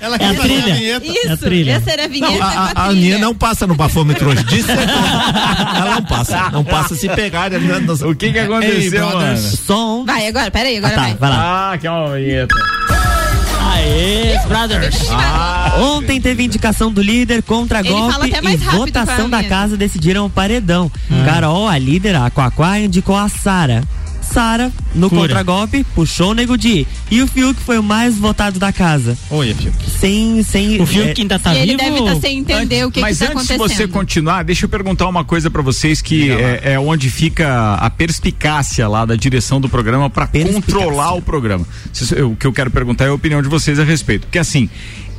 Ela 0.00 0.16
É 0.16 0.26
a 0.26 0.34
trilha. 0.34 0.74
vinheta. 0.74 1.06
É 1.06 1.10
a 1.10 1.34
Isso, 1.34 1.36
trilha. 1.44 1.72
essa 1.72 1.90
era 1.90 2.04
a 2.04 2.08
vinheta 2.08 2.32
Não, 2.38 2.42
a, 2.42 2.46
a 2.46 2.64
a, 2.66 2.72
a. 2.82 2.84
Aninha 2.88 3.18
não 3.18 3.34
passa 3.34 3.66
no 3.66 3.74
bafômetro 3.74 4.30
hoje. 4.30 4.44
Disso 4.44 4.70
é. 4.70 4.74
Ela 5.78 5.94
não 5.96 6.02
passa. 6.04 6.50
Não 6.50 6.64
passa 6.64 6.94
se 6.94 7.08
pegar. 7.08 7.50
Né? 7.50 7.58
O 8.06 8.14
que 8.14 8.32
que 8.32 8.38
aconteceu, 8.38 9.08
Ei. 9.20 9.36
Som. 9.38 10.04
Vai, 10.04 10.28
agora, 10.28 10.50
peraí, 10.50 10.76
agora 10.78 10.92
Ah, 10.92 10.96
tá, 10.96 11.02
vai. 11.02 11.14
vai 11.16 11.30
lá. 11.30 11.72
Ah, 11.72 11.78
que 11.78 11.86
é 11.86 11.90
uma 11.90 12.14
vinheta. 12.14 12.54
Aê, 13.78 14.38
brothers. 14.48 14.96
Ontem 15.78 16.20
teve 16.20 16.42
indicação 16.42 16.90
do 16.90 17.00
líder 17.00 17.42
contra 17.42 17.82
golpe 17.82 18.28
e 18.28 18.56
votação 18.56 19.30
da 19.30 19.44
casa 19.44 19.76
decidiram 19.76 20.26
o 20.26 20.30
paredão. 20.30 20.90
Carol, 21.24 21.68
a 21.68 21.78
líder, 21.78 22.16
a 22.16 22.30
Quaquá, 22.30 22.80
indicou 22.80 23.16
a 23.16 23.28
Sara. 23.28 23.82
Sara, 24.32 24.70
no 24.94 25.08
Cura. 25.08 25.22
contragolpe, 25.22 25.84
puxou 25.94 26.30
o 26.30 26.34
Nego 26.34 26.56
Di. 26.56 26.86
E 27.10 27.22
o 27.22 27.26
Fiuk 27.26 27.60
foi 27.60 27.78
o 27.78 27.82
mais 27.82 28.16
votado 28.16 28.58
da 28.58 28.72
casa. 28.72 29.16
Oi, 29.30 29.54
Fiuk. 29.54 29.90
Sem, 29.90 30.42
sem. 30.42 30.80
O 30.80 30.86
Fiuk 30.86 31.08
é, 31.08 31.14
que 31.14 31.22
ainda 31.22 31.38
tá 31.38 31.54
e 31.54 31.58
ele 31.58 31.76
vivo. 31.76 31.82
deve 31.82 31.98
estar 31.98 32.20
sem 32.20 32.38
entender 32.38 32.84
o 32.86 32.90
que 32.90 33.00
Mas 33.00 33.20
está 33.20 33.32
antes 33.32 33.48
de 33.48 33.56
você 33.56 33.88
continuar, 33.88 34.42
deixa 34.44 34.66
eu 34.66 34.68
perguntar 34.68 35.08
uma 35.08 35.24
coisa 35.24 35.50
pra 35.50 35.62
vocês 35.62 36.00
que 36.00 36.30
é, 36.30 36.74
é 36.74 36.78
onde 36.78 37.10
fica 37.10 37.74
a 37.74 37.90
perspicácia 37.90 38.86
lá 38.86 39.04
da 39.04 39.16
direção 39.16 39.60
do 39.60 39.68
programa 39.68 40.10
pra 40.10 40.26
controlar 40.26 41.14
o 41.14 41.22
programa. 41.22 41.66
O 42.30 42.36
que 42.36 42.46
eu 42.46 42.52
quero 42.52 42.70
perguntar 42.70 43.06
é 43.06 43.08
a 43.08 43.14
opinião 43.14 43.42
de 43.42 43.48
vocês 43.48 43.78
a 43.78 43.84
respeito. 43.84 44.22
Porque 44.26 44.38
assim, 44.38 44.68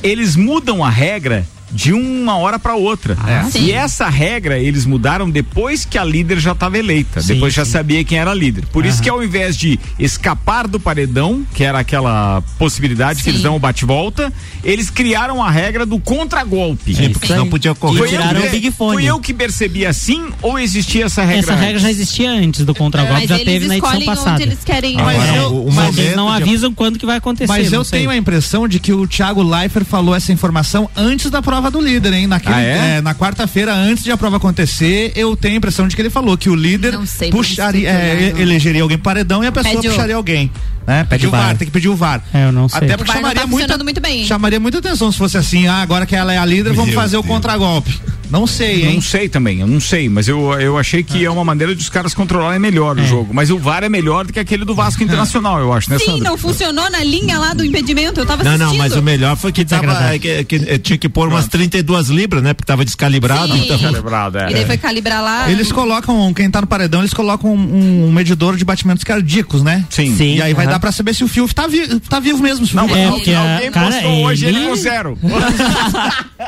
eles 0.04 0.36
mudam 0.36 0.84
a 0.84 0.90
regra 0.90 1.46
de 1.72 1.94
uma 1.94 2.38
hora 2.38 2.58
pra 2.60 2.76
outra. 2.76 3.18
Sim. 3.52 3.66
E 3.66 3.72
essa 3.72 4.08
regra 4.10 4.58
eles 4.58 4.86
mudaram 4.86 5.30
depois 5.30 5.86
que 5.86 5.98
a 5.98 6.04
líder 6.04 6.40
já 6.40 6.52
estava 6.54 6.78
eleita, 6.78 7.22
Sim, 7.22 7.34
depois 7.36 7.54
já 7.54 7.64
sim. 7.66 7.72
sabia 7.72 8.04
quem 8.04 8.18
era 8.18 8.32
a 8.32 8.34
líder. 8.34 8.66
Por 8.68 8.86
isso 8.86 9.02
que 9.02 9.10
ao 9.10 9.24
invés 9.24 9.56
de 9.56 9.80
escapar 9.98 10.68
do 10.68 10.80
paredão, 10.80 11.44
que 11.54 11.64
era 11.64 11.80
aquela 11.80 12.42
possibilidade 12.58 13.18
que 13.20 13.24
Sim. 13.26 13.30
eles 13.32 13.42
dão 13.42 13.56
o 13.56 13.60
bate-volta, 13.60 14.32
eles 14.64 14.90
criaram 14.90 15.44
a 15.44 15.50
regra 15.50 15.86
do 15.86 16.00
contragolpe. 16.00 16.96
Sim, 16.96 17.10
porque 17.12 17.34
não 17.36 17.48
podia 17.50 17.74
correr. 17.76 17.98
Foi 18.00 18.08
eu, 18.08 18.12
tiraram 18.12 18.42
que- 18.42 18.48
o 18.48 18.52
Big 18.52 18.72
Fone. 18.72 18.94
fui 18.98 19.06
eu 19.06 19.20
que 19.20 19.34
percebi 19.34 19.86
assim 19.86 20.30
ou 20.42 20.58
existia 20.60 21.06
essa 21.06 21.24
regra? 21.24 21.40
Essa 21.54 21.56
regra 21.56 21.80
já 21.80 21.88
antes? 21.88 22.00
existia 22.00 22.32
antes 22.32 22.66
do 22.66 22.74
contragolpe, 22.76 23.20
Mas 23.22 23.30
já 23.30 23.38
teve 23.38 23.68
na 23.68 23.76
edição 23.76 23.90
escolhem 23.90 24.06
passada. 24.06 24.32
onde 24.36 24.44
eles 24.44 24.60
querem. 24.64 24.96
Mas 24.98 25.36
eu- 25.36 25.70
Mas 25.74 25.98
eles 25.98 26.16
não 26.16 26.26
momento 26.28 26.44
de- 26.44 26.50
avisam 26.50 26.74
quando 26.74 26.98
que 27.00 27.06
vai 27.06 27.18
acontecer. 27.18 27.48
Mas 27.48 27.72
eu 27.74 27.84
tenho 27.84 28.10
a 28.10 28.16
impressão 28.16 28.68
de 28.68 28.80
que 28.80 28.94
o 28.94 29.06
Thiago 29.08 29.42
Leifert 29.44 29.86
falou 29.86 30.16
essa 30.16 30.32
informação 30.32 30.90
antes 30.96 31.30
da 31.30 31.42
prova 31.42 31.59
do 31.70 31.82
líder, 31.82 32.14
hein? 32.14 32.28
Naquele, 32.28 32.56
Ah, 32.56 32.62
é? 32.62 32.98
é, 32.98 33.02
na 33.02 33.14
quarta-feira, 33.14 33.74
antes 33.74 34.04
de 34.04 34.12
a 34.12 34.16
prova 34.18 34.38
acontecer, 34.38 35.12
eu 35.16 35.36
tenho 35.36 35.56
a 35.56 35.58
impressão 35.58 35.88
de 35.88 35.96
que 35.96 36.02
ele 36.02 36.10
falou 36.10 36.38
que 36.38 36.50
o 36.50 36.56
líder 36.56 36.94
puxaria, 37.32 37.90
é, 37.90 38.34
elegeria 38.38 38.82
alguém 38.84 38.98
pro 38.98 39.04
paredão 39.04 39.44
e 39.44 39.48
a 39.48 39.52
pessoa 39.52 39.76
Pede 39.76 39.88
o- 39.88 39.92
puxaria 39.92 40.16
alguém. 40.16 40.50
Né? 40.90 41.04
Pede 41.08 41.26
o 41.26 41.30
o 41.30 41.32
VAR, 41.32 41.42
VAR. 41.46 41.58
tem 41.58 41.68
que 41.68 41.72
pedir 41.72 41.88
o 41.90 41.96
VAR. 41.96 42.24
É, 42.34 42.46
eu 42.48 42.52
não 42.52 42.68
sei. 42.68 42.80
Até 42.80 42.96
O 42.96 42.98
porque 42.98 43.12
chamaria, 43.14 43.42
tá 43.42 43.48
muita, 43.48 43.78
muito 43.78 44.02
bem. 44.02 44.26
chamaria 44.26 44.60
muita 44.60 44.80
atenção 44.80 45.12
se 45.12 45.18
fosse 45.20 45.38
assim, 45.38 45.68
ah, 45.68 45.76
agora 45.84 46.04
que 46.08 46.16
ela 46.16 46.34
é 46.34 46.38
a 46.40 46.46
líder, 46.46 46.74
vamos 46.74 46.88
Meu 46.92 47.00
fazer 47.00 47.18
o 47.18 47.22
Deus. 47.22 47.32
contragolpe. 47.32 48.00
Não 48.32 48.46
sei, 48.46 48.86
hein? 48.86 48.94
Não 48.96 49.02
sei 49.02 49.28
também, 49.28 49.60
eu 49.62 49.66
não 49.66 49.80
sei, 49.80 50.08
mas 50.08 50.28
eu, 50.28 50.54
eu 50.62 50.78
achei 50.78 51.02
que 51.02 51.26
é 51.26 51.32
uma 51.32 51.44
maneira 51.44 51.74
de 51.76 51.82
os 51.82 51.90
caras 51.90 52.14
controlarem 52.14 52.60
melhor 52.60 52.96
o 52.96 53.04
jogo. 53.04 53.34
Mas 53.34 53.50
o 53.50 53.58
VAR 53.58 53.84
é 53.84 53.90
melhor 53.90 54.24
do 54.28 54.32
que 54.32 54.40
aquele 54.40 54.64
do 54.64 54.76
Vasco 54.76 55.04
Internacional, 55.04 55.60
eu 55.60 55.74
acho, 55.74 55.90
né, 55.90 55.98
Sim, 55.98 56.06
Sandra? 56.06 56.30
não 56.30 56.38
funcionou 56.38 56.92
na 56.92 57.04
linha 57.04 57.40
lá 57.40 57.54
do 57.56 57.66
impedimento. 57.66 58.20
Eu 58.20 58.28
tava 58.28 58.44
Não, 58.44 58.52
assistindo. 58.52 58.70
não, 58.70 58.78
mas 58.78 58.96
o 58.96 59.02
melhor 59.02 59.36
foi 59.36 59.52
que, 59.52 59.66
tava, 59.66 59.82
desagradável. 59.82 60.20
que, 60.20 60.44
que, 60.44 60.56
eh, 60.70 60.78
tinha 60.78 60.98
que 61.00 61.10
pôr 61.10 61.28
umas 61.28 61.48
32 61.48 62.10
libras, 62.10 62.44
né? 62.44 62.54
Porque 62.54 62.68
tava 62.68 62.86
descalibrado. 62.86 63.52
Sim. 63.52 63.64
Então, 63.64 63.80
Celebrado, 63.80 64.38
é. 64.38 64.52
E 64.52 64.54
daí 64.54 64.66
foi 64.68 64.78
calibrar 64.78 65.24
lá. 65.24 65.50
Eles 65.52 65.72
colocam, 65.72 66.32
quem 66.32 66.52
tá 66.52 66.62
no 66.62 66.68
paredão, 66.68 67.02
eles 67.02 67.14
colocam 67.16 67.52
um, 67.52 68.06
um 68.10 68.12
medidor 68.12 68.56
de 68.56 68.64
batimentos 68.64 69.04
cardíacos, 69.04 69.64
né? 69.64 69.84
Sim. 69.90 70.16
Sim. 70.16 70.36
E 70.36 70.42
aí 70.44 70.54
vai 70.54 70.66
aham. 70.66 70.76
Pra 70.80 70.92
saber 70.92 71.14
se 71.14 71.24
o 71.24 71.28
Fiuk 71.28 71.54
tá, 71.54 71.68
vi 71.68 72.00
tá 72.02 72.20
vivo 72.20 72.42
mesmo. 72.42 72.68
Não, 72.74 72.88
Fiuk- 72.88 73.00
É, 73.00 73.06
mas 73.06 73.16
porque 73.16 73.34
alguém 73.34 73.72
cara, 73.72 73.92
postou 73.92 74.26
hoje 74.26 74.46
ele 74.46 74.58
ele- 74.60 74.68
com 74.70 74.76
zero. 74.76 75.18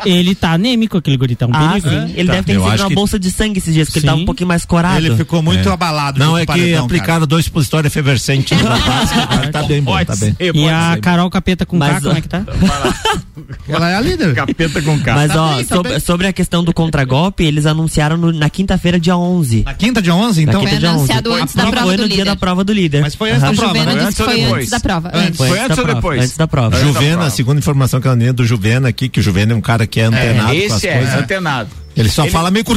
Ele 0.06 0.34
tá 0.34 0.54
anêmico, 0.54 0.98
aquele 0.98 1.18
guritão. 1.18 1.50
Um 1.50 1.54
Ah, 1.54 1.70
perigo. 1.74 1.90
sim. 1.90 2.14
Ele 2.16 2.28
Tá, 2.28 2.34
deve 2.34 2.44
ter 2.46 2.54
recebido 2.54 2.72
acho 2.74 2.84
uma 2.84 2.90
que- 2.90 2.96
bolsa 2.96 3.20
de 3.20 3.30
sangue 3.32 3.60
esses 3.60 3.74
dias, 3.74 3.88
porque 3.88 4.00
ele 4.00 4.06
tava 4.06 4.18
Sim. 4.18 4.24
um 4.24 4.26
pouquinho 4.26 4.48
mais 4.48 4.66
corado. 4.66 4.98
Ele 5.06 5.16
ficou 5.16 5.42
muito 5.44 5.70
É. 5.70 5.72
abalado. 5.72 6.18
Não, 6.18 6.36
é 6.38 6.42
que 6.42 6.48
paredão, 6.48 6.86
aplicaram 6.86 7.28
dois 7.28 7.46
supositório 7.46 7.88
efervescente 7.88 8.56
no 8.56 8.64
rapaz. 8.68 9.12
que 9.42 9.52
tá 9.52 9.64
bem 9.64 9.82
bom, 9.84 9.92
Pode 9.92 10.06
tá 10.08 10.16
bem. 10.16 10.36
E 10.40 10.70
a. 10.70 10.98
Carol 11.02 11.30
Capeta 11.30 11.66
com 11.66 11.78
K, 11.78 12.02
como 12.02 12.18
é 12.18 12.22
que 12.22 12.30
tá? 12.30 12.42
Ela 13.68 13.90
é 13.92 13.96
a 13.96 14.02
líder. 14.02 14.34
Capeta 14.34 14.82
com 14.82 15.00
K. 15.00 15.14
Mas 15.14 15.32
Tá 15.32 15.42
ó, 15.44 15.64
tá 15.64 16.00
sobre, 16.00 16.28
a 16.28 16.34
questão 16.34 16.64
do 16.64 16.74
contragolpe, 16.74 17.44
eles 17.44 17.66
anunciaram 17.66 18.18
no- 18.18 18.32
na 18.32 18.50
quinta-feira, 18.50 19.00
dia 19.00 19.16
11. 19.18 19.64
Na 19.64 19.74
quinta 19.74 20.02
de 20.02 20.10
11, 20.12 20.46
Na 20.46 20.52
então. 20.52 20.62
quinta 20.62 20.72
Foi 20.72 20.80
dia 20.80 20.90
11. 20.90 20.98
anunciado 20.98 21.34
antes 21.34 21.56
da 21.56 21.64
Foi 21.64 21.72
prova 21.72 21.92
no 21.92 21.98
do 21.98 22.08
dia 22.08 22.08
líder. 22.18 22.26
da 22.26 22.36
prova 22.36 22.64
do 22.64 22.74
líder. 22.74 23.02
Mas 23.02 23.16
foi 23.16 23.30
antes 23.32 23.42
da 23.42 23.54
prova, 23.54 23.74
né? 23.86 24.10
Antes 24.22 24.28
ou 24.28 24.34
foi 24.34 24.44
depois? 24.44 24.58
antes 24.60 24.70
da 24.70 24.80
prova. 24.80 25.12
Antes. 25.14 25.38
Foi 25.38 25.48
Foi 25.48 25.60
antes 25.60 25.70
ou 25.70 25.76
da 25.76 25.84
prova, 25.84 25.96
depois? 25.96 26.22
Antes 26.24 26.38
da 26.38 26.48
prova. 26.48 26.80
Juvena, 26.80 27.26
a 27.26 27.30
segunda 27.30 27.60
informação 27.60 28.00
que 28.02 28.08
ela 28.08 28.16
nem 28.16 28.34
do 28.34 28.46
Juvena 28.46 28.90
aqui, 28.90 29.10
que 29.10 29.20
o 29.20 29.24
Juvena 29.24 29.54
é 29.54 29.56
um 29.56 29.62
cara 29.62 29.86
que 29.88 30.00
é 30.00 30.06
antenado 30.06 30.50
com 30.50 30.52
as 30.52 30.58
Esse 30.58 30.88
é, 30.88 30.98
coisas. 30.98 31.16
antenado. 31.16 31.70
Ele 32.02 32.10
só 32.10 32.24
Ele- 32.24 32.32
fala 32.32 32.52
meio 32.52 32.66
com 32.66 32.74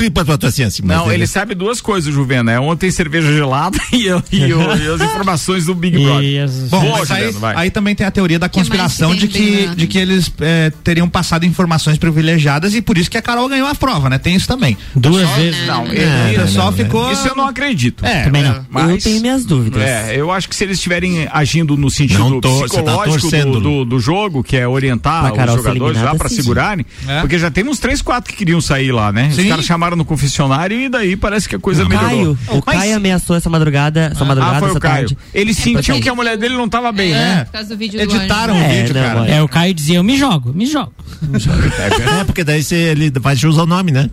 assim, 0.46 0.64
assim. 0.64 0.82
mas 0.84 0.96
Não, 0.96 1.10
ele 1.12 1.26
sabe 1.26 1.54
duas 1.54 1.80
coisas, 1.80 2.12
Juvena. 2.12 2.52
É 2.52 2.60
ontem 2.60 2.90
cerveja 2.90 3.32
gelada 3.32 3.78
e, 3.92 4.06
eu- 4.06 4.22
e 4.30 4.42
eu- 4.50 4.60
e 4.76 4.88
as 4.94 5.00
informações 5.02 5.66
do 5.66 5.74
Big 5.74 5.98
Brother. 5.98 6.22
E 6.24 6.38
as- 6.38 6.52
Bom, 6.68 6.94
aí, 7.10 7.34
aí 7.56 7.70
também 7.70 7.94
tem 7.94 8.06
a 8.06 8.10
teoria 8.10 8.38
da 8.38 8.48
conspiração 8.48 9.12
que 9.12 9.26
de 9.26 9.28
que, 9.28 9.66
de 9.74 9.86
que 9.86 9.98
eles 9.98 10.30
é, 10.40 10.70
teriam 10.82 11.08
passado 11.08 11.44
informações 11.46 11.98
privilegiadas 11.98 12.74
e 12.74 12.82
por 12.82 12.98
isso 12.98 13.10
que 13.10 13.16
a 13.18 13.22
Carol 13.22 13.48
ganhou 13.48 13.66
a 13.68 13.74
prova, 13.74 14.08
né? 14.10 14.18
Tem 14.18 14.34
isso 14.34 14.46
também. 14.46 14.76
Duas 14.94 15.28
vezes. 15.30 15.66
Não, 15.66 15.84
o 15.84 15.92
ele- 15.92 16.36
pessoal 16.38 16.66
não, 16.70 16.76
ficou. 16.76 17.10
Isso 17.12 17.26
eu 17.28 17.34
não 17.36 17.46
acredito. 17.48 18.04
É, 18.04 18.24
Também 18.24 18.42
é, 18.42 18.48
não. 18.48 18.54
Eu 18.56 18.64
Mas, 18.70 19.04
tenho 19.04 19.20
minhas 19.20 19.44
dúvidas. 19.44 19.82
é, 19.82 20.14
eu 20.18 20.30
acho 20.30 20.48
que 20.48 20.54
se 20.56 20.64
eles 20.64 20.76
estiverem 20.78 21.28
agindo 21.32 21.76
no 21.76 21.90
sentido 21.90 22.40
tô- 22.40 22.60
tá 22.60 22.64
psicológico 22.64 23.20
torcendo. 23.20 23.52
do, 23.52 23.60
do, 23.60 23.84
do 23.84 23.98
jogo, 24.00 24.42
que 24.42 24.56
é 24.56 24.66
orientar 24.68 25.32
os 25.32 25.54
jogadores 25.56 26.00
lá 26.02 26.14
pra 26.14 26.28
sim. 26.28 26.36
segurarem, 26.36 26.84
É. 27.06 27.20
porque 27.20 27.38
já 27.38 27.50
tem 27.50 27.64
uns 27.68 27.78
três, 27.78 28.02
quatro 28.02 28.30
que 28.32 28.36
queriam 28.38 28.60
sair 28.60 28.92
lá, 28.92 29.12
né? 29.14 29.28
Os 29.28 29.36
Sim. 29.36 29.48
caras 29.48 29.64
chamaram 29.64 29.96
no 29.96 30.04
confessionário 30.04 30.78
e 30.78 30.88
daí 30.88 31.16
parece 31.16 31.48
que 31.48 31.56
a 31.56 31.58
coisa 31.58 31.84
O 31.84 31.88
melhorou. 31.88 32.08
Caio, 32.10 32.38
o 32.48 32.62
Mas- 32.66 32.76
Caio 32.78 32.96
ameaçou 32.96 33.36
essa 33.36 33.48
madrugada, 33.48 34.10
essa 34.12 34.24
madrugada, 34.24 34.56
Ah, 34.56 34.60
foi 34.60 34.68
essa 34.70 34.78
o 34.78 34.80
Caio. 34.80 34.94
tarde. 35.08 35.18
Eles 35.32 35.56
sentiam 35.56 35.82
porque- 35.96 36.00
que 36.02 36.08
a 36.08 36.14
mulher 36.14 36.36
dele 36.36 36.54
não 36.56 36.68
tava 36.68 36.90
bem, 36.92 37.12
É, 37.12 37.14
né? 37.14 37.44
por 37.44 37.52
causa 37.52 37.68
do 37.70 37.76
vídeo 37.78 37.98
do 37.98 38.02
Editaram 38.14 38.54
anjo. 38.54 38.62
o 38.62 38.66
É, 38.66 38.80
vídeo, 38.82 38.94
não, 38.94 39.02
cara. 39.02 39.20
mano. 39.20 39.30
É, 39.32 39.42
o 39.42 39.48
Caio 39.48 39.72
dizia, 39.72 39.96
eu 39.96 40.04
me 40.04 40.16
jogo, 40.18 40.52
me 40.52 40.66
jogo. 40.66 40.92
É, 42.20 42.24
porque 42.24 42.44
daí 42.44 42.62
você, 42.62 42.74
ele 42.74 43.10
vai 43.20 43.34
usar 43.34 43.62
o 43.62 43.66
nome, 43.66 43.90
né? 43.92 44.10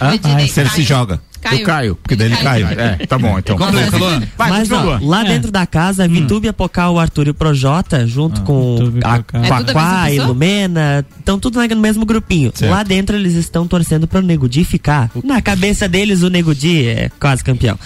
Hã? 0.00 0.14
Editei, 0.14 0.48
Se 0.48 0.60
ele 0.60 0.70
se 0.70 0.82
joga. 0.82 1.20
Caio. 1.42 1.62
O 1.62 1.66
Caio. 1.66 1.96
Porque 1.96 2.16
daí 2.16 2.28
ele 2.28 2.36
caiu. 2.36 2.66
É, 2.68 3.06
tá 3.06 3.18
bom, 3.18 3.38
então. 3.38 3.56
Complica, 3.58 3.96
Luan. 3.96 4.22
Vai, 4.38 4.50
Mas 4.50 4.70
ó, 4.70 4.98
lá 5.02 5.24
É. 5.24 5.28
dentro 5.28 5.50
da 5.50 5.66
casa, 5.66 6.06
Vitúbia, 6.08 6.52
Pocal, 6.52 6.98
Arthur 6.98 7.26
e 7.26 7.30
o 7.30 7.34
Projota, 7.34 8.06
junto 8.06 8.40
com 8.42 8.76
Vitúbia 8.76 9.00
e 9.00 9.04
a 9.04 9.16
Pocal. 9.18 9.42
É 9.44 9.48
tudo 9.48 9.70
a 9.70 9.74
pessoa? 9.74 10.10
Ilumena, 10.10 11.06
estão 11.18 11.38
tudo 11.38 11.58
no 11.62 11.76
mesmo 11.76 12.04
grupinho. 12.06 12.50
Certo. 12.54 12.70
Lá 12.70 12.82
dentro 12.82 13.16
eles 13.16 13.34
estão 13.34 13.66
torcendo 13.66 14.06
pro 14.06 14.20
Nego 14.22 14.48
Di 14.48 14.64
ficar. 14.64 15.10
Na 15.24 15.40
cabeça 15.42 15.88
deles, 15.88 16.22
o 16.22 16.28
Nego 16.30 16.54
Di 16.54 16.86
é 16.86 17.10
quase 17.20 17.42
campeão. 17.44 17.78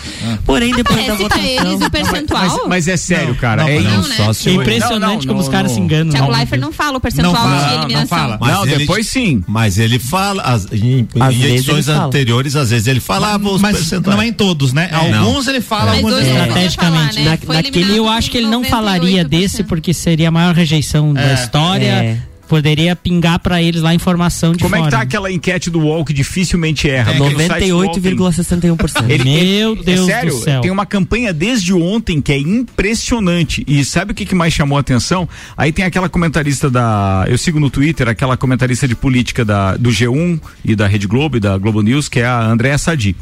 Porém, 0.44 0.74
depois 0.74 1.06
da 1.06 1.14
Aparece 1.14 1.28
pra 1.28 1.36
votação... 1.38 1.70
eles 1.72 1.86
o 1.86 1.90
percentual. 1.90 2.42
Mas, 2.46 2.68
mas 2.68 2.88
é 2.88 2.96
sério, 2.96 3.34
cara. 3.34 3.62
não, 3.62 3.68
é 3.68 3.80
não, 3.80 4.00
isso. 4.00 4.08
né? 4.10 4.16
É 4.18 4.50
o- 4.50 4.62
impressionante 4.62 5.00
Não, 5.00 5.08
não, 5.08 5.18
como 5.20 5.32
não, 5.34 5.40
os 5.40 5.48
caras 5.48 5.70
não. 5.70 5.76
se 5.76 5.80
enganam. 5.80 6.10
Tiago 6.10 6.30
Não, 6.30 6.36
Leifert 6.36 6.60
não 6.60 6.72
fala 6.72 6.98
o 6.98 7.00
percentual 7.00 7.34
Não 7.34 7.58
de 7.58 7.64
não 7.64 7.74
eliminação. 7.82 8.38
não, 8.40 8.66
depois 8.66 9.06
sim. 9.08 9.42
Mas 9.46 9.78
ele 9.78 9.98
fala, 9.98 10.42
as, 10.42 10.66
em, 10.72 11.06
edições 11.44 11.88
anteriores, 11.88 12.56
às 12.56 12.70
vezes 12.70 12.86
ele 12.86 13.00
falava 13.00 13.45
os 13.54 13.60
Mas 13.62 13.76
percentuais. 13.76 14.16
não 14.16 14.22
é 14.22 14.26
em 14.28 14.32
todos, 14.32 14.72
né? 14.72 14.88
Alguns 14.92 15.46
ele 15.46 15.60
fala, 15.60 15.86
Mas 15.86 15.96
alguns 15.96 16.12
ele 16.18 16.22
não 16.22 16.28
não 16.28 16.38
fala. 16.38 16.46
falar, 16.54 16.66
Estrategicamente. 16.66 17.18
né? 17.20 17.38
Na- 17.48 17.54
naquele 17.54 17.96
eu 17.96 18.08
acho 18.08 18.30
que 18.30 18.38
ele 18.38 18.46
não 18.48 18.64
falaria 18.64 19.22
98%. 19.24 19.28
desse 19.28 19.62
porque 19.64 19.92
seria 19.94 20.28
a 20.28 20.30
maior 20.30 20.54
rejeição 20.54 21.12
da 21.14 21.22
É. 21.22 21.34
história. 21.34 22.22
É. 22.46 22.48
Poderia 22.48 22.96
pingar 22.96 23.38
pra 23.38 23.62
eles 23.62 23.82
lá 23.82 23.94
informação 23.94 24.52
de 24.52 24.62
Como 24.62 24.74
é 24.74 24.78
fora. 24.78 24.90
que 24.90 24.96
tá 24.96 25.02
aquela 25.02 25.30
enquete 25.32 25.68
do 25.70 25.80
UOL 25.80 26.04
que 26.04 26.12
dificilmente 26.12 26.88
erra? 26.88 27.12
É, 27.12 27.16
Porque 27.18 27.34
no 27.34 27.46
site 27.46 27.68
do 27.68 27.76
UOL 27.78 27.92
tem- 28.00 28.16
98,61%. 28.16 29.10
Ele- 29.10 29.24
Meu 29.24 29.72
ele- 29.76 29.82
Deus 29.84 30.08
é 30.08 30.12
sério, 30.12 30.30
do 30.34 30.40
céu. 30.40 30.60
tem 30.60 30.70
uma 30.70 30.86
campanha 30.86 31.32
desde 31.32 31.72
ontem 31.72 32.20
que 32.20 32.32
é 32.32 32.38
impressionante. 32.38 33.64
E 33.66 33.84
sabe 33.84 34.12
o 34.12 34.14
que, 34.14 34.24
que 34.24 34.34
mais 34.34 34.52
chamou 34.54 34.76
a 34.78 34.80
atenção? 34.80 35.28
Aí 35.56 35.72
tem 35.72 35.84
aquela 35.84 36.08
comentarista 36.08 36.70
da. 36.70 37.24
Eu 37.28 37.36
sigo 37.36 37.58
no 37.58 37.68
Twitter, 37.68 38.08
aquela 38.08 38.36
comentarista 38.36 38.86
de 38.86 38.94
política 38.94 39.44
da, 39.44 39.76
do 39.76 39.90
G1 39.90 40.40
e 40.64 40.76
da 40.76 40.86
Rede 40.86 41.06
Globo 41.06 41.36
e 41.36 41.40
da 41.40 41.58
Globo 41.58 41.82
News, 41.82 42.08
que 42.08 42.20
é 42.20 42.26
a 42.26 42.40
Andréa 42.42 42.78
Sadi. 42.78 43.16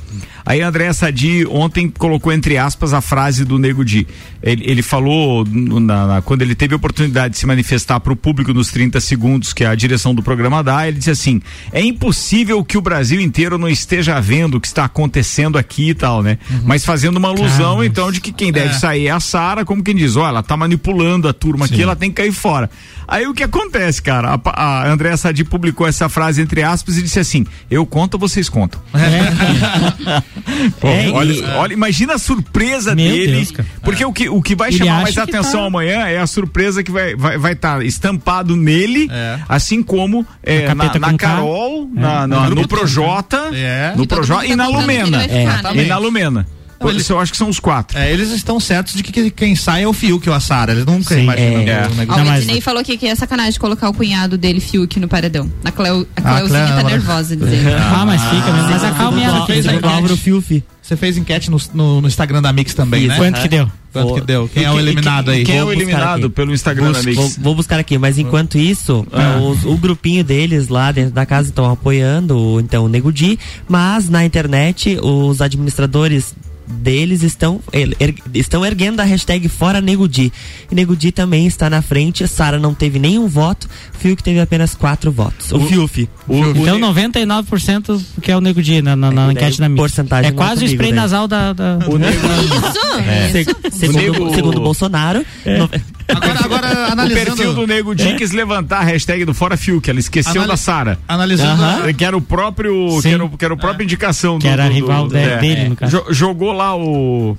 Aí 0.47 0.61
a 0.61 0.69
Andréa 0.69 0.93
Sadi 0.93 1.47
ontem 1.47 1.89
colocou 1.89 2.31
entre 2.33 2.59
aspas 2.59 2.93
a 2.93 3.01
frase 3.01 3.45
do 3.45 3.59
Nego 3.59 3.85
Di. 3.85 4.07
Ele, 4.43 4.63
ele 4.67 4.83
falou, 4.83 5.45
na- 5.51 6.07
na- 6.07 6.23
quando 6.23 6.43
ele 6.43 6.55
teve 6.55 6.75
a 6.75 6.77
oportunidade 6.77 7.33
de 7.35 7.41
se 7.41 7.47
manifestar 7.47 7.99
para 8.01 8.13
o 8.13 8.17
público 8.17 8.53
nos 8.53 8.69
30 8.71 9.01
segundos 9.01 9.14
que 9.53 9.65
a 9.65 9.75
direção 9.75 10.15
do 10.15 10.23
programa 10.23 10.63
dá, 10.63 10.87
ele 10.89 10.99
disse 10.99 11.11
assim: 11.11 11.41
é 11.73 11.81
impossível 11.83 12.65
que 12.65 12.77
o 12.79 12.81
Brasil 12.81 13.21
inteiro 13.21 13.59
não 13.59 13.69
esteja 13.69 14.21
vendo 14.21 14.57
o 14.57 14.61
que 14.61 14.67
está 14.67 14.85
acontecendo 14.85 15.57
aqui 15.59 15.91
e 15.91 15.95
tal, 15.95 16.23
né? 16.23 16.39
Mas 16.65 16.85
fazendo 16.85 17.17
uma 17.17 17.29
alusão, 17.29 17.77
Caramba. 17.77 17.87
então, 17.87 18.13
de 18.13 18.21
que 18.21 18.33
quem 18.33 18.53
deve 18.53 18.71
É. 18.75 18.79
sair 18.79 19.07
é 19.07 19.11
a 19.11 19.21
Sara, 19.21 19.65
como 19.65 19.83
quem 19.83 19.95
diz, 19.95 20.17
ó, 20.17 20.27
ela 20.29 20.43
tá 20.43 20.57
manipulando 20.57 21.29
a 21.29 21.33
turma 21.33 21.67
aqui, 21.67 21.83
ela 21.83 21.97
tem 21.97 22.11
que 22.11 22.17
cair 22.17 22.33
fora. 22.33 22.71
Aí 23.07 23.27
o 23.27 23.35
que 23.35 23.43
acontece, 23.43 24.01
cara? 24.03 24.41
A, 24.45 24.63
a 24.85 24.89
Andréa 24.91 25.17
Sadi 25.17 25.45
publicou 25.45 25.87
essa 25.87 26.09
frase 26.09 26.41
entre 26.43 26.63
aspas 26.63 26.97
e 26.97 27.03
disse 27.03 27.19
assim: 27.21 27.47
eu 27.71 27.85
conto, 27.87 28.19
vocês 28.19 28.49
contam. 28.49 28.81
Pô, 30.81 30.89
É, 30.89 31.11
olha, 31.11 31.33
e- 31.33 31.43
olha, 31.43 31.73
imagina 31.73 32.15
a 32.15 32.19
surpresa 32.19 32.95
dele. 32.95 33.33
Deus, 33.47 33.53
porque 33.83 34.05
o 34.05 34.13
que, 34.13 34.29
o 34.29 34.41
que 34.43 34.55
vai 34.55 34.71
Ele 34.71 34.79
chamar 34.79 35.03
mais 35.03 35.17
atenção 35.19 35.61
tá- 35.61 35.67
amanhã 35.67 36.07
é 36.07 36.19
a 36.19 36.27
surpresa 36.27 36.83
que 36.83 36.91
vai 36.91 37.13
estar 37.13 37.19
vai, 37.23 37.39
vai 37.39 37.55
tá 37.55 37.85
estampado 37.85 38.57
nele, 38.57 39.09
É. 39.11 39.39
assim 39.49 39.83
como 39.83 40.27
é, 40.43 40.69
Na 40.69 40.75
na, 40.75 40.99
na. 40.99 41.15
Carol, 41.19 41.89
É. 41.97 42.01
na, 42.01 42.27
na- 42.27 42.27
No 42.27 42.41
no 42.51 42.57
grupo 42.57 42.69
Projota, 42.69 43.51
É. 43.53 43.93
no 43.97 44.05
E 44.05 44.07
Projota 44.07 44.45
e 44.47 44.51
tá 44.51 44.57
na 44.57 44.69
ele 44.69 44.77
Lumena. 44.77 45.25
E 45.75 45.85
na 45.87 45.99
Lumena. 45.99 46.47
Pô, 46.85 46.91
isso 46.97 47.13
eu 47.13 47.19
acho 47.21 47.33
que 47.33 47.39
são 47.39 47.49
os 47.49 47.59
quatro. 47.59 47.99
É, 47.99 48.13
eles 48.13 48.31
estão 48.31 48.61
certos 48.61 48.95
de 48.95 49.03
que 49.03 49.11
que 49.13 49.31
quem 49.31 49.57
sai 49.57 49.83
é 49.85 49.89
o 49.89 49.93
Fiuk 49.93 50.29
ou 50.29 50.35
a 50.35 50.41
Sara. 50.41 50.73
Eles 50.73 50.85
nunca 50.85 51.15
imaginam. 51.19 51.63
é. 51.63 51.89
o 51.91 51.95
negócio. 51.95 52.25
Ó, 52.25 52.31
o 52.31 52.37
Ednei 52.37 52.61
falou 52.61 52.81
aqui 52.81 52.97
que 52.97 53.07
é 53.07 53.15
sacanagem 53.15 53.59
colocar 53.59 53.89
o 53.89 53.95
cunhado 53.95 54.37
dele, 54.37 54.61
Fiuk, 54.61 54.99
no 55.01 55.09
paredão. 55.09 55.51
A, 55.65 55.71
Cleo, 55.71 56.07
a 56.17 56.21
Ah, 56.21 56.35
Cleuzinha 56.37 56.61
Cleo, 56.65 56.75
tá 56.75 56.81
ela- 56.81 56.91
nervosa 56.91 57.37
dizendo. 57.37 57.69
Ah, 57.77 58.05
mas 58.07 58.23
fica 58.23 58.53
mesmo. 58.53 58.71
Mas 58.71 58.85
acalme 58.85 59.23
ela, 59.23 59.41
Você 59.41 59.47
fez 59.53 59.67
a 59.67 59.73
enquete. 59.75 60.65
Você 60.83 60.97
fez 60.97 61.17
enquete 61.17 61.51
no, 61.51 61.59
no, 61.73 62.01
no 62.03 62.07
Instagram 62.09 62.43
da 62.43 62.53
Mix 62.53 62.75
também, 62.75 63.07
né? 63.07 63.17
Quanto 63.17 63.41
que 63.41 63.49
deu? 63.49 63.71
Quanto 63.91 64.15
que 64.15 64.21
deu? 64.21 64.51
Quem 64.53 64.65
E 64.65 64.67
é 64.67 64.71
o 64.71 64.75
que- 64.75 64.81
eliminado 64.81 65.25
que- 65.27 65.31
aí? 65.31 65.45
Quem 65.45 65.57
é 65.57 65.65
o 65.65 65.73
eliminado 65.73 66.27
aqui. 66.27 66.29
pelo 66.35 66.53
Instagram 66.53 66.93
da 66.93 67.03
Mix? 67.03 67.17
Vou, 67.17 67.29
vou 67.39 67.55
buscar 67.55 67.79
aqui, 67.79 67.97
mas 67.97 68.19
enquanto 68.19 68.59
isso, 68.59 69.07
Ah. 69.13 69.23
é, 69.23 69.41
os- 69.41 69.65
o 69.65 69.77
grupinho 69.79 70.23
deles 70.23 70.69
lá 70.69 70.93
dentro 70.93 71.13
da 71.13 71.25
casa 71.25 71.49
estão 71.49 71.71
apoiando 71.71 72.37
o- 72.37 72.61
então, 72.61 72.85
o 72.85 72.89
Nego 72.89 73.11
Di, 73.13 73.39
mas 73.69 74.09
na 74.11 74.25
internet 74.27 74.99
os 75.01 75.41
administradores 75.41 76.35
deles 76.67 77.23
estão, 77.23 77.61
er- 77.73 78.15
estão 78.33 78.65
erguendo 78.65 79.01
a 79.01 79.05
hashtag 79.05 79.49
Fora 79.49 79.81
Nego 79.81 80.09
Di. 80.09 80.33
E 80.71 80.75
Nego 80.75 80.97
Di 80.97 81.13
também 81.13 81.47
está 81.47 81.69
na 81.69 81.83
frente, 81.83 82.27
Sara 82.29 82.59
não 82.59 82.75
teve 82.75 82.99
nenhum 82.99 83.27
voto, 83.29 83.69
Fiuk 83.99 84.23
teve 84.23 84.41
apenas 84.41 84.75
quatro 84.75 85.11
votos. 85.13 85.53
O, 85.53 85.61
Fiuk. 85.61 86.09
Então 86.29 86.79
99% 86.79 88.01
que 88.23 88.31
é 88.31 88.37
o 88.37 88.41
Nego 88.41 88.63
Di 88.63 88.81
na, 88.83 88.97
na, 88.97 89.11
na 89.11 89.29
É, 89.29 89.33
enquete 89.33 89.61
da 89.61 89.69
Mix. 89.69 89.79
porcentagem 89.81 90.31
É 90.31 90.33
quase 90.33 90.65
o 90.65 90.67
spray 90.69 90.91
daí. 90.91 91.01
nasal 91.01 91.29
da. 91.29 91.53
da... 91.53 91.79
O 91.89 91.99
Nego, 91.99 92.19
É. 93.07 93.29
Se- 93.31 93.79
segundo, 93.79 93.99
Nego- 94.03 94.35
segundo 94.35 94.61
Bolsonaro, 94.61 95.25
no- 95.45 95.71
Agora, 96.07 96.45
agora 96.45 96.67
o 96.89 96.93
analisando. 96.93 97.25
perfil 97.37 97.55
do 97.55 97.67
Nego 97.67 97.95
Di 97.95 98.15
quis 98.15 98.33
levantar 98.33 98.81
a 98.81 98.85
hashtag 98.85 99.25
do 99.25 99.33
Fora 99.33 99.57
Fiuk, 99.57 99.89
ela 99.89 99.99
esqueceu 99.99 100.33
Anali- 100.33 100.49
da 100.49 100.57
Sara. 100.57 100.99
Analisando. 101.09 101.63
Que 101.97 102.05
era 102.05 102.17
o 102.17 102.21
próprio. 102.21 102.91
Sim. 102.97 103.01
Que 103.03 103.09
era, 103.15 103.25
o- 103.25 103.39
que 103.39 103.45
era 103.45 103.55
o 103.55 103.57
própria 103.57 103.85
indicação 103.85 104.39
Que 104.39 104.47
do, 104.47 104.53
era 104.53 104.67
do- 104.69 104.73
rival 104.75 105.09
do- 105.09 105.15
de- 105.15 105.19
é. 105.19 105.39
dele, 105.39 105.69
no 105.71 105.77
caso. 105.77 105.91
Jo- 105.97 106.13
Jogou 106.13 106.53
lá 106.55 106.77
o. 106.77 107.37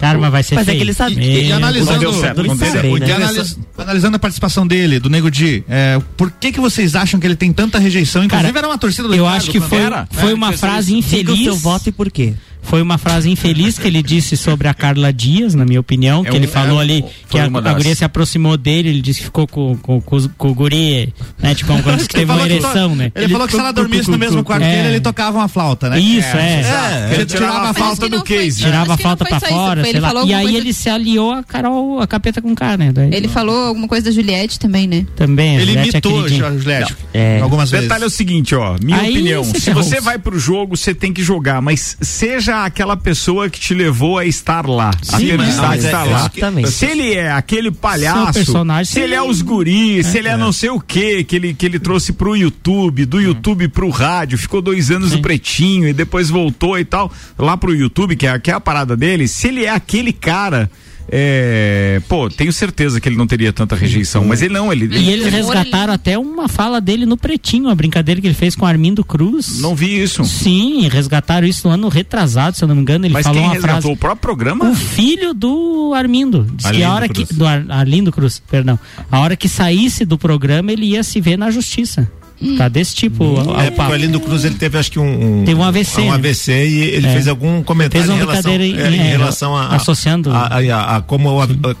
Cara, 0.00 0.18
mas 0.18 0.32
vai 0.32 0.42
ser 0.42 0.54
Mas 0.54 0.66
é 0.66 0.74
que 0.74 0.80
ele 0.80 0.94
sabe- 0.94 1.14
Meu 1.16 1.24
E, 1.24 1.48
e 1.48 1.52
analisando, 1.52 2.12
certo, 2.14 2.42
não 2.42 2.44
deu 2.44 2.44
Eles 2.54 2.58
certo. 2.58 2.74
sabem, 2.76 2.96
e 2.96 3.00
né? 3.00 3.12
analis- 3.12 3.58
analisando 3.76 4.16
a 4.16 4.18
participação 4.18 4.66
dele, 4.66 4.98
do 4.98 5.10
Nego 5.10 5.30
Di, 5.30 5.62
é, 5.68 6.00
por 6.16 6.30
que 6.30 6.50
que 6.52 6.60
vocês 6.60 6.94
acham 6.96 7.20
que 7.20 7.26
ele 7.26 7.36
tem 7.36 7.52
tanta 7.52 7.78
rejeição? 7.78 8.24
Inclusive 8.24 8.48
Cara, 8.52 8.58
era 8.58 8.68
uma 8.68 8.78
torcida 8.78 9.06
do 9.06 9.14
Eu 9.14 9.24
Ricardo 9.24 9.36
acho 9.42 9.50
que 9.50 9.60
foi, 9.60 9.78
também. 9.78 10.06
foi 10.12 10.32
uma 10.32 10.52
frase 10.52 10.86
Diga 10.94 10.96
o 10.96 11.34
infeliz. 11.34 11.44
seu 11.44 11.56
voto 11.56 11.88
e 11.88 11.92
por 11.92 12.10
quê? 12.10 12.32
Foi 12.62 12.82
uma 12.82 12.98
frase 12.98 13.30
infeliz 13.30 13.78
que 13.78 13.86
ele 13.88 14.02
disse 14.02 14.36
sobre 14.36 14.68
a 14.68 14.74
Carla 14.74 15.10
Dias, 15.10 15.54
na 15.54 15.64
minha 15.64 15.80
opinião, 15.80 16.22
que 16.22 16.30
um- 16.30 16.34
ele 16.34 16.46
falou 16.46 16.78
é, 16.78 16.82
ali 16.82 17.04
que 17.30 17.38
a, 17.38 17.46
uma 17.48 17.58
a 17.58 17.62
das. 17.62 17.74
guria 17.74 17.94
se 17.94 18.04
aproximou 18.04 18.54
dele, 18.58 18.90
ele 18.90 19.00
disse 19.00 19.20
que 19.20 19.24
ficou 19.24 19.46
com, 19.46 19.78
com, 19.78 19.98
com, 19.98 20.28
com 20.36 20.48
o 20.50 20.54
guri, 20.54 21.12
né? 21.42 21.54
Tipo, 21.54 21.72
como 21.82 21.96
disse 21.96 22.06
que 22.06 22.16
teve 22.16 22.30
uma 22.30 22.42
que 22.42 22.48
to- 22.58 22.66
ereção, 22.66 22.94
né? 22.94 23.10
Ele, 23.14 23.32
falou 23.32 23.46
que 23.46 23.54
se 23.54 23.58
ela 23.60 23.72
dormisse 23.72 24.10
no 24.10 24.18
mesmo 24.18 24.44
quarto 24.44 24.62
É. 24.62 24.76
dele, 24.76 24.88
ele 24.88 25.00
tocava 25.00 25.38
uma 25.38 25.48
flauta, 25.48 25.88
né? 25.88 25.98
Isso, 25.98 26.36
é. 26.36 27.08
É, 27.10 27.14
ele 27.14 27.24
tirava 27.24 27.70
a 27.70 27.96
que 27.96 28.08
do 28.10 28.22
case. 28.22 28.58
Tirava 28.62 28.92
a 28.92 28.96
foi 28.98 29.16
pra 29.16 29.40
fora, 29.40 29.82
ele 29.90 30.00
falou 30.00 30.26
E 30.26 30.34
aí 30.34 30.42
coisa- 30.44 30.58
ele 30.58 30.72
se 30.72 30.88
aliou 30.88 31.32
a 31.32 31.42
Carol, 31.42 32.00
a 32.00 32.06
capeta 32.06 32.40
com 32.42 32.54
K, 32.54 32.76
né? 32.76 32.92
Daí, 32.92 33.10
Ele 33.12 33.28
falou 33.28 33.66
alguma 33.66 33.86
coisa 33.88 34.06
da 34.06 34.10
Juliette 34.10 34.58
também, 34.58 34.86
né? 34.86 35.06
também. 35.16 35.50
a 35.58 35.62
Ele 35.62 35.66
Juliette 35.72 35.88
é 35.88 35.92
imitou 35.92 36.12
queridinha. 36.22 36.46
a 36.46 36.56
Juliette 36.58 36.96
É. 37.12 37.40
algumas 37.40 37.70
vezes. 37.70 37.84
Detalhe 37.86 38.04
é 38.04 38.06
o 38.06 38.10
seguinte, 38.10 38.54
ó, 38.54 38.76
minha 38.82 38.98
Aí 38.98 39.10
opinião, 39.12 39.44
você 39.44 39.60
se 39.60 39.70
você 39.72 40.00
vai 40.00 40.18
pro 40.18 40.38
jogo, 40.38 40.76
você 40.76 40.94
tem 40.94 41.12
que 41.12 41.22
jogar, 41.22 41.60
mas 41.60 41.96
seja 42.00 42.64
aquela 42.64 42.96
pessoa 42.96 43.48
que 43.50 43.58
te 43.60 43.74
levou 43.74 44.18
a 44.18 44.24
estar 44.26 44.66
lá, 44.66 44.90
a 45.12 45.18
Sim, 45.18 45.26
ter 45.28 45.38
mas- 45.38 45.48
estar, 45.50 45.68
mas 45.68 45.84
é- 45.84 45.86
estar 45.86 46.04
lá. 46.04 46.18
exatamente. 46.20 46.70
Se 46.70 46.86
ele 46.86 47.12
é 47.14 47.30
aquele 47.32 47.70
palhaço, 47.70 48.32
personagem, 48.32 48.84
se 48.92 49.00
ele 49.00 49.14
é 49.14 49.22
os 49.22 49.42
guris, 49.42 50.06
se 50.06 50.18
ele 50.18 50.28
é 50.28 50.36
não 50.36 50.52
sei 50.52 50.70
o 50.70 50.80
que 50.80 51.24
que 51.24 51.36
ele, 51.36 51.54
que 51.54 51.66
ele 51.66 51.78
trouxe 51.78 52.12
pro 52.12 52.36
YouTube, 52.36 53.04
do 53.04 53.20
YouTube 53.20 53.68
pro 53.68 53.88
rádio, 53.90 54.38
ficou 54.38 54.60
dois 54.62 54.90
anos 54.90 55.12
no 55.12 55.20
Pretinho 55.20 55.88
e 55.88 55.92
depois 55.92 56.28
voltou 56.30 56.78
e 56.78 56.84
tal, 56.84 57.10
lá 57.38 57.56
pro 57.56 57.74
YouTube, 57.74 58.16
que 58.16 58.26
é, 58.26 58.38
que 58.38 58.50
é 58.50 58.54
a 58.54 58.60
parada 58.60 58.96
dele, 58.96 59.26
se 59.28 59.48
ele 59.48 59.64
é 59.64 59.70
aquele 59.80 60.12
cara... 60.12 60.70
É, 61.12 62.00
pô, 62.08 62.28
tenho 62.30 62.52
certeza 62.52 63.00
que 63.00 63.08
ele 63.08 63.16
não 63.16 63.26
teria 63.26 63.52
tanta 63.52 63.74
rejeição, 63.74 64.24
mas 64.24 64.42
ele 64.42 64.54
não, 64.54 64.72
ele, 64.72 64.96
E 64.96 65.10
eles 65.10 65.26
resgataram 65.32 65.92
até 65.92 66.16
uma 66.16 66.46
fala 66.46 66.80
dele 66.80 67.04
no 67.04 67.16
Pretinho, 67.16 67.68
a 67.68 67.74
brincadeira 67.74 68.20
que 68.20 68.28
ele 68.28 68.34
fez 68.34 68.54
com 68.54 68.64
Armindo 68.64 69.02
Cruz. 69.02 69.58
não 69.58 69.74
vi 69.74 70.00
isso. 70.00 70.24
Sim, 70.24 70.86
resgataram 70.88 71.48
isso 71.48 71.66
no 71.66 71.74
ano 71.74 71.88
retrasado, 71.88 72.56
se 72.56 72.62
eu 72.62 72.68
não 72.68 72.76
me 72.76 72.82
engano. 72.82 73.06
Ele 73.06 73.14
Mas 73.14 73.24
falou 73.24 73.40
quem 73.40 73.48
uma 73.48 73.54
resgatou 73.54 73.80
frase. 73.80 73.92
o 73.92 73.96
próprio 73.96 74.20
programa? 74.20 74.70
O 74.70 74.74
filho 74.76 75.34
do 75.34 75.92
Armindo. 75.96 76.46
Diz 76.54 76.70
que 76.70 76.82
a 76.84 76.94
hora 76.94 77.08
Cruz. 77.08 77.28
que. 77.28 77.34
Do 77.34 77.44
Ar, 77.44 77.64
Arlindo 77.68 78.12
Cruz, 78.12 78.40
perdão. 78.48 78.78
A 79.10 79.18
hora 79.18 79.34
que 79.34 79.48
saísse 79.48 80.04
do 80.04 80.16
programa, 80.16 80.70
ele 80.70 80.86
ia 80.86 81.02
se 81.02 81.20
ver 81.20 81.36
na 81.36 81.50
justiça. 81.50 82.08
Tá 82.56 82.68
desse 82.68 82.94
tipo. 82.94 83.22
É, 83.24 83.70
o 83.78 83.92
Arlindo 83.92 84.18
Cruz 84.18 84.44
ele 84.46 84.54
teve 84.54 84.78
acho 84.78 84.90
que 84.90 84.98
um, 84.98 85.40
um 85.40 85.44
Teve 85.44 85.60
um 85.60 85.64
AVC, 85.64 86.00
um 86.00 86.04
né? 86.06 86.14
AVC 86.14 86.52
e 86.68 86.80
ele 86.94 87.06
É. 87.06 87.12
fez 87.12 87.28
algum 87.28 87.62
comentário 87.62 88.06
Fez 88.06 88.16
em 88.16 88.18
relação, 88.18 88.52
brincadeira 88.56 88.88
é, 88.88 88.96
em- 88.96 89.00
em 89.00 89.10
relação 89.10 89.54
a, 89.56 89.76
associando. 89.76 90.30
a, 90.30 90.46
a- 90.46 90.58
a- 90.58 90.96
a 90.96 91.00
como 91.02 91.28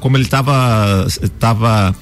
como 0.00 0.16
ele 0.18 0.24
estava 0.24 1.06
tava 1.38 1.94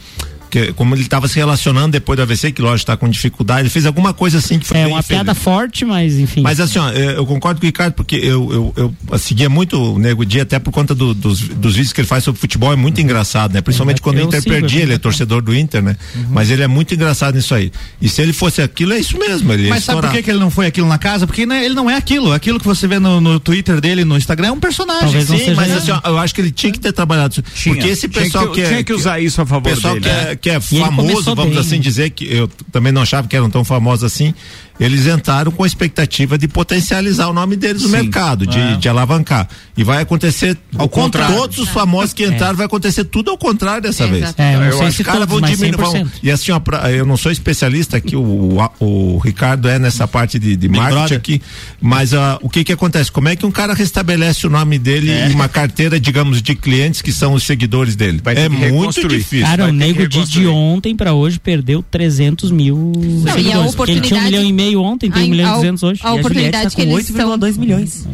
que- 0.51 0.73
como 0.73 0.95
ele 0.95 1.03
estava 1.03 1.29
se 1.29 1.37
relacionando 1.37 1.93
depois 1.93 2.17
do 2.17 2.23
AVC, 2.23 2.53
que 2.53 2.63
lógico 2.63 2.77
está 2.79 2.97
com 2.97 3.09
dificuldade, 3.09 3.63
ele 3.63 3.69
fez 3.71 3.87
alguma 3.87 4.13
coisa 4.13 4.39
assim 4.39 4.59
que 4.59 4.67
foi 4.67 4.79
É 4.79 4.85
bem 4.85 4.93
uma 4.93 5.01
infeliz. 5.01 5.23
piada 5.23 5.35
forte, 5.35 5.85
mas 5.85 6.15
enfim. 6.19 6.43
Mas 6.43 6.61
assim, 6.61 6.79
ó, 6.79 6.91
eu 6.91 7.09
eu 7.19 7.27
concordo 7.27 7.61
com 7.61 7.67
o 7.67 7.69
Ricardo, 7.69 7.95
porque 7.95 8.17
eu, 8.17 8.73
eu, 8.77 8.95
eu 9.11 9.19
seguia 9.19 9.49
muito 9.49 9.77
o 9.95 9.99
Nego 9.99 10.25
Dia, 10.25 10.43
até 10.43 10.59
por 10.59 10.71
conta 10.71 10.95
do- 10.95 11.13
dos, 11.15 11.41
dos 11.41 11.75
vídeos 11.75 11.93
que 11.93 12.01
ele 12.01 12.09
faz 12.09 12.23
sobre 12.25 12.41
futebol, 12.41 12.73
é 12.73 12.77
muito 12.77 13.01
engraçado, 13.01 13.53
né? 13.53 13.61
Principalmente 13.61 14.01
quando 14.01 14.19
o 14.19 14.23
Inter 14.23 14.41
sigo, 14.43 14.55
perdia, 14.55 14.81
eu 14.81 14.85
ele 14.85 14.93
é 14.95 14.99
torcedor 14.99 15.43
do 15.43 15.55
Inter, 15.55 15.83
né? 15.83 15.97
Mas 16.31 16.51
ele 16.51 16.63
é 16.63 16.67
muito 16.69 16.95
engraçado 16.95 17.35
nisso 17.35 17.55
aí. 17.55 17.73
E 18.01 18.09
se 18.09 18.23
ele 18.23 18.33
fosse 18.33 18.63
aquilo, 18.63 18.93
é 18.93 18.99
isso 18.99 19.19
mesmo. 19.19 19.53
Ele 19.53 19.69
Mas 19.69 19.85
sabe 19.85 20.01
por 20.01 20.11
que, 20.11 20.23
que 20.23 20.31
ele 20.31 20.39
não 20.39 20.51
foi 20.51 20.67
aquilo 20.67 20.87
na 20.89 20.99
casa? 20.99 21.27
Porque 21.27 21.45
né, 21.47 21.65
ele 21.65 21.75
não 21.75 21.91
é 21.91 21.97
aquilo. 21.97 22.33
Aquilo 22.33 22.59
que 22.61 22.67
você 22.67 22.87
vê 22.87 22.99
no, 22.99 23.21
no 23.21 23.41
Twitter 23.41 23.81
dele, 23.81 24.05
no 24.05 24.17
Instagram, 24.17 24.49
é 24.49 24.53
um 24.53 24.61
personagem. 24.61 25.03
Talvez 25.05 25.29
não 25.29 25.39
Sim, 25.39 25.45
seja 25.45 25.57
mas 25.57 25.73
assim, 25.73 25.91
ó, 25.91 26.01
eu 26.09 26.19
acho 26.19 26.35
que 26.35 26.41
ele 26.41 26.51
tinha 26.51 26.73
que 26.73 26.79
ter 26.81 26.93
trabalhado 26.93 27.33
isso. 27.33 27.43
Tinha. 27.55 27.75
Porque 27.75 27.89
esse 27.91 28.09
Tinha 28.09 28.23
pessoal 28.25 28.49
que- 28.49 28.55
que, 28.55 28.61
é. 28.63 28.69
tinha 28.69 28.85
que 28.85 28.93
usar 28.93 29.21
isso 29.21 29.41
a 29.43 29.47
favor 29.47 29.69
pessoal 29.75 29.95
dele, 29.95 30.05
que, 30.07 30.09
né? 30.25 30.33
é, 30.33 30.37
que 30.41 30.51
é 30.51 30.61
famoso, 30.61 31.35
vamos 31.35 31.55
bem, 31.55 31.59
assim 31.59 31.81
dizer, 31.81 32.11
que 32.11 32.25
eu 32.25 32.49
também 32.73 32.93
não 32.93 33.03
achava 33.03 33.27
que 33.29 33.37
eram 33.37 33.51
tão 33.51 33.65
famosos 33.65 34.05
assim. 34.05 34.35
Eles 34.81 35.07
entraram 35.07 35.51
com 35.51 35.65
a 35.65 35.67
expectativa 35.67 36.39
de 36.39 36.47
potencializar 36.47 37.29
o 37.29 37.33
nome 37.33 37.57
deles 37.57 37.83
no 37.83 37.89
Sim. 37.89 37.97
mercado, 37.97 38.47
de, 38.47 38.59
É. 38.59 38.77
de 38.77 38.89
alavancar. 38.89 39.49
E 39.77 39.83
vai 39.83 40.03
acontecer 40.03 40.57
Ao 40.77 40.89
contrário. 40.89 41.35
Todos 41.37 41.59
os 41.59 41.69
famosos 41.69 42.13
que 42.13 42.25
entraram, 42.25 42.57
vai 42.57 42.67
acontecer 42.67 43.05
tudo 43.05 43.31
ao 43.31 43.39
contrário 43.39 43.83
dessa 43.83 44.07
vez. 44.07 44.23
Exato. 44.23 44.41
É, 44.43 44.55
eu 44.55 44.61
não 44.61 44.67
eu 44.67 44.73
sei 44.79 44.87
acho 44.87 44.97
se 44.97 45.05
que 45.05 45.11
cara 45.11 45.27
todos, 45.27 45.41
vão 45.41 45.51
diminuir. 45.51 45.77
100%. 45.83 45.93
vão- 46.05 46.13
e 46.23 46.31
assim, 46.31 46.53
ó, 46.53 46.61
pra- 46.61 46.91
eu 46.93 47.05
não 47.07 47.17
sou 47.17 47.31
especialista 47.33 47.97
aqui, 47.97 48.15
o, 48.17 48.21
o, 48.21 48.71
o 49.15 49.19
Ricardo 49.19 49.69
é 49.69 49.79
nessa 49.79 50.07
parte 50.07 50.39
de, 50.39 50.55
de 50.57 50.69
marketing 50.69 50.95
brother. 50.95 51.19
aqui, 51.19 51.43
mas 51.81 52.15
ah, 52.15 52.39
o 52.43 52.49
que 52.49 52.63
que 52.65 52.73
acontece? 52.73 53.11
Como 53.11 53.29
é 53.29 53.35
que 53.37 53.45
um 53.47 53.51
cara 53.51 53.75
restabelece 53.75 54.47
o 54.47 54.51
nome 54.51 54.79
dele 54.79 55.11
É. 55.11 55.29
em 55.29 55.33
uma 55.35 55.49
carteira, 55.49 55.99
digamos, 55.99 56.41
de 56.43 56.55
clientes 56.55 57.03
que 57.03 57.13
são 57.13 57.33
os 57.35 57.43
seguidores 57.45 57.97
dele? 57.97 58.21
É 58.37 58.49
muito 58.49 59.07
difícil. 59.09 59.47
Cara, 59.47 59.63
vai 59.65 59.71
o 59.71 59.75
Nego 59.75 60.07
de 60.07 60.47
ontem 60.47 60.95
pra 60.95 61.13
hoje 61.15 61.39
perdeu 61.39 61.83
300 61.83 62.51
mil 62.51 62.93
e 62.97 63.29
a 63.29 63.33
seguidores. 63.33 63.75
Porque 63.75 63.93
ele 63.93 64.01
tinha 64.01 64.19
um 64.19 64.23
oportunidade- 64.23 64.25
milhão 64.25 64.45
e 64.45 64.53
meio 64.53 64.68
ontem, 64.77 65.11
tem 65.11 65.23
um 65.23 65.27
A- 65.27 65.29
milhão 65.29 65.49
e 65.49 65.51
a- 65.53 65.55
duzentos 65.57 65.83
hoje. 65.83 66.01
a 66.03 66.07
a 66.07 66.09
Juliette 66.11 66.27
oportunidade 66.27 66.65
tá 66.65 66.71
que 66.71 66.77
com 66.87 66.93
eles 66.93 67.09
estão 67.09 67.29
8,2 67.31 67.57
milhões. 67.57 68.07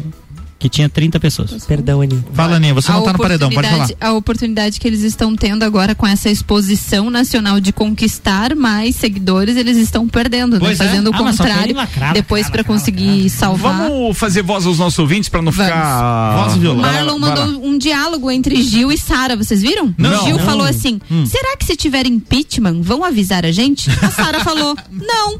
Que 0.57 0.69
tinha 0.69 0.87
30 0.89 1.19
pessoas. 1.19 1.63
Perdão, 1.65 2.01
Aninha. 2.01 2.25
Fala, 2.33 2.55
Aninha, 2.55 2.73
você 2.73 2.89
a 2.89 2.95
não 2.95 3.03
tá 3.03 3.11
no 3.13 3.19
paredão, 3.19 3.51
pode 3.51 3.67
falar. 3.67 3.87
A 4.01 4.13
oportunidade 4.13 4.79
que 4.79 4.87
eles 4.87 5.01
estão 5.03 5.35
tendo 5.35 5.61
agora 5.63 5.93
com 5.93 6.07
essa 6.07 6.27
exposição 6.29 7.09
nacional 7.11 7.59
de 7.59 7.71
conquistar 7.71 8.55
mais 8.55 8.95
seguidores, 8.95 9.57
eles 9.57 9.77
estão 9.77 10.07
perdendo, 10.07 10.59
né? 10.59 10.71
É. 10.71 10.75
Fazendo 10.75 11.11
o 11.11 11.13
Ah, 11.13 11.17
contrário 11.17 11.75
lacrar, 11.75 12.13
depois 12.13 12.49
para 12.49 12.61
lacrar, 12.61 12.65
conseguir 12.79 13.29
salvar. 13.29 13.89
Vamos 13.89 14.17
fazer 14.17 14.41
voz 14.41 14.65
aos 14.65 14.79
nossos 14.79 14.97
ouvintes 14.97 15.29
pra 15.29 15.41
não 15.41 15.51
Vamos. 15.51 15.71
ficar. 15.71 16.37
Voz 16.45 16.55
violão. 16.57 16.81
Marlon 16.81 17.19
mandou 17.19 17.45
um 17.63 17.77
diálogo 17.77 18.31
entre 18.31 18.59
Gil 18.63 18.91
e 18.91 18.97
Sara, 18.97 19.35
vocês 19.35 19.61
viram? 19.61 19.93
Não. 19.97 20.23
Gil 20.25 20.37
Não. 20.37 20.45
falou 20.45 20.65
assim: 20.65 20.99
será 21.27 21.57
que 21.57 21.65
se 21.65 21.75
tiver 21.75 22.07
impeachment, 22.07 22.81
vão 22.81 23.03
avisar 23.03 23.45
a 23.45 23.51
gente? 23.51 23.91
A 24.01 24.09
Sara 24.09 24.39
falou: 24.39 24.75
não. 24.89 25.39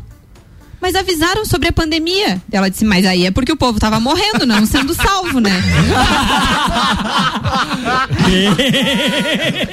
Mas 0.82 0.95
avisaram 0.95 1.45
sobre 1.45 1.69
a 1.69 1.71
pandemia. 1.71 2.41
Ela 2.51 2.69
disse, 2.69 2.86
mas 2.86 3.05
aí 3.05 3.26
é 3.26 3.32
porque 3.32 3.51
o 3.51 3.57
povo 3.57 3.80
tava 3.80 3.99
morrendo, 3.99 4.45
não 4.45 4.65
sendo 4.65 4.93
salvo, 4.93 5.39
né? 5.39 5.51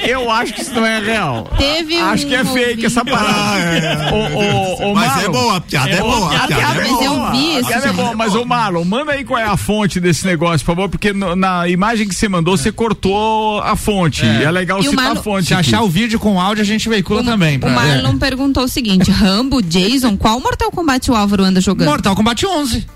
Eu 0.07 0.30
acho 0.30 0.55
que 0.55 0.62
isso 0.62 0.74
não 0.74 0.84
é 0.86 1.00
real. 1.00 1.50
Teve 1.59 1.98
Acho 1.98 2.26
um 2.26 2.28
que 2.28 2.34
é 2.34 2.44
fake 2.44 2.59
ouvinte- 2.61 2.86
essa 2.86 3.05
parada. 3.05 4.11
Ô, 4.12 4.86
ô, 4.86 4.90
ô, 4.90 4.94
Mas 4.94 5.07
Marlon. 5.09 5.24
é 5.24 5.28
boa, 5.28 5.57
a 5.57 5.61
piada 5.61 5.90
é, 5.90 6.00
boa. 6.00 6.36
a 6.36 6.46
piada 6.46 6.62
é 6.62 6.74
Mas 6.74 6.88
boa. 6.88 7.05
eu 7.05 7.30
vi 7.32 7.57
A 7.57 7.61
isso. 7.61 7.68
piada 7.68 7.88
é 7.88 7.92
boa, 7.92 8.14
mas 8.14 8.34
ô 8.34 8.44
Marlon, 8.44 8.84
manda 8.84 9.12
aí 9.12 9.24
qual 9.24 9.38
é 9.40 9.44
a 9.44 9.57
fonte 9.57 10.00
desse 10.00 10.26
negócio, 10.26 10.61
por 10.64 10.74
favor, 10.74 10.88
porque 10.88 11.12
no- 11.12 11.34
na 11.36 11.68
imagem 11.68 12.09
que 12.09 12.14
você 12.14 12.28
mandou, 12.28 12.57
você 12.57 12.70
cortou 12.72 13.61
a 13.62 13.76
fonte. 13.76 14.24
É, 14.24 14.50
legal 14.50 14.78
E 14.82 14.86
o 14.86 14.90
citar 14.90 15.05
Marlon- 15.07 15.20
a 15.20 15.22
fonte. 15.22 15.46
Se 15.48 15.55
aqui. 15.55 15.68
achar 15.68 15.82
o 15.82 15.88
vídeo 15.88 16.18
com 16.18 16.40
áudio, 16.40 16.62
a 16.62 16.66
gente 16.66 16.88
veicula 16.88 17.22
O- 17.22 17.24
também. 17.24 17.59
O 17.62 17.68
Marlon 17.70 18.18
perguntou 18.18 18.64
o 18.64 18.68
seguinte: 18.68 19.11
Rambo, 19.11 19.62
Jason, 19.62 20.16
qual 20.16 20.40
Mortal 20.40 20.70
Kombat 20.70 20.91
o 21.11 21.14
Álvaro 21.14 21.45
anda 21.45 21.61
jogando? 21.61 21.88
Mortal 21.88 22.14
Kombat 22.16 22.45
11. 22.47 22.86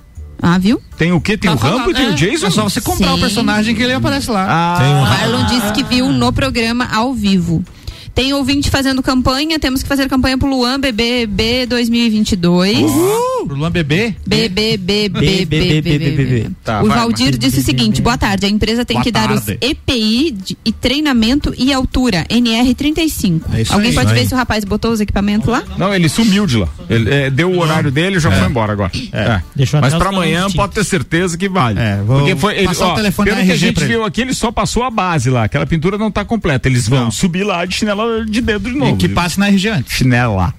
Ah, 0.42 0.58
viu? 0.58 0.80
Tem 0.98 1.12
o 1.12 1.20
quê? 1.20 1.36
Tem 1.36 1.50
Tá 1.50 1.56
o 1.56 1.58
Rambo 1.58 1.76
falando, 1.78 1.90
e 1.92 1.94
tem 1.94 2.06
é. 2.06 2.10
o 2.10 2.14
Jason? 2.14 2.46
É 2.46 2.50
só 2.50 2.62
você 2.64 2.80
comprar 2.80 3.08
Sim. 3.08 3.14
o 3.14 3.18
personagem 3.20 3.74
que 3.74 3.82
ele 3.82 3.94
aparece 3.94 4.30
lá. 4.30 4.46
Ah, 4.48 4.78
Tem 4.78 4.88
um 4.94 4.98
O 4.98 5.02
Marlon 5.02 5.46
disse 5.46 5.72
que 5.72 5.82
viu 5.82 6.12
no 6.12 6.32
programa 6.32 6.86
ao 6.92 7.14
vivo. 7.14 7.64
Tem 8.16 8.32
ouvinte 8.32 8.70
fazendo 8.70 9.02
campanha, 9.02 9.58
temos 9.58 9.82
que 9.82 9.88
fazer 9.90 10.08
campanha 10.08 10.38
pro 10.38 10.48
Luan 10.48 10.80
BBB 10.80 11.66
2022. 11.66 12.90
Uh, 12.90 13.44
Luan 13.50 13.70
Bebê? 13.70 14.14
BBBBBBB. 14.26 16.46
Tá, 16.64 16.82
o 16.82 16.86
Valdir 16.86 17.36
disse 17.36 17.60
o 17.60 17.62
seguinte: 17.62 18.00
boa 18.00 18.16
tarde, 18.16 18.46
a 18.46 18.48
empresa 18.48 18.86
tem 18.86 18.94
Boa 18.94 19.04
que 19.04 19.12
dar 19.12 19.30
os. 19.30 19.46
EPI 19.60 20.30
de- 20.30 20.56
e 20.64 20.72
treinamento 20.72 21.52
e 21.58 21.70
altura, 21.74 22.24
NR35. 22.30 23.42
É 23.52 23.60
isso 23.60 23.74
Alguém 23.74 23.90
aí. 23.90 23.94
pode 23.94 24.14
ver 24.14 24.20
aí. 24.20 24.26
se 24.26 24.32
o 24.32 24.36
rapaz 24.38 24.64
botou 24.64 24.92
os 24.92 25.00
equipamentos 25.02 25.46
lá? 25.46 25.62
Não, 25.76 25.94
ele 25.94 26.08
sumiu 26.08 26.46
de 26.46 26.56
lá. 26.56 26.70
Ele 26.88 27.12
é, 27.12 27.28
deu 27.28 27.52
o 27.52 27.58
horário 27.58 27.90
dele 27.90 28.16
e 28.16 28.20
já 28.20 28.30
foi 28.30 28.48
embora 28.48 28.72
agora. 28.72 28.92
É. 29.12 29.42
Deixou 29.54 29.78
Mas 29.78 29.92
os 29.92 30.00
amanhã 30.00 30.50
pode 30.50 30.72
ter 30.72 30.84
certeza 30.84 31.36
que 31.36 31.50
vale. 31.50 31.78
vou 32.06 32.20
Porque 32.20 32.34
foi, 32.34 32.56
ele, 32.56 32.68
ó, 32.80 32.94
telefone 32.94 33.28
pelo 33.30 33.44
que 33.44 33.52
a 33.52 33.56
gente 33.56 33.84
viu 33.84 34.04
aqui, 34.04 34.22
ele 34.22 34.32
só 34.32 34.50
passou 34.50 34.84
a 34.84 34.90
base 34.90 35.28
lá. 35.28 35.44
Aquela 35.44 35.66
pintura 35.66 35.98
não 35.98 36.10
tá 36.10 36.24
completa. 36.24 36.66
Eles 36.66 36.88
vão 36.88 37.10
subir 37.10 37.44
lá 37.44 37.66
de 37.66 37.74
chinela 37.74 38.05
de 38.24 38.40
dedo 38.40 38.70
de 38.70 38.76
novo. 38.76 38.96
que 38.96 39.08
passe 39.08 39.38
na 39.38 39.48
RG 39.48 39.68
antes. 39.68 39.92
Chinela. 39.92 40.52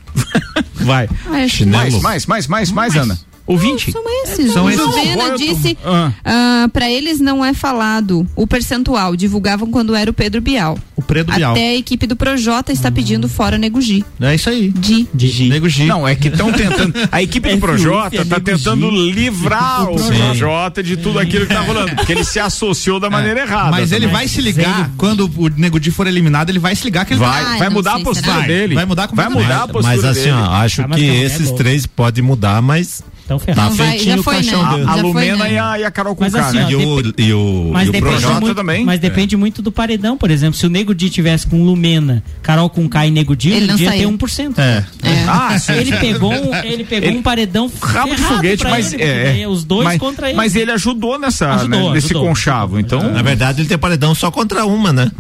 Vai. 0.76 1.10
Mais. 1.30 1.62
mais, 2.02 2.26
mais, 2.26 2.48
mais, 2.48 2.72
mais, 2.72 2.96
Ana. 2.96 3.18
Ouvinte. 3.48 3.92
São 3.94 4.04
esses. 4.24 4.52
São 4.52 4.66
o 4.66 4.70
esses. 4.70 4.82
Juvena 4.84 5.30
Não, 5.30 5.36
disse, 5.38 5.78
Ah. 5.86 6.12
ah, 6.26 6.70
pra 6.74 6.90
eles 6.92 7.20
não 7.22 7.44
é 7.46 7.54
falado 7.54 8.28
o 8.36 8.46
percentual, 8.46 9.16
divulgavam 9.16 9.72
quando 9.72 9.96
era 9.96 10.12
o 10.12 10.14
Pedro 10.14 10.42
Bial. 10.42 10.78
O 10.98 11.02
Pedro 11.02 11.34
Bial. 11.34 11.52
Até 11.54 11.70
a 11.70 11.76
equipe 11.76 12.06
do 12.06 12.16
Projota 12.16 12.74
está 12.74 12.92
pedindo 12.92 13.30
fora 13.30 13.58
Nego 13.58 13.80
Gi. 13.80 14.04
É 14.20 14.36
isso 14.36 14.50
aí. 14.50 14.70
Di. 14.70 15.08
Nego 15.48 15.70
Gi. 15.70 15.86
Não, 15.86 16.06
é 16.08 16.14
que 16.16 16.28
estão 16.28 16.52
tentando. 16.52 16.94
A 17.12 17.22
equipe 17.24 17.50
do 17.50 17.58
Projota 17.60 18.26
tá 18.26 18.40
tentando 18.40 18.90
livrar 18.92 19.90
o 19.90 19.96
Projota 19.96 20.84
de 20.84 20.98
tudo 20.98 21.18
aquilo 21.20 21.46
que 21.46 21.54
tá 21.54 21.62
rolando. 21.62 21.96
Porque 21.96 22.12
ele 22.12 22.24
se 22.26 22.40
associou 22.40 23.00
da 23.00 23.10
maneira 23.10 23.42
errada. 23.42 23.72
Mas 23.72 23.92
ele 23.92 24.08
vai 24.08 24.28
se 24.28 24.42
ligar, 24.42 24.92
quando 24.98 25.26
o 25.38 25.50
Nego 25.56 25.80
Di 25.80 25.90
for 25.92 26.06
eliminado, 26.08 26.50
ele 26.50 26.60
vai 26.60 26.76
se 26.76 26.84
ligar 26.84 27.06
que 27.06 27.14
ele 27.14 27.20
Vai, 27.22 27.44
tá- 27.44 27.58
vai 27.58 27.70
mudar 27.70 27.96
a 27.96 28.00
postura 28.02 28.34
Vai, 28.34 28.48
dele. 28.48 28.76
Vai 28.76 28.86
mudar 28.86 29.08
Vai 29.14 29.30
mudar 29.30 29.64
a 29.64 29.68
postura 29.68 29.96
Mas 29.96 30.04
assim, 30.04 30.24
dele. 30.24 30.32
acho 30.50 30.82
Ah, 30.82 30.86
que 30.90 30.90
não, 30.90 31.14
é 31.14 31.24
esses 31.24 31.52
três 31.52 31.86
podem 31.86 32.24
mudar, 32.24 32.62
mas 32.62 33.02
Então, 33.28 33.38
tá 33.40 33.46
ferrado. 33.46 33.76
vai, 33.76 33.90
feitinho 33.92 34.16
já 34.16 34.20
o 34.22 34.24
foi, 34.24 34.36
caixão 34.36 34.64
né? 34.64 34.70
dele. 34.70 34.84
A 34.84 34.86
Já 34.86 34.94
foi, 34.94 35.02
Lumena 35.04 35.44
né? 35.44 35.52
e, 35.54 35.58
a, 35.58 35.80
e 35.80 35.84
a 35.84 35.92
Carol 35.92 36.16
Mas 36.18 36.32
Conká, 36.32 36.48
assim, 36.48 36.58
né? 36.60 36.66
ó, 36.66 36.70
E 36.70 36.76
o, 36.78 37.14
e 37.18 37.34
o, 37.34 37.70
Mas 37.74 37.86
e 37.88 37.90
o 37.90 37.92
depende, 37.92 38.12
Projota 38.22 38.40
muito, 38.40 38.56
também. 38.56 38.86
mas 38.86 39.00
depende 39.02 39.36
muito 39.36 39.62
do 39.62 39.70
paredão, 39.70 40.18
por 40.18 40.32
exemplo. 40.32 40.58
Se 40.58 40.66
o 40.66 40.70
Nego 40.70 40.96
Di 40.96 41.10
tivesse 41.10 41.46
com 41.46 41.62
Lumena, 41.62 42.24
Carol 42.42 42.70
com 42.70 42.88
K 42.88 43.06
e 43.08 43.12
Nego 43.12 43.36
Di, 43.36 43.52
Ele 43.52 43.66
ia 43.74 43.78
ter 43.78 43.86
saiu. 43.86 44.12
1%. 44.14 44.58
É. 44.58 44.86
Ah, 45.28 45.60
sim. 45.60 45.74
Ele 45.74 45.98
pegou 45.98 46.32
um, 46.34 46.56
ele 46.64 46.86
pegou 46.86 47.10
Ele- 47.10 47.18
um 47.18 47.22
paredão 47.22 47.70
Rabo 47.82 48.16
de 48.16 48.22
foguete, 48.22 48.62
pra 48.62 48.70
mas 48.70 48.94
ele, 48.94 49.04
é, 49.04 49.26
porque 49.26 49.48
os 49.48 49.64
dois 49.66 49.84
mas, 49.84 50.00
contra 50.00 50.28
ele. 50.30 50.38
Mas 50.38 50.56
ele 50.56 50.72
ajudou 50.72 51.20
nessa, 51.20 51.54
Ajudou, 51.56 51.88
né, 51.90 51.94
nesse 51.96 52.08
ajudou. 52.08 52.28
conchavo. 52.30 52.80
Então, 52.80 53.12
Na 53.12 53.22
verdade, 53.22 53.60
ele 53.62 53.68
tem 53.68 53.78
paredão 53.78 54.16
só 54.16 54.32
contra 54.32 54.66
uma, 54.66 54.94
né? 54.94 55.12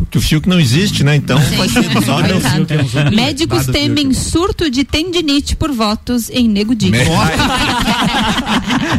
Porque 0.00 0.18
o 0.18 0.20
Fiuk 0.20 0.48
não 0.48 0.58
existe, 0.58 1.04
né? 1.04 1.14
Então 1.16 1.38
vai 1.56 1.68
ser 1.68 1.80
um 1.80 3.10
Médicos 3.14 3.66
temem 3.66 4.12
surto 4.12 4.70
de 4.70 4.82
tendinite 4.84 5.54
por 5.54 5.70
votos 5.70 6.30
em 6.30 6.48
Nego 6.48 6.74
Di. 6.74 6.90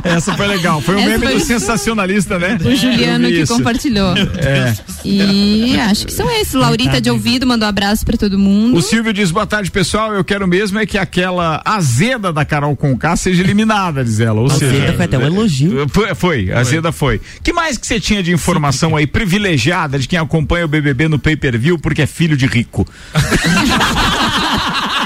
essa 0.03 0.33
foi 0.35 0.47
legal. 0.47 0.79
Foi 0.81 0.95
o 0.95 0.99
Essa 0.99 1.09
meme 1.09 1.25
foi 1.25 1.35
do 1.35 1.41
sensacionalista, 1.41 2.37
né? 2.39 2.57
O 2.63 2.75
Juliano 2.75 3.27
que 3.27 3.41
isso. 3.41 3.53
compartilhou. 3.53 4.15
É. 4.37 4.73
E 5.05 5.79
acho 5.81 6.05
que 6.05 6.13
são 6.13 6.29
esses. 6.29 6.53
Laurita 6.53 7.01
de 7.01 7.09
ouvido 7.09 7.47
mandou 7.47 7.65
um 7.65 7.69
abraço 7.69 8.05
pra 8.05 8.17
todo 8.17 8.37
mundo. 8.37 8.77
O 8.77 8.81
Silvio 8.81 9.13
diz, 9.13 9.31
boa 9.31 9.47
tarde, 9.47 9.71
pessoal. 9.71 10.13
Eu 10.13 10.23
quero 10.23 10.47
mesmo 10.47 10.79
é 10.79 10.85
que 10.85 10.97
aquela 10.97 11.61
azeda 11.65 12.31
da 12.31 12.45
Carol 12.45 12.75
Conká 12.75 13.15
seja 13.15 13.41
eliminada, 13.41 14.03
diz 14.03 14.19
ela. 14.19 14.39
Ou 14.41 14.47
Azeda 14.47 14.71
seja, 14.71 14.93
foi 14.93 15.05
até 15.05 15.17
um 15.17 15.21
elogio. 15.21 15.87
Foi, 15.89 16.13
foi, 16.15 16.51
azeda 16.51 16.91
foi. 16.91 17.21
Que 17.43 17.53
mais 17.53 17.77
que 17.77 17.87
você 17.87 17.99
tinha 17.99 18.21
de 18.21 18.31
informação 18.31 18.95
aí 18.95 19.07
privilegiada 19.07 19.97
de 19.97 20.07
quem 20.07 20.19
acompanha 20.19 20.65
o 20.65 20.67
BBB 20.67 21.07
no 21.07 21.19
pay-per-view 21.19 21.79
porque 21.79 22.01
é 22.01 22.07
filho 22.07 22.37
de 22.37 22.45
rico? 22.45 22.87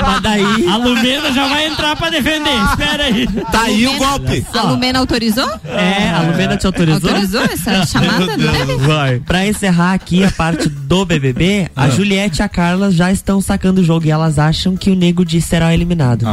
Mas 0.00 0.20
daí. 0.22 0.66
A 0.68 0.76
Lumena 0.76 1.32
já 1.32 1.46
vai 1.48 1.66
entrar 1.66 1.96
pra 1.96 2.10
defender. 2.10 2.50
Espera 2.70 3.04
aí. 3.04 3.26
Tá 3.50 3.62
aí 3.62 3.86
o 3.86 3.96
golpe. 3.96 4.44
A 4.54 4.62
Lumena 4.62 4.98
autorizou? 4.98 5.48
É, 5.64 6.10
a 6.10 6.22
Lumena 6.22 6.56
te 6.56 6.66
autorizou? 6.66 7.08
Autorizou 7.10 7.42
essa 7.42 7.86
chamada? 7.86 8.36
Não? 8.36 8.78
Vai. 8.78 9.20
Pra 9.20 9.46
encerrar 9.46 9.92
aqui 9.94 10.24
a 10.24 10.30
parte 10.30 10.68
do 10.68 11.04
BBB, 11.04 11.68
Ah. 11.76 11.84
a 11.84 11.90
Juliette 11.90 12.40
e 12.40 12.42
a 12.42 12.48
Carla 12.48 12.90
já 12.90 13.10
estão 13.12 13.40
sacando 13.40 13.80
o 13.80 13.84
jogo 13.84 14.06
e 14.06 14.10
elas 14.10 14.38
acham 14.38 14.76
que 14.76 14.90
o 14.90 14.94
Nego 14.94 15.24
Di 15.24 15.40
será 15.40 15.72
eliminado. 15.72 16.26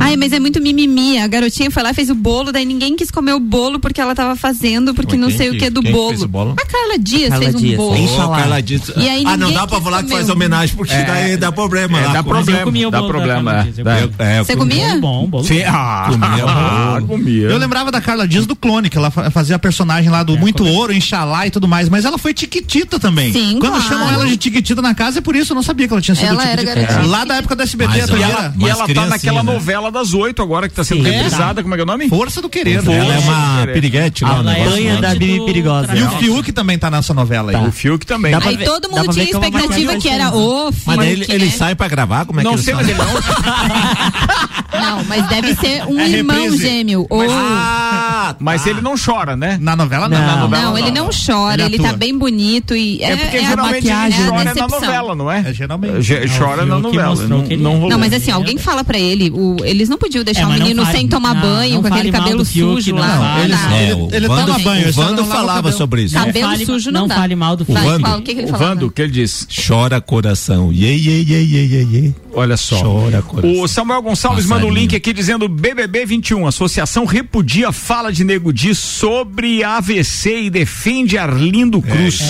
Ai, 0.00 0.16
mas 0.16 0.32
é 0.32 0.40
muito 0.40 0.60
mimimi. 0.60 1.18
A 1.18 1.26
garotinha 1.26 1.70
foi 1.70 1.82
lá, 1.82 1.92
fez 1.94 2.10
o 2.10 2.14
bolo, 2.14 2.52
daí 2.52 2.64
ninguém 2.64 2.96
quis 2.96 3.10
comer 3.10 3.32
o 3.34 3.40
bolo 3.40 3.78
porque 3.78 4.00
ela 4.00 4.14
tava 4.14 4.36
fazendo, 4.36 4.94
porque 4.94 5.16
não 5.16 5.30
sei 5.30 5.48
o 5.48 5.52
que- 5.52 5.58
que 5.58 5.64
é 5.66 5.70
do 5.70 5.80
quem 5.80 5.90
que 5.90 5.96
bolo. 5.96 6.08
fez 6.10 6.22
o 6.22 6.28
bolo? 6.28 6.54
A 6.60 6.66
Carla 6.66 6.98
Dias 6.98 7.28
Carla 7.30 7.44
fez 7.44 7.54
um 7.54 7.58
Dias. 7.58 7.76
bolo. 7.76 7.96
Enche 7.96 8.14
Ô, 8.20 8.28
lá. 8.30 8.36
Carla 8.38 8.62
disse- 8.62 8.92
E 8.96 9.08
aí 9.08 9.24
ah, 9.26 9.36
não 9.36 9.52
dá 9.52 9.66
pra 9.66 9.80
falar 9.80 10.02
que 10.02 10.10
faz 10.10 10.28
homenagem, 10.28 10.76
porque 10.76 10.92
É. 10.94 11.04
daí 11.04 11.36
dá 11.36 11.50
problema 11.52 11.98
É, 12.00 12.06
lá. 12.06 12.12
dá 12.14 12.22
problema. 12.22 12.60
eu 12.60 12.64
comia 12.64 12.88
o 12.88 12.90
dá 13.00 13.06
problema. 13.06 13.52
Carla 13.84 14.10
é. 14.18 14.36
É, 14.36 14.44
Você 14.44 14.56
comi- 14.56 14.74
comia? 14.76 15.00
Bom, 15.00 15.26
bolo. 15.26 15.44
Sim, 15.44 15.62
ah, 15.64 16.08
Comia 16.10 16.44
ah, 16.46 17.00
comia. 17.06 17.48
Eu 17.48 17.58
lembrava 17.58 17.90
da 17.90 18.00
Carla 18.00 18.26
Dias 18.26 18.46
do 18.46 18.54
clone, 18.56 18.88
que 18.88 18.96
ela 18.98 19.10
fa- 19.10 19.30
fazia 19.30 19.56
a 19.56 19.58
personagem 19.58 20.10
lá 20.10 20.22
do 20.22 20.36
Muito 20.38 20.64
Ouro, 20.66 20.92
Inxalá 20.92 21.46
e 21.46 21.50
tudo 21.50 21.66
mais, 21.68 21.88
mas 21.88 22.04
ela 22.04 22.18
foi 22.18 22.32
Tiquitita 22.34 22.98
também. 22.98 23.32
Sim, 23.32 23.58
Quando 23.60 23.72
claro. 23.80 23.88
chamam 23.88 24.10
ela 24.12 24.26
de 24.26 24.36
Tiquitita 24.36 24.80
na 24.82 24.94
casa, 24.94 25.18
é 25.18 25.22
por 25.22 25.34
isso 25.36 25.52
eu 25.52 25.54
não 25.54 25.62
sabia 25.62 25.86
que 25.86 25.92
ela 25.94 26.00
tinha 26.02 26.14
sido 26.14 26.28
Ela 26.28 26.46
Tiquitita. 26.56 27.02
Lá 27.06 27.24
da 27.24 27.36
época 27.36 27.56
do 27.56 27.62
SBT, 27.62 27.90
Mas 27.98 28.10
a 28.10 28.16
E 28.16 28.22
ela, 28.22 28.54
e 28.56 28.62
Mas 28.62 28.70
ela 28.70 28.88
tá 28.88 29.06
naquela 29.06 29.42
né? 29.42 29.52
novela 29.52 29.90
das 29.90 30.12
oito 30.14 30.42
agora 30.42 30.68
que 30.68 30.74
tá 30.74 30.84
sendo 30.84 31.02
reprisada. 31.02 31.62
Como 31.62 31.74
é 31.74 31.76
que 31.76 31.80
é 31.80 31.84
o 31.84 31.86
nome? 31.86 32.08
Força 32.08 32.40
do 32.42 32.48
Querer. 32.48 32.82
Ela 32.86 33.14
é 33.14 33.18
uma 33.18 33.66
piriguete 33.72 34.24
é 34.24 34.28
negócio. 34.28 34.70
Banha 34.70 35.00
da 35.00 35.14
Bibi 35.14 35.44
Perigosa. 35.44 35.96
E 35.96 36.02
o 36.02 36.10
Fiuk 36.10 36.52
também 36.52 36.78
tá 36.78 36.90
nessa 36.90 37.12
novela 37.14 37.50
aí. 37.52 37.66
O 37.68 37.72
Fiuk 37.72 38.04
também. 38.06 38.34
Aí 38.34 38.58
todo 38.58 38.88
mundo 38.90 39.12
tinha 39.12 39.24
é 39.24 39.30
expectativa 39.30 39.96
que 39.96 40.08
era 40.08 40.30
o 40.36 40.70
Mas 40.84 41.00
ele, 41.00 41.16
Fiuk, 41.24 41.32
ele 41.32 41.44
né? 41.46 41.50
sai 41.50 41.74
pra 41.74 41.88
gravar? 41.88 42.24
Como 42.26 42.40
é 42.40 42.42
que 42.42 42.48
Não 42.48 42.54
ele 42.54 42.62
sei, 42.62 42.74
sai? 42.74 42.84
Mas 42.86 42.88
ele 42.88 42.98
não. 42.98 43.06
Não, 44.76 45.02
mas 45.04 45.26
deve 45.28 45.54
ser 45.54 45.84
um 45.86 45.98
É 45.98 46.08
irmão 46.08 46.36
reprise. 46.36 46.58
gêmeo. 46.62 47.06
Ou... 47.08 47.22
Ah, 47.30 48.36
Mas 48.38 48.66
ele 48.66 48.80
não 48.82 48.94
chora, 49.02 49.34
né? 49.34 49.56
Na 49.60 49.74
novela 49.74 50.06
não. 50.08 50.18
Não. 50.18 50.26
Na 50.26 50.36
novela, 50.36 50.62
Não, 50.64 50.78
ele 50.78 50.90
não 50.90 51.08
chora, 51.08 51.62
Ele 51.64 51.76
ele, 51.76 51.82
tá 51.82 51.92
bem 51.94 52.16
bonito 52.16 52.76
e 52.76 53.02
é, 53.02 53.12
É 53.12 53.16
porque 53.16 53.36
é 53.38 53.44
a 53.46 53.48
geralmente 53.48 53.74
maquiagem, 53.86 54.20
ele 54.20 54.28
é 54.28 54.28
a 54.28 54.32
chora 54.34 54.54
na 54.54 54.68
novela, 54.68 55.14
não 55.14 55.30
é? 55.32 55.44
É, 55.48 55.54
geralmente. 55.54 56.02
Ge- 56.02 56.28
chora 56.36 56.62
o 56.64 56.66
na 56.66 56.78
novela. 56.78 57.14
Não, 57.26 57.42
não. 57.56 57.88
Não, 57.88 57.98
mas 57.98 58.12
assim, 58.12 58.30
alguém 58.30 58.58
fala 58.58 58.84
pra 58.84 58.98
ele, 58.98 59.30
o- 59.30 59.56
eles 59.64 59.88
não 59.88 59.96
podiam 59.96 60.22
deixar 60.22 60.42
É, 60.42 60.44
o 60.44 60.48
mas 60.50 60.58
não 60.58 60.66
menino 60.66 60.84
fale- 60.84 60.98
sem 60.98 61.08
tomar 61.08 61.34
não, 61.34 61.40
banho, 61.42 61.74
não 61.76 61.82
com 61.82 61.88
aquele 61.88 62.12
cabelo 62.12 62.44
sujo 62.44 62.92
não 62.94 63.00
lá. 63.00 63.16
Não. 63.16 63.74
É, 63.76 63.90
ele- 64.16 64.26
o 64.26 64.28
toma 64.28 64.58
banho, 64.58 64.88
o 64.88 64.92
só 64.92 65.02
Vando 65.04 65.22
não 65.22 65.28
lava 65.28 65.32
o 65.32 65.46
falava 65.46 65.72
sobre 65.72 66.02
isso. 66.02 66.14
Tá. 66.14 66.20
Não 66.20 66.26
Cabelo 66.26 66.48
fale- 66.50 66.66
sujo 66.66 66.90
não 66.90 67.00
não 67.02 67.08
dá. 67.08 67.14
fale 67.16 67.34
mal 67.34 67.56
do. 67.56 67.64
Vando. 67.64 68.00
qual- 68.04 68.18
o 68.18 68.22
que, 68.22 68.32
O? 68.32 68.46
Vando, 68.56 68.86
o 68.86 68.90
que 68.90 69.02
ele 69.02 69.12
diz? 69.12 69.46
Chora 69.66 70.00
coração. 70.00 70.70
Iê, 70.72 70.94
iê, 70.96 71.22
iê, 71.22 71.42
iê, 71.42 71.82
iê. 71.84 72.12
Olha 72.34 72.56
só. 72.58 72.75
Chora 72.80 73.22
coração. 73.22 73.62
O 73.62 73.68
Samuel 73.68 74.02
Gonçalves 74.02 74.44
Passarinho. 74.44 74.66
manda 74.66 74.66
um 74.66 74.82
link 74.82 74.94
aqui 74.94 75.12
dizendo 75.12 75.48
BBB 75.48 76.06
21. 76.06 76.46
Associação 76.46 77.04
repudia 77.04 77.72
fala 77.72 78.12
de 78.12 78.24
Nego 78.24 78.52
Di 78.52 78.74
sobre 78.74 79.62
AVC 79.62 80.42
e 80.42 80.50
defende 80.50 81.18
Arlindo 81.18 81.80
Cruz. 81.80 82.20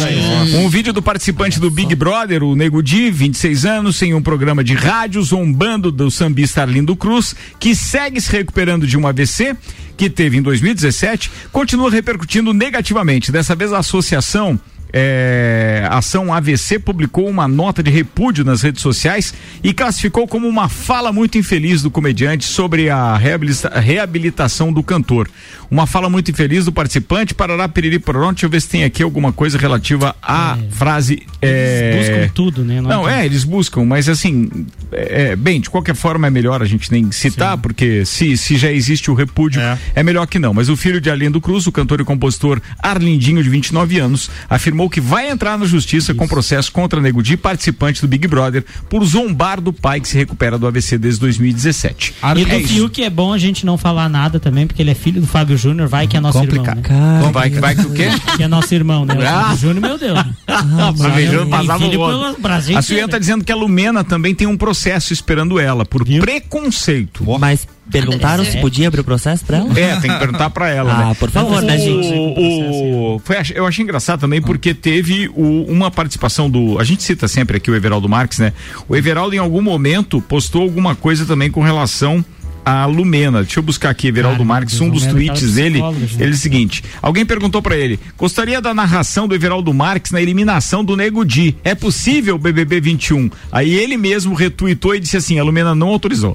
um 0.54 0.68
vídeo 0.68 0.92
do 0.92 1.02
participante 1.02 1.58
do 1.60 1.70
Big 1.70 1.94
Brother, 1.94 2.42
o 2.42 2.54
Nego 2.54 2.82
Di, 2.82 3.10
26 3.10 3.64
anos, 3.64 4.00
em 4.02 4.14
um 4.14 4.22
programa 4.22 4.62
de 4.62 4.74
rádio, 4.74 5.22
zombando 5.22 5.90
do 5.90 6.10
sambista 6.10 6.62
Arlindo 6.62 6.96
Cruz, 6.96 7.34
que 7.58 7.74
segue 7.74 8.20
se 8.20 8.30
recuperando 8.30 8.86
de 8.86 8.96
um 8.96 9.06
AVC 9.06 9.56
que 9.96 10.10
teve 10.10 10.36
em 10.36 10.42
2017, 10.42 11.30
continua 11.50 11.90
repercutindo 11.90 12.52
negativamente. 12.52 13.32
Dessa 13.32 13.54
vez 13.54 13.72
a 13.72 13.78
associação 13.78 14.60
é, 14.92 15.86
Ação 15.90 16.32
AVC 16.32 16.78
publicou 16.78 17.28
uma 17.28 17.46
nota 17.48 17.82
de 17.82 17.90
repúdio 17.90 18.44
nas 18.44 18.62
redes 18.62 18.82
sociais 18.82 19.34
e 19.62 19.72
classificou 19.72 20.26
como 20.26 20.48
uma 20.48 20.68
fala 20.68 21.12
muito 21.12 21.38
infeliz 21.38 21.82
do 21.82 21.90
comediante 21.90 22.44
sobre 22.44 22.88
a 22.88 23.16
reabilita- 23.16 23.80
reabilitação 23.80 24.72
do 24.72 24.82
cantor. 24.82 25.28
Uma 25.70 25.86
fala 25.86 26.08
muito 26.08 26.30
infeliz 26.30 26.64
do 26.64 26.72
participante, 26.72 27.34
parará, 27.34 27.68
piriri, 27.68 27.98
pororó. 27.98 28.30
Deixa 28.30 28.46
eu 28.46 28.50
ver 28.50 28.60
se 28.60 28.68
tem 28.68 28.84
aqui 28.84 29.02
alguma 29.02 29.32
coisa 29.32 29.58
relativa 29.58 30.14
à 30.22 30.56
frase. 30.70 31.22
É... 31.42 31.98
Buscam 31.98 32.32
tudo, 32.34 32.64
né? 32.64 32.80
Não, 32.80 33.08
é, 33.08 33.24
eles 33.26 33.44
buscam, 33.44 33.84
mas 33.84 34.08
assim, 34.08 34.48
é, 34.92 35.30
é, 35.30 35.36
bem, 35.36 35.60
de 35.60 35.68
qualquer 35.68 35.94
forma 35.94 36.26
é 36.26 36.30
melhor 36.30 36.62
a 36.62 36.64
gente 36.64 36.90
nem 36.92 37.10
citar, 37.10 37.58
porque 37.58 38.04
se, 38.04 38.36
se 38.36 38.56
já 38.56 38.70
existe 38.70 39.10
o 39.10 39.14
repúdio, 39.14 39.60
é. 39.94 40.02
melhor 40.02 40.26
que 40.26 40.38
não. 40.38 40.54
Mas 40.54 40.68
o 40.68 40.76
filho 40.76 41.00
de 41.00 41.10
Arlindo 41.10 41.40
Cruz, 41.40 41.66
o 41.66 41.72
cantor 41.72 42.00
e 42.00 42.04
compositor 42.04 42.60
Arlindinho, 42.78 43.42
de 43.42 43.48
29 43.48 43.98
anos, 43.98 44.30
afirmou 44.48 44.85
que 44.90 45.00
vai 45.00 45.28
entrar 45.30 45.58
na 45.58 45.64
justiça 45.66 46.14
com 46.14 46.26
processo 46.26 46.70
contra 46.72 47.00
Nego 47.00 47.22
Di, 47.22 47.36
participante 47.36 48.00
do 48.00 48.08
Big 48.08 48.26
Brother, 48.28 48.64
por 48.88 49.04
zombar 49.04 49.60
do 49.60 49.72
pai 49.72 50.00
que 50.00 50.08
se 50.08 50.16
recupera 50.16 50.58
do 50.58 50.66
AVC 50.66 50.98
desde 50.98 51.20
2017. 51.20 52.14
E 52.22 52.26
É 52.26 52.34
do 52.44 52.54
isso. 52.56 52.68
Fiuk 52.74 53.02
é 53.02 53.10
bom 53.10 53.32
a 53.32 53.38
gente 53.38 53.64
não 53.66 53.76
falar 53.78 54.08
nada 54.08 54.38
também, 54.40 54.66
porque 54.66 54.82
ele 54.82 54.90
é 54.90 54.94
filho 54.94 55.20
do 55.20 55.26
Fábio 55.26 55.56
Júnior, 55.56 55.88
vai 55.88 56.06
que 56.06 56.16
é 56.16 56.20
nosso 56.20 56.38
Complicado. 56.38 56.78
irmão. 56.84 57.26
Né? 57.26 57.30
Vai, 57.32 57.50
vai 57.50 57.74
que 57.74 57.82
o 57.82 57.90
quê? 57.92 58.08
Que 58.36 58.42
é 58.42 58.48
nosso 58.48 58.74
irmão, 58.74 59.04
né? 59.04 59.14
O 59.14 59.20
Ah. 59.22 59.42
Fábio 59.44 59.56
Júnior, 59.58 59.80
meu 59.80 59.98
Deus. 59.98 60.18
Ah, 60.48 60.92
Fábio 60.96 61.26
Júnior 61.26 61.46
passava 61.48 61.78
tem 61.78 61.88
filho 61.90 62.00
o 62.00 62.02
outro. 62.04 62.18
pelo 62.32 62.38
Brasil 62.40 62.78
A. 62.78 62.82
Suiana 62.82 63.08
tá 63.08 63.18
dizendo 63.18 63.44
que 63.44 63.52
a 63.52 63.56
Lumena 63.56 64.02
também 64.04 64.34
tem 64.34 64.46
um 64.46 64.56
processo 64.56 65.12
esperando 65.12 65.58
ela 65.58 65.84
por 65.84 66.04
preconceito. 66.50 67.24
Mas 67.38 67.66
Perguntaram 67.90 68.44
se 68.44 68.58
podia 68.60 68.88
abrir 68.88 69.00
o 69.00 69.04
processo 69.04 69.44
pra 69.44 69.58
ela? 69.58 69.78
É, 69.78 69.96
tem 70.00 70.10
que 70.10 70.18
perguntar 70.18 70.50
pra 70.50 70.68
ela, 70.68 70.92
Ah, 70.92 71.08
né? 71.08 71.14
por 71.18 71.30
favor, 71.30 71.62
né, 71.62 71.78
gente? 71.78 72.12
O, 72.14 73.14
o- 73.14 73.18
foi, 73.24 73.36
ach- 73.38 73.52
eu 73.54 73.66
achei 73.66 73.82
engraçado 73.84 74.20
também 74.20 74.42
porque 74.42 74.74
teve 74.74 75.28
o- 75.34 75.64
uma 75.68 75.90
participação 75.90 76.50
do. 76.50 76.78
A 76.78 76.84
gente 76.84 77.02
cita 77.02 77.28
sempre 77.28 77.56
aqui 77.58 77.70
o 77.70 77.74
Everaldo 77.74 78.08
Marques, 78.08 78.38
né? 78.38 78.52
O 78.88 78.96
Everaldo, 78.96 79.34
em 79.34 79.38
algum 79.38 79.62
momento, 79.62 80.20
postou 80.20 80.62
alguma 80.62 80.94
coisa 80.94 81.24
também 81.24 81.50
com 81.50 81.60
relação 81.62 82.24
à 82.66 82.84
Lumena. 82.84 83.44
Deixa 83.44 83.60
eu 83.60 83.62
buscar 83.62 83.90
aqui, 83.90 84.08
Everaldo 84.08 84.38
Cara, 84.38 84.48
Marques, 84.48 84.80
um 84.80 84.90
dos 84.90 85.06
Lumena 85.06 85.12
tweets 85.32 85.40
tava 85.42 85.54
dele. 85.54 85.78
gente. 86.00 86.14
Ele 86.20 86.30
é 86.32 86.34
o 86.34 86.36
seguinte: 86.36 86.84
alguém 87.00 87.24
perguntou 87.24 87.62
pra 87.62 87.76
ele: 87.76 88.00
gostaria 88.18 88.60
da 88.60 88.74
narração 88.74 89.28
do 89.28 89.34
Everaldo 89.36 89.72
Marques 89.72 90.10
na 90.10 90.20
eliminação 90.20 90.84
do 90.84 90.96
Nego 90.96 91.24
Di. 91.24 91.56
É 91.62 91.74
possível 91.76 92.36
BBB 92.36 92.80
21? 92.80 93.30
Aí 93.52 93.72
ele 93.72 93.96
mesmo 93.96 94.34
retuitou 94.34 94.94
e 94.96 95.00
disse 95.00 95.16
assim: 95.16 95.38
a 95.38 95.44
Lumena 95.44 95.74
não 95.74 95.88
autorizou. 95.88 96.32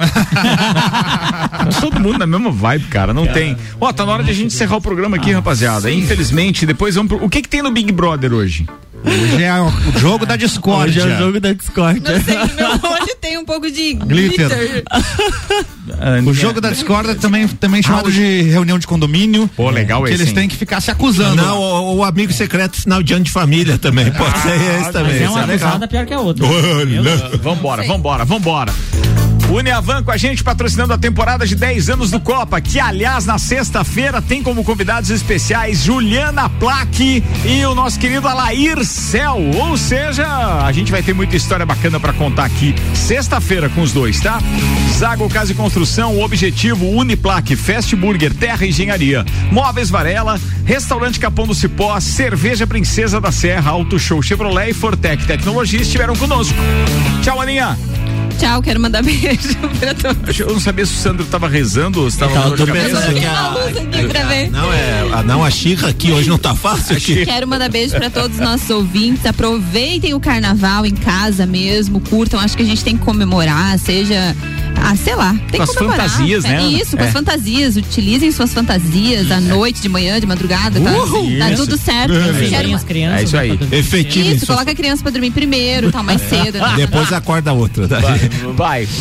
Todo 1.82 1.99
mundo 1.99 2.17
na 2.19 2.27
mesma 2.27 2.49
vibe, 2.51 2.86
cara. 2.86 3.13
Não 3.13 3.27
tem. 3.27 3.57
Ó, 3.79 3.91
tá 3.91 4.05
na 4.05 4.13
hora 4.13 4.23
de 4.23 4.32
a 4.32 4.34
gente 4.34 4.53
encerrar 4.53 4.77
o 4.77 4.82
programa 4.82 5.17
aqui, 5.17 5.32
rapaziada. 5.34 5.91
Infelizmente, 5.91 6.65
depois 6.65 6.95
vamos 6.95 7.09
pro. 7.17 7.25
O 7.25 7.29
que 7.29 7.41
que 7.41 7.49
tem 7.49 7.61
no 7.61 7.71
Big 7.71 7.91
Brother 7.91 8.34
hoje? 8.34 8.65
Hoje 9.03 9.43
é 9.43 9.51
o 9.59 9.99
jogo 9.99 10.25
da 10.27 10.36
discórdia. 10.36 11.03
Hoje 11.03 11.11
é 11.11 11.15
o 11.15 11.17
jogo 11.17 11.39
da 11.39 11.53
discórdia. 11.53 12.13
Não 12.13 12.23
sei, 12.23 12.36
meu 12.55 12.69
olho 12.69 13.15
tem 13.19 13.38
um 13.38 13.45
pouco 13.45 13.69
de 13.71 13.93
Glitter. 13.95 14.47
glitter. 14.47 14.84
O 16.30 16.34
jogo 16.34 16.61
da 16.61 16.69
discórdia 16.69 17.15
também, 17.15 17.47
também 17.47 17.82
chamado 17.82 18.11
de 18.11 18.41
reunião 18.43 18.78
de 18.78 18.88
condomínio. 18.88 19.49
Pô, 19.55 19.69
legal 19.69 20.03
Que 20.03 20.09
esse, 20.09 20.22
eles 20.22 20.30
hein? 20.30 20.36
têm 20.36 20.47
que 20.47 20.55
ficar 20.55 20.82
se 20.82 20.91
acusando. 20.91 21.36
Não, 21.36 21.59
o, 21.59 21.97
o 21.97 22.03
amigo 22.03 22.32
secreto 22.32 22.82
final 22.82 23.01
de 23.01 23.13
ano 23.13 23.24
de 23.24 23.32
família 23.32 23.78
também. 23.78 24.11
Pode 24.11 24.38
ser 24.39 24.55
esse 24.82 24.91
também. 24.91 25.13
Mas 25.13 25.22
é 25.22 25.30
uma 25.30 25.43
acusada 25.43 25.88
pior 25.88 26.05
que 26.05 26.13
a 26.13 26.19
outra. 26.19 26.45
Uh, 26.45 27.38
Vambora, 27.41 27.84
vambora, 27.84 28.26
vambora. 28.26 28.74
Uniavan 29.51 30.01
com 30.01 30.11
a 30.11 30.17
gente 30.17 30.43
patrocinando 30.43 30.93
a 30.93 30.97
temporada 30.97 31.45
de 31.45 31.55
10 31.55 31.89
anos 31.89 32.09
do 32.09 32.21
Copa, 32.21 32.61
que 32.61 32.79
aliás 32.79 33.25
na 33.25 33.37
sexta-feira 33.37 34.21
tem 34.21 34.41
como 34.41 34.63
convidados 34.63 35.09
especiais 35.09 35.83
Juliana 35.83 36.47
Plaque 36.47 37.21
e 37.45 37.65
o 37.65 37.75
nosso 37.75 37.99
querido 37.99 38.29
Alair 38.29 38.83
Cel. 38.85 39.37
Ou 39.55 39.75
seja, 39.75 40.25
a 40.65 40.71
gente 40.71 40.89
vai 40.89 41.03
ter 41.03 41.13
muita 41.13 41.35
história 41.35 41.65
bacana 41.65 41.99
pra 41.99 42.13
contar 42.13 42.45
aqui 42.45 42.73
sexta-feira 42.93 43.67
com 43.67 43.81
os 43.81 43.91
dois, 43.91 44.21
tá? 44.21 44.39
Zago 44.97 45.29
Casa 45.29 45.51
e 45.51 45.55
Construção, 45.55 46.21
objetivo 46.21 46.87
Uniplaque, 46.87 47.57
Fast 47.57 47.93
Burger, 47.95 48.33
Terra 48.33 48.65
Engenharia, 48.65 49.25
Móveis 49.51 49.89
Varela, 49.89 50.39
Restaurante 50.63 51.19
Capão 51.19 51.45
do 51.45 51.53
Cipó, 51.53 51.99
Cerveja 51.99 52.65
Princesa 52.65 53.19
da 53.19 53.33
Serra, 53.33 53.71
Auto 53.71 53.99
Show 53.99 54.21
Chevrolet 54.21 54.69
e 54.69 54.73
Fortec 54.73 55.25
Tecnologia 55.25 55.81
estiveram 55.81 56.15
conosco. 56.15 56.57
Tchau, 57.21 57.41
Aninha. 57.41 57.77
Tchau, 58.41 58.61
quero 58.61 58.79
mandar 58.79 59.01
beijo 59.05 59.55
pra 59.79 59.93
todos. 59.93 60.39
Eu 60.39 60.47
não 60.53 60.59
sabia 60.59 60.85
se 60.85 60.93
o 60.93 60.97
Sandro 60.97 61.25
tava 61.25 61.47
rezando 61.47 62.01
ou 62.01 62.09
se 62.09 62.17
tava 62.17 62.55
cabeça. 62.57 62.71
pensando 62.99 63.19
que 63.19 63.25
a 63.25 63.49
luz 63.51 63.77
aqui 63.77 64.07
pra 64.07 64.23
ver. 64.23 64.49
Não, 64.49 64.73
é. 64.73 65.09
a- 65.13 65.23
Não, 65.23 65.43
a 65.45 65.51
Xirra 65.51 65.89
aqui 65.89 66.11
hoje 66.11 66.27
não 66.27 66.39
tá 66.39 66.55
fácil 66.55 66.97
aqui. 66.97 67.23
Quero 67.25 67.47
mandar 67.47 67.69
beijo 67.69 67.95
pra 67.95 68.09
todos 68.09 68.37
os 68.37 68.43
nossos 68.43 68.67
ouvintes. 68.71 69.25
Aproveitem 69.27 70.13
o 70.15 70.19
carnaval 70.19 70.85
em 70.87 70.95
casa 70.95 71.45
mesmo, 71.45 71.99
curtam. 72.01 72.39
Acho 72.39 72.57
que 72.57 72.63
a 72.63 72.65
gente 72.65 72.83
tem 72.83 72.97
que 72.97 73.03
comemorar, 73.05 73.77
seja. 73.77 74.35
Ah, 74.76 74.95
sei 74.95 75.15
lá. 75.15 75.36
Tem 75.51 75.59
Com 75.59 75.65
que 75.67 75.72
as 75.72 75.74
fantasias, 75.76 76.45
É 76.45 76.49
né? 76.49 76.63
Isso, 76.63 76.97
com 76.97 77.03
É. 77.03 77.07
as 77.07 77.13
fantasias. 77.13 77.76
Utilizem 77.76 78.32
suas 78.32 78.53
fantasias 78.53 79.32
à 79.32 79.39
noite, 79.39 79.82
de 79.82 79.88
manhã, 79.89 80.19
de 80.19 80.26
madrugada. 80.26 80.80
Tá, 80.80 80.91
Uhul. 80.91 81.38
tá 81.38 81.51
Isso. 81.51 81.63
tudo 81.65 81.78
certo. 81.78 82.13
É. 82.13 82.74
As 82.74 82.84
crianças. 82.84 83.19
É 83.22 83.24
isso 83.24 83.38
aí. 83.38 83.59
Efetivo 83.72 84.26
Isso, 84.28 84.36
isso. 84.38 84.47
coloca 84.47 84.72
a 84.72 84.76
criança 84.76 85.01
pra 85.03 85.11
dormir 85.11 85.32
primeiro, 85.32 85.91
tá 85.91 86.01
mais 86.03 86.22
cedo. 86.28 86.57
né? 86.59 86.74
Depois 86.78 87.11
acorda 87.13 87.51
a 87.51 87.53
outra. 87.53 87.88
tá? 87.88 87.97
Vai. 88.55 88.88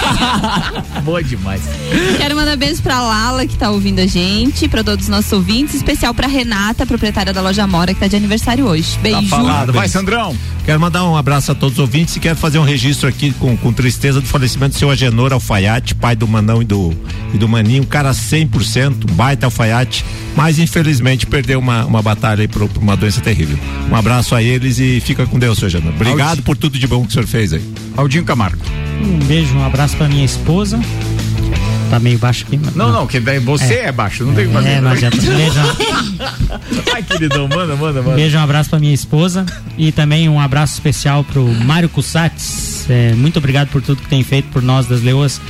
Boa 1.04 1.22
demais. 1.22 1.60
Quero 2.16 2.34
mandar 2.36 2.56
beijo 2.56 2.82
pra 2.82 3.00
Lala, 3.00 3.46
que 3.46 3.56
tá 3.56 3.70
ouvindo 3.70 4.00
a 4.00 4.06
gente, 4.06 4.68
pra 4.68 4.82
todos 4.84 5.04
os 5.04 5.08
nossos 5.10 5.32
ouvintes, 5.32 5.74
especial 5.74 6.14
pra 6.14 6.26
Renata, 6.26 6.86
proprietária 6.86 7.32
da 7.32 7.40
loja 7.40 7.66
Mora, 7.66 7.92
que 7.94 8.00
tá 8.00 8.06
de 8.06 8.16
aniversário 8.16 8.64
hoje. 8.66 8.94
Tá 8.94 9.00
Beijo. 9.02 9.28
falado. 9.28 9.72
Vai, 9.72 9.88
Sandrão. 9.88 10.36
Quero 10.70 10.78
mandar 10.80 11.02
um 11.02 11.16
abraço 11.16 11.50
a 11.50 11.54
todos 11.56 11.72
os 11.74 11.78
ouvintes 11.80 12.14
e 12.14 12.20
quero 12.20 12.36
fazer 12.36 12.60
um 12.60 12.62
registro 12.62 13.08
aqui 13.08 13.32
com, 13.32 13.56
com 13.56 13.72
tristeza 13.72 14.20
do 14.20 14.26
falecimento 14.28 14.74
do 14.76 14.78
seu 14.78 14.88
Agenor 14.88 15.32
Alfaiate, 15.32 15.96
pai 15.96 16.14
do 16.14 16.28
Manão 16.28 16.62
e 16.62 16.64
do, 16.64 16.94
e 17.34 17.38
do 17.38 17.48
Maninho, 17.48 17.82
um 17.82 17.86
cara 17.86 18.12
100%, 18.12 19.10
um 19.10 19.14
baita 19.14 19.46
alfaiate, 19.48 20.04
mas 20.36 20.60
infelizmente 20.60 21.26
perdeu 21.26 21.58
uma, 21.58 21.84
uma 21.84 22.00
batalha 22.00 22.42
aí 22.42 22.46
por, 22.46 22.68
por 22.68 22.80
uma 22.80 22.96
doença 22.96 23.20
terrível. 23.20 23.58
Um 23.90 23.96
abraço 23.96 24.32
a 24.32 24.40
eles 24.44 24.78
e 24.78 25.00
fica 25.00 25.26
com 25.26 25.40
Deus, 25.40 25.58
seu 25.58 25.66
Agenor. 25.66 25.92
Obrigado 25.92 26.28
Aldi- 26.28 26.42
por 26.42 26.56
tudo 26.56 26.78
de 26.78 26.86
bom 26.86 27.02
que 27.02 27.08
o 27.08 27.12
senhor 27.14 27.26
fez 27.26 27.52
aí. 27.52 27.62
Aldinho 27.96 28.22
Camargo. 28.24 28.62
Um 29.02 29.18
beijo, 29.26 29.52
um 29.56 29.64
abraço 29.64 29.96
pra 29.96 30.06
minha 30.06 30.24
esposa. 30.24 30.78
Tá 31.90 31.98
meio 31.98 32.18
baixo 32.18 32.44
aqui, 32.46 32.56
mas. 32.56 32.76
Não, 32.76 32.92
não, 32.92 33.04
que 33.04 33.18
daí 33.18 33.40
você 33.40 33.74
é, 33.74 33.92
baixo, 33.92 34.24
não 34.24 34.32
tem 34.32 34.44
o 34.44 34.48
que 34.48 34.54
fazer. 34.54 34.68
É, 34.68 34.80
não 34.80 34.92
adianta. 34.92 35.16
Beijo, 35.16 35.60
Ai, 36.94 37.02
queridão, 37.02 37.48
manda, 37.48 37.74
manda, 37.74 38.00
manda. 38.00 38.14
beijo, 38.14 38.38
um 38.38 38.40
abraço 38.40 38.70
pra 38.70 38.78
minha 38.78 38.94
esposa. 38.94 39.44
E 39.76 39.90
também 39.90 40.28
um 40.28 40.38
abraço 40.38 40.74
especial 40.74 41.24
pro 41.24 41.44
Mário 41.64 41.88
Cussates. 41.88 42.86
É, 42.88 43.12
muito 43.14 43.38
obrigado 43.38 43.68
por 43.68 43.82
tudo 43.82 44.02
que 44.02 44.08
tem 44.08 44.22
feito 44.22 44.48
por 44.50 44.62
nós 44.62 44.86
das 44.86 45.02
Leoas. 45.02 45.40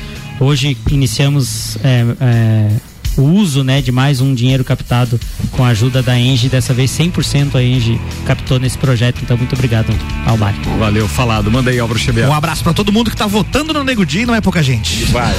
Hoje 0.41 0.75
iniciamos 0.91 1.77
é, 1.85 2.07
é, 2.19 2.71
o 3.17 3.23
uso 3.23 3.63
né, 3.63 3.83
de 3.83 3.93
mais 3.93 4.21
um 4.21 4.35
dinheiro 4.35 4.65
captado 4.65 5.21
com 5.53 5.65
a 5.65 5.69
ajuda 5.69 6.03
da 6.03 6.19
Engie. 6.19 6.49
Dessa 6.49 6.73
vez 6.73 6.91
100% 6.91 7.57
a 7.57 7.63
Engie 7.63 8.01
captou 8.27 8.59
nesse 8.59 8.79
projeto. 8.79 9.21
Então, 9.23 9.37
muito 9.37 9.55
obrigado 9.55 9.93
ao 10.27 10.37
Mário. 10.37 10.61
Valeu, 10.79 11.09
falado. 11.09 11.51
Manda 11.51 11.71
aí, 11.71 11.79
Álvaro 11.79 11.99
Xavier. 11.99 12.29
Um 12.29 12.35
abraço 12.35 12.63
pra 12.63 12.73
todo 12.73 12.93
mundo 12.93 13.11
que 13.11 13.17
tá 13.17 13.27
votando 13.27 13.73
no 13.73 13.85
Nego 13.85 14.07
Di, 14.07 14.25
não 14.25 14.35
é 14.35 14.41
pouca 14.41 14.63
gente. 14.63 15.05
Vai. 15.07 15.35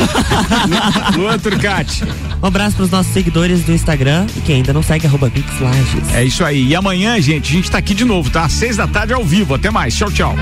Luan 1.18 1.40
Turcati. 1.40 2.04
Um 2.42 2.48
abraço 2.48 2.76
pros 2.76 2.90
nossos 2.90 3.12
seguidores 3.12 3.64
do 3.64 3.72
Instagram 3.72 4.26
e 4.36 4.42
quem 4.42 4.58
ainda 4.58 4.74
não 4.74 4.84
segue, 4.84 5.08
arroba. 5.08 5.32
É 6.14 6.24
isso 6.24 6.44
aí. 6.44 6.68
E 6.68 6.76
amanhã, 6.76 7.20
gente, 7.22 7.52
a 7.52 7.56
gente 7.56 7.72
tá 7.72 7.78
aqui 7.78 7.94
de 7.94 8.06
novo, 8.06 8.30
tá? 8.30 8.46
Às 8.46 8.54
seis 8.54 8.78
da 8.78 8.88
tarde 8.88 9.14
ao 9.14 9.24
vivo. 9.24 9.54
Até 9.54 9.70
mais. 9.70 9.96
Tchau, 9.96 10.12
tchau. 10.12 10.36